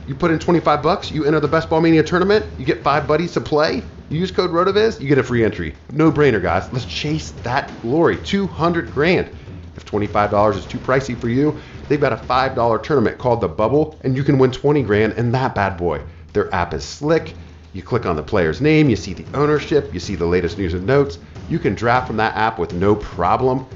you 0.10 0.16
put 0.16 0.32
in 0.32 0.40
25 0.40 0.82
bucks, 0.82 1.12
you 1.12 1.24
enter 1.26 1.40
the 1.40 1.48
Best 1.48 1.70
Ball 1.70 1.82
Mania 1.82 2.02
tournament, 2.02 2.44
you 2.58 2.66
get 2.66 2.84
five 2.84 3.08
buddies 3.08 3.32
to 3.34 3.42
play. 3.42 3.84
You 4.10 4.18
use 4.18 4.32
code 4.32 4.50
RotoViz, 4.50 5.00
you 5.00 5.08
get 5.08 5.20
a 5.20 5.24
free 5.24 5.46
entry. 5.46 5.76
No 5.92 6.12
brainer, 6.12 6.42
guys. 6.42 6.68
Let's 6.74 6.86
chase 6.86 7.30
that 7.44 7.80
glory. 7.84 8.18
200 8.18 8.90
grand. 8.90 9.30
If 9.76 9.86
$25 9.86 10.56
is 10.56 10.66
too 10.66 10.80
pricey 10.80 11.16
for 11.16 11.30
you, 11.30 11.60
they've 11.88 12.02
got 12.02 12.12
a 12.12 12.16
$5 12.16 12.82
tournament 12.82 13.20
called 13.20 13.40
The 13.40 13.48
Bubble, 13.48 14.00
and 14.02 14.18
you 14.18 14.24
can 14.24 14.40
win 14.40 14.52
20 14.52 14.82
grand 14.82 15.14
in 15.14 15.32
that 15.34 15.54
bad 15.54 15.78
boy. 15.78 16.02
Their 16.34 16.52
app 16.56 16.74
is 16.74 16.84
slick. 16.84 17.36
You 17.74 17.84
click 17.84 18.08
on 18.08 18.16
the 18.16 18.24
player's 18.24 18.62
name, 18.62 18.90
you 18.90 18.96
see 18.96 19.14
the 19.14 19.28
ownership, 19.36 19.94
you 19.94 20.00
see 20.00 20.16
the 20.16 20.26
latest 20.26 20.58
news 20.58 20.74
and 20.74 20.88
notes. 20.88 21.20
You 21.50 21.60
can 21.60 21.76
draft 21.76 22.08
from 22.08 22.18
that 22.18 22.36
app 22.36 22.58
with 22.58 22.74
no 22.74 22.96
problem. 22.96 23.68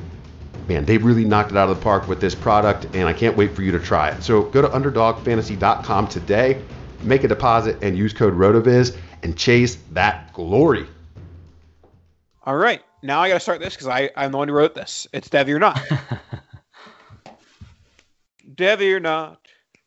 Man, 0.67 0.85
they've 0.85 1.03
really 1.03 1.25
knocked 1.25 1.51
it 1.51 1.57
out 1.57 1.69
of 1.69 1.77
the 1.77 1.83
park 1.83 2.07
with 2.07 2.21
this 2.21 2.33
product, 2.33 2.85
and 2.95 3.07
I 3.07 3.13
can't 3.13 3.35
wait 3.35 3.53
for 3.53 3.63
you 3.63 3.71
to 3.71 3.79
try 3.79 4.09
it. 4.09 4.23
So 4.23 4.43
go 4.43 4.61
to 4.61 4.69
underdogfantasy.com 4.69 6.07
today, 6.07 6.61
make 7.01 7.23
a 7.23 7.27
deposit, 7.27 7.77
and 7.81 7.97
use 7.97 8.13
code 8.13 8.33
RotoViz 8.33 8.97
and 9.23 9.37
chase 9.37 9.77
that 9.91 10.31
glory. 10.33 10.87
All 12.45 12.55
right 12.55 12.81
now 13.01 13.21
I 13.21 13.27
got 13.27 13.35
to 13.35 13.39
start 13.39 13.59
this 13.59 13.75
because 13.75 14.09
I'm 14.15 14.31
the 14.31 14.37
one 14.37 14.47
who 14.47 14.53
wrote 14.53 14.73
this. 14.73 15.07
It's 15.13 15.29
Devy 15.29 15.49
or 15.49 15.59
not. 15.59 15.77
Devy 18.55 18.93
or 18.93 18.99
not. 18.99 19.39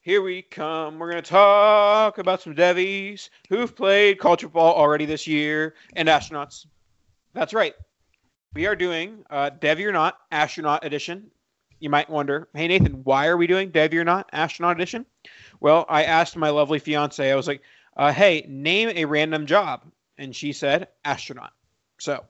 Here 0.02 0.22
we 0.22 0.42
come. 0.42 0.98
We're 0.98 1.10
going 1.10 1.22
to 1.22 1.30
talk 1.30 2.18
about 2.18 2.40
some 2.40 2.54
Devies 2.54 3.30
who've 3.48 3.74
played 3.74 4.18
college 4.18 4.42
football 4.42 4.74
already 4.74 5.04
this 5.04 5.26
year 5.26 5.74
and 5.94 6.08
astronauts. 6.08 6.66
That's 7.34 7.52
right. 7.52 7.74
We 8.56 8.64
are 8.64 8.74
doing 8.74 9.22
uh, 9.28 9.50
Devy 9.50 9.84
or 9.84 9.92
not 9.92 10.18
astronaut 10.32 10.82
edition. 10.82 11.30
You 11.78 11.90
might 11.90 12.08
wonder, 12.08 12.48
hey 12.54 12.68
Nathan, 12.68 13.04
why 13.04 13.26
are 13.26 13.36
we 13.36 13.46
doing 13.46 13.70
Devy 13.70 13.96
or 13.96 14.04
not 14.04 14.30
astronaut 14.32 14.76
edition? 14.76 15.04
Well, 15.60 15.84
I 15.90 16.04
asked 16.04 16.38
my 16.38 16.48
lovely 16.48 16.78
fiance. 16.78 17.30
I 17.30 17.36
was 17.36 17.46
like, 17.46 17.60
uh, 17.98 18.12
"Hey, 18.12 18.46
name 18.48 18.92
a 18.96 19.04
random 19.04 19.44
job," 19.44 19.84
and 20.16 20.34
she 20.34 20.54
said 20.54 20.88
astronaut. 21.04 21.52
So 21.98 22.24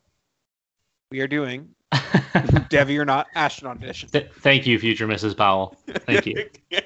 we 1.12 1.20
are 1.20 1.28
doing 1.28 1.68
Devy 1.92 2.98
or 2.98 3.04
Not 3.04 3.28
Astronaut 3.36 3.76
Edition. 3.76 4.08
Th- 4.08 4.28
thank 4.40 4.66
you, 4.66 4.80
future 4.80 5.06
Mrs. 5.06 5.36
Powell. 5.36 5.76
Thank 5.86 6.26
you. 6.26 6.44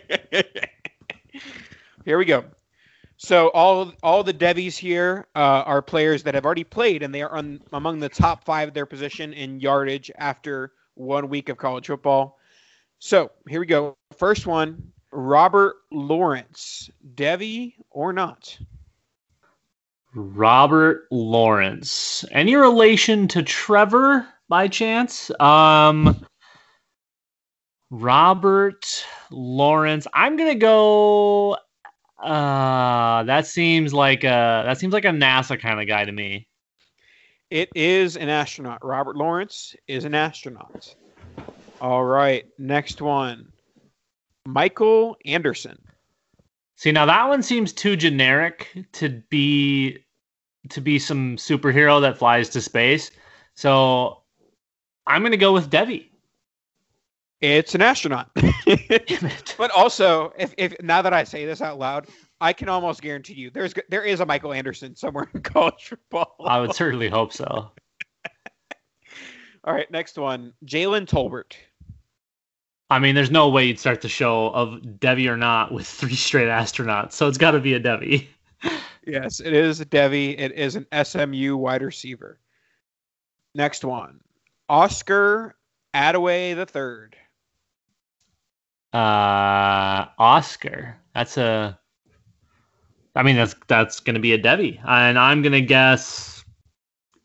here 2.05 2.18
we 2.18 2.26
go. 2.26 2.44
So 3.22 3.48
all 3.48 3.92
all 4.02 4.24
the 4.24 4.33
Devies 4.33 4.78
here 4.78 5.26
uh, 5.37 5.62
are 5.66 5.83
players 5.83 6.22
that 6.22 6.35
have 6.35 6.46
already 6.46 6.64
played, 6.64 7.02
and 7.02 7.14
they 7.14 7.20
are 7.20 7.37
on, 7.37 7.61
among 7.74 8.00
the 8.00 8.09
top 8.09 8.44
five 8.44 8.68
of 8.68 8.72
their 8.72 8.87
position 8.87 9.35
in 9.35 9.61
yardage 9.61 10.11
after 10.16 10.72
one 10.94 11.28
week 11.28 11.50
of 11.50 11.59
college 11.59 11.88
football. 11.88 12.38
So 12.98 13.30
here 13.46 13.61
we 13.61 13.66
go. 13.66 13.94
First 14.16 14.46
one, 14.46 14.90
Robert 15.12 15.76
Lawrence, 15.92 16.88
Devy 17.14 17.74
or 17.90 18.14
not? 18.14 18.59
Robert 20.14 21.06
Lawrence. 21.11 22.24
Any 22.30 22.56
relation 22.56 23.28
to 23.28 23.42
Trevor 23.42 24.26
by 24.48 24.66
chance? 24.66 25.30
Um, 25.38 26.24
Robert 27.90 29.04
Lawrence. 29.30 30.06
I'm 30.14 30.38
gonna 30.38 30.54
go. 30.54 31.59
Uh, 32.22 33.22
that 33.24 33.46
seems 33.46 33.94
like 33.94 34.24
a 34.24 34.62
that 34.66 34.78
seems 34.78 34.92
like 34.92 35.04
a 35.04 35.09
NASA 35.09 35.59
kind 35.59 35.80
of 35.80 35.87
guy 35.87 36.04
to 36.04 36.12
me. 36.12 36.46
It 37.50 37.70
is 37.74 38.16
an 38.16 38.28
astronaut. 38.28 38.85
Robert 38.85 39.16
Lawrence 39.16 39.74
is 39.88 40.04
an 40.04 40.14
astronaut. 40.14 40.94
All 41.80 42.04
right, 42.04 42.46
next 42.59 43.00
one. 43.00 43.50
Michael 44.46 45.16
Anderson. 45.24 45.78
See, 46.76 46.92
now 46.92 47.06
that 47.06 47.28
one 47.28 47.42
seems 47.42 47.72
too 47.72 47.96
generic 47.96 48.87
to 48.92 49.09
be 49.30 49.98
to 50.68 50.80
be 50.80 50.98
some 50.98 51.37
superhero 51.37 52.00
that 52.02 52.18
flies 52.18 52.48
to 52.50 52.61
space. 52.61 53.11
So 53.54 54.22
I'm 55.06 55.22
going 55.22 55.33
to 55.33 55.38
go 55.38 55.52
with 55.52 55.70
Devy. 55.70 56.10
It's 57.40 57.74
an 57.74 57.83
astronaut. 57.83 58.31
but 59.59 59.70
also, 59.70 60.32
if, 60.38 60.55
if 60.59 60.74
now 60.82 61.01
that 61.03 61.12
I 61.12 61.24
say 61.24 61.47
this 61.47 61.62
out 61.62 61.78
loud, 61.78 62.09
I 62.41 62.53
can 62.53 62.68
almost 62.68 63.03
guarantee 63.03 63.34
you 63.34 63.51
there's 63.51 63.74
there 63.88 64.05
is 64.05 64.20
a 64.20 64.26
Michael 64.26 64.53
Anderson 64.53 64.95
somewhere 64.95 65.28
in 65.34 65.43
college 65.43 65.88
football. 65.88 66.36
I 66.45 66.61
would 66.61 66.74
certainly 66.74 67.09
hope 67.09 67.32
so. 67.32 67.70
All 69.64 69.74
right, 69.74 69.91
next 69.91 70.16
one, 70.16 70.55
Jalen 70.64 71.07
Tolbert. 71.07 71.53
I 72.88 72.99
mean, 72.99 73.14
there's 73.14 73.30
no 73.30 73.49
way 73.51 73.66
you'd 73.66 73.78
start 73.78 74.01
the 74.01 74.09
show 74.09 74.49
of 74.49 74.80
Devy 74.80 75.28
or 75.28 75.36
not 75.36 75.70
with 75.72 75.86
three 75.86 76.16
straight 76.16 76.49
astronauts, 76.49 77.12
so 77.12 77.28
it's 77.28 77.38
got 77.38 77.53
to 77.53 77.61
be 77.61 77.74
a 77.74 77.80
Devy. 77.80 78.26
yes, 79.07 79.41
it 79.41 79.53
is 79.53 79.80
a 79.80 79.86
Devy. 79.86 80.38
It 80.38 80.53
is 80.53 80.76
an 80.76 80.86
SMU 81.05 81.57
wide 81.57 81.82
receiver. 81.82 82.41
Next 83.55 83.84
one, 83.84 84.20
Oscar 84.68 85.55
Adaway 85.95 86.55
the 86.55 86.66
third. 86.66 87.16
Uh, 88.93 90.07
Oscar. 90.18 90.97
That's 91.14 91.36
a. 91.36 91.78
I 93.14 93.22
mean, 93.22 93.36
that's 93.36 93.55
that's 93.66 94.01
going 94.01 94.14
to 94.14 94.20
be 94.20 94.32
a 94.32 94.38
Devy, 94.38 94.80
and 94.86 95.18
I'm 95.18 95.43
going 95.43 95.53
to 95.53 95.61
guess 95.61 96.45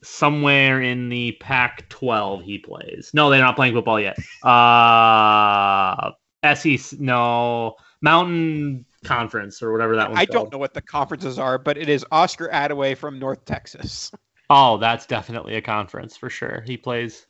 somewhere 0.03 0.82
in 0.82 1.09
the 1.09 1.34
Pac-12 1.34 2.43
he 2.43 2.57
plays. 2.59 3.11
No, 3.13 3.30
they're 3.30 3.41
not 3.41 3.55
playing 3.55 3.74
football 3.74 3.99
yet. 3.99 4.18
Uh, 4.43 6.11
SEC. 6.55 6.99
No, 6.99 7.76
Mountain 8.01 8.86
Conference 9.03 9.61
or 9.61 9.72
whatever 9.72 9.95
that 9.95 10.09
one. 10.09 10.18
I 10.18 10.26
don't 10.26 10.51
know 10.51 10.57
what 10.57 10.74
the 10.74 10.82
conferences 10.82 11.39
are, 11.39 11.57
but 11.57 11.78
it 11.78 11.89
is 11.89 12.05
Oscar 12.11 12.49
Adaway 12.49 12.97
from 12.97 13.20
North 13.20 13.45
Texas. 13.45 14.11
Oh, 14.49 14.78
that's 14.78 15.05
definitely 15.05 15.55
a 15.55 15.61
conference 15.61 16.16
for 16.16 16.30
sure. 16.30 16.63
He 16.68 16.78
plays. 16.78 17.26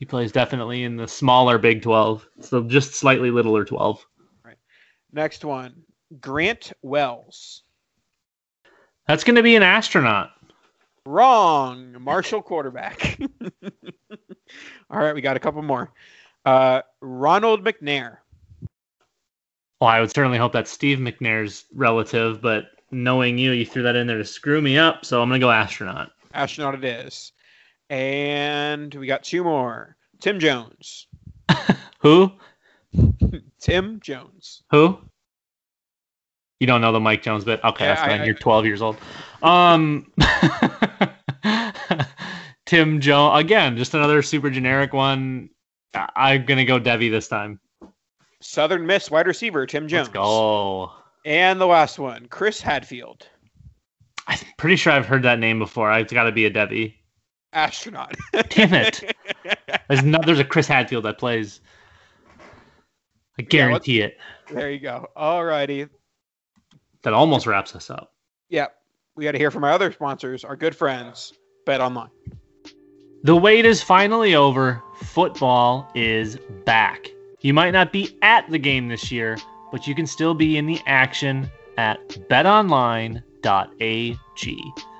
He 0.00 0.06
plays 0.06 0.32
definitely 0.32 0.82
in 0.82 0.96
the 0.96 1.06
smaller 1.06 1.58
Big 1.58 1.82
12, 1.82 2.26
so 2.40 2.62
just 2.62 2.94
slightly 2.94 3.30
littler 3.30 3.66
12. 3.66 4.04
Right. 4.42 4.56
Next 5.12 5.44
one, 5.44 5.82
Grant 6.22 6.72
Wells. 6.80 7.64
That's 9.06 9.24
going 9.24 9.36
to 9.36 9.42
be 9.42 9.56
an 9.56 9.62
astronaut. 9.62 10.30
Wrong. 11.04 11.94
Marshall 12.00 12.40
quarterback. 12.40 13.20
All 14.90 14.98
right, 14.98 15.14
we 15.14 15.20
got 15.20 15.36
a 15.36 15.40
couple 15.40 15.60
more. 15.60 15.92
Uh, 16.46 16.80
Ronald 17.02 17.62
McNair. 17.62 18.16
Well, 19.82 19.90
I 19.90 20.00
would 20.00 20.10
certainly 20.10 20.38
hope 20.38 20.52
that's 20.52 20.70
Steve 20.70 20.98
McNair's 20.98 21.66
relative, 21.74 22.40
but 22.40 22.68
knowing 22.90 23.36
you, 23.36 23.52
you 23.52 23.66
threw 23.66 23.82
that 23.82 23.96
in 23.96 24.06
there 24.06 24.16
to 24.16 24.24
screw 24.24 24.62
me 24.62 24.78
up, 24.78 25.04
so 25.04 25.20
I'm 25.20 25.28
going 25.28 25.40
to 25.40 25.44
go 25.44 25.50
astronaut. 25.50 26.12
Astronaut 26.32 26.74
it 26.76 26.84
is. 26.84 27.32
And 27.90 28.94
we 28.94 29.06
got 29.06 29.22
two 29.24 29.42
more. 29.44 29.96
Tim 30.20 30.38
Jones. 30.38 31.06
Who? 32.00 32.32
Tim 33.60 34.00
Jones. 34.00 34.62
Who? 34.70 34.98
You 36.60 36.66
don't 36.66 36.80
know 36.80 36.92
the 36.92 37.00
Mike 37.00 37.22
Jones 37.22 37.44
bit? 37.44 37.60
Okay, 37.64 37.84
Yeah, 37.84 37.94
that's 37.94 38.00
fine. 38.02 38.20
I- 38.20 38.22
I- 38.22 38.26
You're 38.26 38.34
12 38.34 38.66
years 38.66 38.80
old. 38.82 38.96
Um, 39.42 40.12
Tim 42.66 43.00
Jones 43.00 43.40
again, 43.40 43.76
just 43.76 43.94
another 43.94 44.22
super 44.22 44.50
generic 44.50 44.92
one. 44.92 45.48
I- 45.94 46.08
I'm 46.34 46.44
gonna 46.46 46.64
go 46.64 46.78
Devy 46.78 47.10
this 47.10 47.28
time. 47.28 47.58
Southern 48.40 48.86
Miss 48.86 49.10
wide 49.10 49.26
receiver 49.26 49.66
Tim 49.66 49.88
Jones. 49.88 50.08
Let's 50.08 50.14
go. 50.14 50.92
And 51.24 51.60
the 51.60 51.66
last 51.66 51.98
one, 51.98 52.26
Chris 52.28 52.60
Hadfield. 52.60 53.26
I'm 54.26 54.38
pretty 54.58 54.76
sure 54.76 54.92
I've 54.92 55.06
heard 55.06 55.22
that 55.24 55.38
name 55.38 55.58
before. 55.58 55.90
I've 55.90 56.08
got 56.08 56.24
to 56.24 56.32
be 56.32 56.44
a 56.46 56.50
Devy. 56.50 56.94
Astronaut. 57.52 58.16
Damn 58.50 58.74
it. 58.74 59.16
There's 59.88 60.04
no, 60.04 60.20
there's 60.24 60.38
a 60.38 60.44
Chris 60.44 60.68
Hadfield 60.68 61.04
that 61.04 61.18
plays. 61.18 61.60
I 63.38 63.42
guarantee 63.42 64.02
it. 64.02 64.18
there 64.48 64.70
you 64.70 64.78
go. 64.78 65.08
All 65.16 65.44
righty. 65.44 65.88
That 67.02 67.12
almost 67.12 67.46
wraps 67.46 67.74
us 67.74 67.90
up. 67.90 68.12
Yep. 68.50 68.76
We 69.16 69.24
got 69.24 69.32
to 69.32 69.38
hear 69.38 69.50
from 69.50 69.64
our 69.64 69.72
other 69.72 69.90
sponsors, 69.90 70.44
our 70.44 70.54
good 70.54 70.76
friends, 70.76 71.32
Bet 71.66 71.80
Online. 71.80 72.10
The 73.24 73.34
wait 73.36 73.64
is 73.64 73.82
finally 73.82 74.34
over. 74.34 74.80
Football 75.02 75.90
is 75.94 76.38
back. 76.64 77.08
You 77.40 77.52
might 77.52 77.72
not 77.72 77.92
be 77.92 78.16
at 78.22 78.48
the 78.48 78.58
game 78.58 78.88
this 78.88 79.10
year, 79.10 79.36
but 79.72 79.86
you 79.86 79.94
can 79.94 80.06
still 80.06 80.34
be 80.34 80.56
in 80.56 80.66
the 80.66 80.80
action 80.86 81.50
at 81.76 81.98
betonline.ag. 82.30 83.22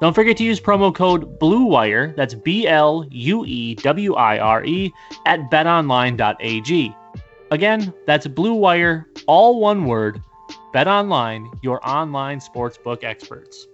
Don't 0.00 0.14
forget 0.14 0.36
to 0.36 0.44
use 0.44 0.60
promo 0.60 0.94
code 0.94 1.40
BLUEWIRE, 1.40 2.14
that's 2.14 2.34
B 2.34 2.68
L 2.68 3.04
U 3.10 3.44
E 3.44 3.74
W 3.74 4.14
I 4.14 4.38
R 4.38 4.64
E, 4.64 4.92
at 5.26 5.50
betonline.ag. 5.50 6.94
Again, 7.50 7.94
that's 8.06 8.26
BLUEWIRE, 8.26 9.06
all 9.26 9.60
one 9.60 9.86
word. 9.86 10.22
BetOnline, 10.72 11.48
your 11.62 11.86
online 11.88 12.40
sportsbook 12.40 13.02
experts. 13.02 13.66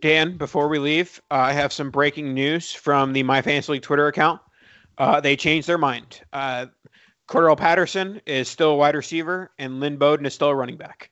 Dan, 0.00 0.36
before 0.36 0.68
we 0.68 0.78
leave, 0.78 1.20
uh, 1.30 1.34
I 1.34 1.52
have 1.52 1.72
some 1.72 1.90
breaking 1.90 2.34
news 2.34 2.72
from 2.72 3.12
the 3.12 3.22
My 3.22 3.42
Fantasy 3.42 3.72
League 3.72 3.82
Twitter 3.82 4.08
account. 4.08 4.40
Uh, 4.98 5.20
they 5.20 5.36
changed 5.36 5.68
their 5.68 5.78
mind. 5.78 6.20
Uh, 6.32 6.66
Cordarrelle 7.28 7.56
Patterson 7.56 8.20
is 8.26 8.48
still 8.48 8.70
a 8.70 8.76
wide 8.76 8.94
receiver, 8.94 9.50
and 9.58 9.80
Lynn 9.80 9.96
Bowden 9.96 10.26
is 10.26 10.34
still 10.34 10.48
a 10.48 10.54
running 10.54 10.76
back. 10.76 11.10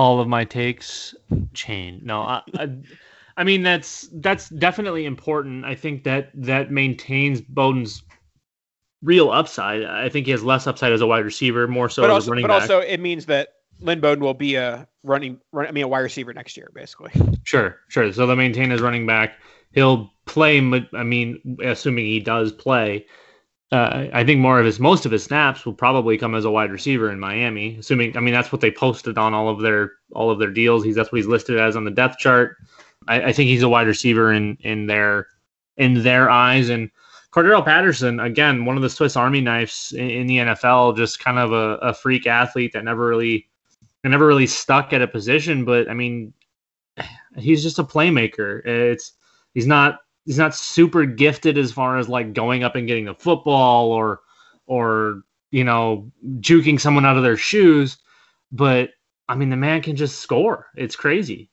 All 0.00 0.18
of 0.18 0.26
my 0.26 0.44
takes 0.46 1.14
chain. 1.52 2.00
No, 2.02 2.22
I, 2.22 2.42
I, 2.54 2.68
I 3.36 3.44
mean 3.44 3.62
that's 3.62 4.08
that's 4.14 4.48
definitely 4.48 5.04
important. 5.04 5.66
I 5.66 5.74
think 5.74 6.04
that 6.04 6.30
that 6.34 6.70
maintains 6.70 7.42
Bowden's 7.42 8.02
real 9.02 9.30
upside. 9.30 9.84
I 9.84 10.08
think 10.08 10.24
he 10.24 10.32
has 10.32 10.42
less 10.42 10.66
upside 10.66 10.92
as 10.92 11.02
a 11.02 11.06
wide 11.06 11.26
receiver, 11.26 11.68
more 11.68 11.90
so 11.90 12.00
but 12.00 12.10
as 12.10 12.14
also, 12.14 12.28
a 12.28 12.30
running 12.30 12.42
but 12.44 12.48
back. 12.48 12.62
also, 12.62 12.78
it 12.80 12.98
means 12.98 13.26
that 13.26 13.48
Lynn 13.80 14.00
Bowden 14.00 14.24
will 14.24 14.32
be 14.32 14.54
a 14.54 14.88
running, 15.02 15.38
run, 15.52 15.66
I 15.66 15.70
mean, 15.70 15.84
a 15.84 15.88
wide 15.88 16.00
receiver 16.00 16.32
next 16.32 16.56
year, 16.56 16.70
basically. 16.74 17.12
Sure, 17.44 17.78
sure. 17.88 18.10
So 18.10 18.26
they'll 18.26 18.36
maintain 18.36 18.70
his 18.70 18.80
running 18.80 19.06
back. 19.06 19.34
He'll 19.72 20.10
play. 20.24 20.58
I 20.94 21.02
mean, 21.02 21.58
assuming 21.62 22.06
he 22.06 22.20
does 22.20 22.52
play. 22.52 23.04
Uh, 23.72 24.08
I 24.12 24.24
think 24.24 24.40
more 24.40 24.58
of 24.58 24.66
his 24.66 24.80
most 24.80 25.06
of 25.06 25.12
his 25.12 25.22
snaps 25.22 25.64
will 25.64 25.74
probably 25.74 26.18
come 26.18 26.34
as 26.34 26.44
a 26.44 26.50
wide 26.50 26.72
receiver 26.72 27.10
in 27.10 27.20
Miami. 27.20 27.76
Assuming, 27.78 28.16
I 28.16 28.20
mean, 28.20 28.34
that's 28.34 28.50
what 28.50 28.60
they 28.60 28.70
posted 28.70 29.16
on 29.16 29.32
all 29.32 29.48
of 29.48 29.60
their 29.60 29.92
all 30.12 30.30
of 30.30 30.40
their 30.40 30.50
deals. 30.50 30.82
He's 30.82 30.96
that's 30.96 31.12
what 31.12 31.18
he's 31.18 31.28
listed 31.28 31.56
as 31.56 31.76
on 31.76 31.84
the 31.84 31.90
depth 31.90 32.18
chart. 32.18 32.56
I, 33.06 33.22
I 33.22 33.32
think 33.32 33.48
he's 33.48 33.62
a 33.62 33.68
wide 33.68 33.86
receiver 33.86 34.32
in 34.32 34.56
in 34.62 34.86
their 34.86 35.28
in 35.76 36.02
their 36.02 36.28
eyes. 36.28 36.68
And 36.68 36.90
Cordarrelle 37.32 37.64
Patterson, 37.64 38.18
again, 38.18 38.64
one 38.64 38.76
of 38.76 38.82
the 38.82 38.90
Swiss 38.90 39.16
Army 39.16 39.40
knives 39.40 39.92
in, 39.96 40.10
in 40.10 40.26
the 40.26 40.38
NFL, 40.38 40.96
just 40.96 41.20
kind 41.20 41.38
of 41.38 41.52
a, 41.52 41.76
a 41.76 41.94
freak 41.94 42.26
athlete 42.26 42.72
that 42.72 42.84
never 42.84 43.06
really 43.06 43.48
never 44.02 44.26
really 44.26 44.48
stuck 44.48 44.92
at 44.92 45.02
a 45.02 45.06
position. 45.06 45.64
But 45.64 45.88
I 45.88 45.94
mean, 45.94 46.32
he's 47.36 47.62
just 47.62 47.78
a 47.78 47.84
playmaker. 47.84 48.66
It's 48.66 49.12
he's 49.54 49.66
not 49.68 50.00
he's 50.30 50.38
not 50.38 50.54
super 50.54 51.04
gifted 51.06 51.58
as 51.58 51.72
far 51.72 51.98
as 51.98 52.08
like 52.08 52.32
going 52.32 52.62
up 52.62 52.76
and 52.76 52.86
getting 52.86 53.04
the 53.04 53.14
football 53.16 53.90
or 53.90 54.20
or 54.68 55.22
you 55.50 55.64
know 55.64 56.08
juking 56.38 56.78
someone 56.78 57.04
out 57.04 57.16
of 57.16 57.24
their 57.24 57.36
shoes, 57.36 57.98
but 58.52 58.90
I 59.28 59.34
mean 59.34 59.50
the 59.50 59.56
man 59.56 59.82
can 59.82 59.96
just 59.96 60.20
score. 60.20 60.68
It's 60.76 60.94
crazy. 60.94 61.50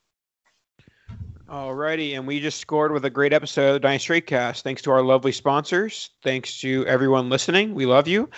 Alrighty, 1.49 2.15
and 2.15 2.27
we 2.27 2.39
just 2.39 2.59
scored 2.59 2.91
with 2.91 3.03
a 3.05 3.09
great 3.09 3.33
episode 3.33 3.69
of 3.69 3.73
the 3.73 3.79
Dynasty 3.79 4.21
TradeCast. 4.21 4.61
Thanks 4.61 4.83
to 4.83 4.91
our 4.91 5.01
lovely 5.01 5.31
sponsors. 5.31 6.11
Thanks 6.21 6.61
to 6.61 6.85
everyone 6.85 7.29
listening. 7.29 7.73
We 7.73 7.87
love 7.87 8.07
you. 8.07 8.29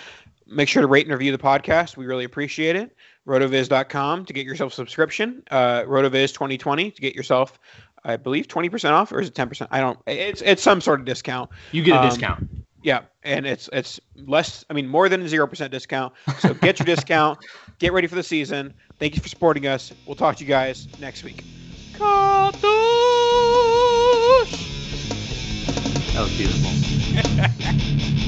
Make 0.46 0.68
sure 0.68 0.80
to 0.80 0.88
rate 0.88 1.04
and 1.04 1.12
review 1.12 1.32
the 1.32 1.38
podcast. 1.38 1.98
We 1.98 2.06
really 2.06 2.24
appreciate 2.24 2.76
it. 2.76 2.96
Rotoviz.com 3.28 4.24
to 4.24 4.32
get 4.32 4.46
yourself 4.46 4.72
a 4.72 4.74
subscription. 4.76 5.42
Uh, 5.50 5.82
Rotoviz 5.82 6.32
2020 6.32 6.90
to 6.92 7.02
get 7.02 7.14
yourself, 7.14 7.58
I 8.04 8.16
believe, 8.16 8.48
20% 8.48 8.90
off, 8.92 9.12
or 9.12 9.20
is 9.20 9.28
it 9.28 9.34
10%? 9.34 9.68
I 9.70 9.80
don't. 9.80 9.98
It's 10.06 10.40
it's 10.42 10.62
some 10.62 10.80
sort 10.80 11.00
of 11.00 11.06
discount. 11.06 11.50
You 11.72 11.82
get 11.82 11.96
a 11.96 12.00
Um, 12.00 12.08
discount. 12.08 12.48
Yeah, 12.82 13.00
and 13.22 13.46
it's 13.46 13.68
it's 13.72 14.00
less. 14.16 14.64
I 14.70 14.72
mean, 14.72 14.88
more 14.88 15.08
than 15.10 15.20
a 15.22 15.28
zero 15.28 15.46
percent 15.46 15.70
discount. 15.70 16.14
So 16.38 16.54
get 16.54 16.78
your 16.78 16.86
discount. 16.86 17.38
Get 17.78 17.92
ready 17.94 18.06
for 18.06 18.14
the 18.14 18.22
season. 18.22 18.74
Thank 18.98 19.16
you 19.16 19.22
for 19.22 19.28
supporting 19.28 19.66
us. 19.66 19.90
We'll 20.06 20.14
talk 20.14 20.36
to 20.36 20.44
you 20.44 20.48
guys 20.48 20.86
next 20.98 21.24
week. 21.24 21.44
That 26.12 26.20
was 26.20 26.36
beautiful. 26.36 28.16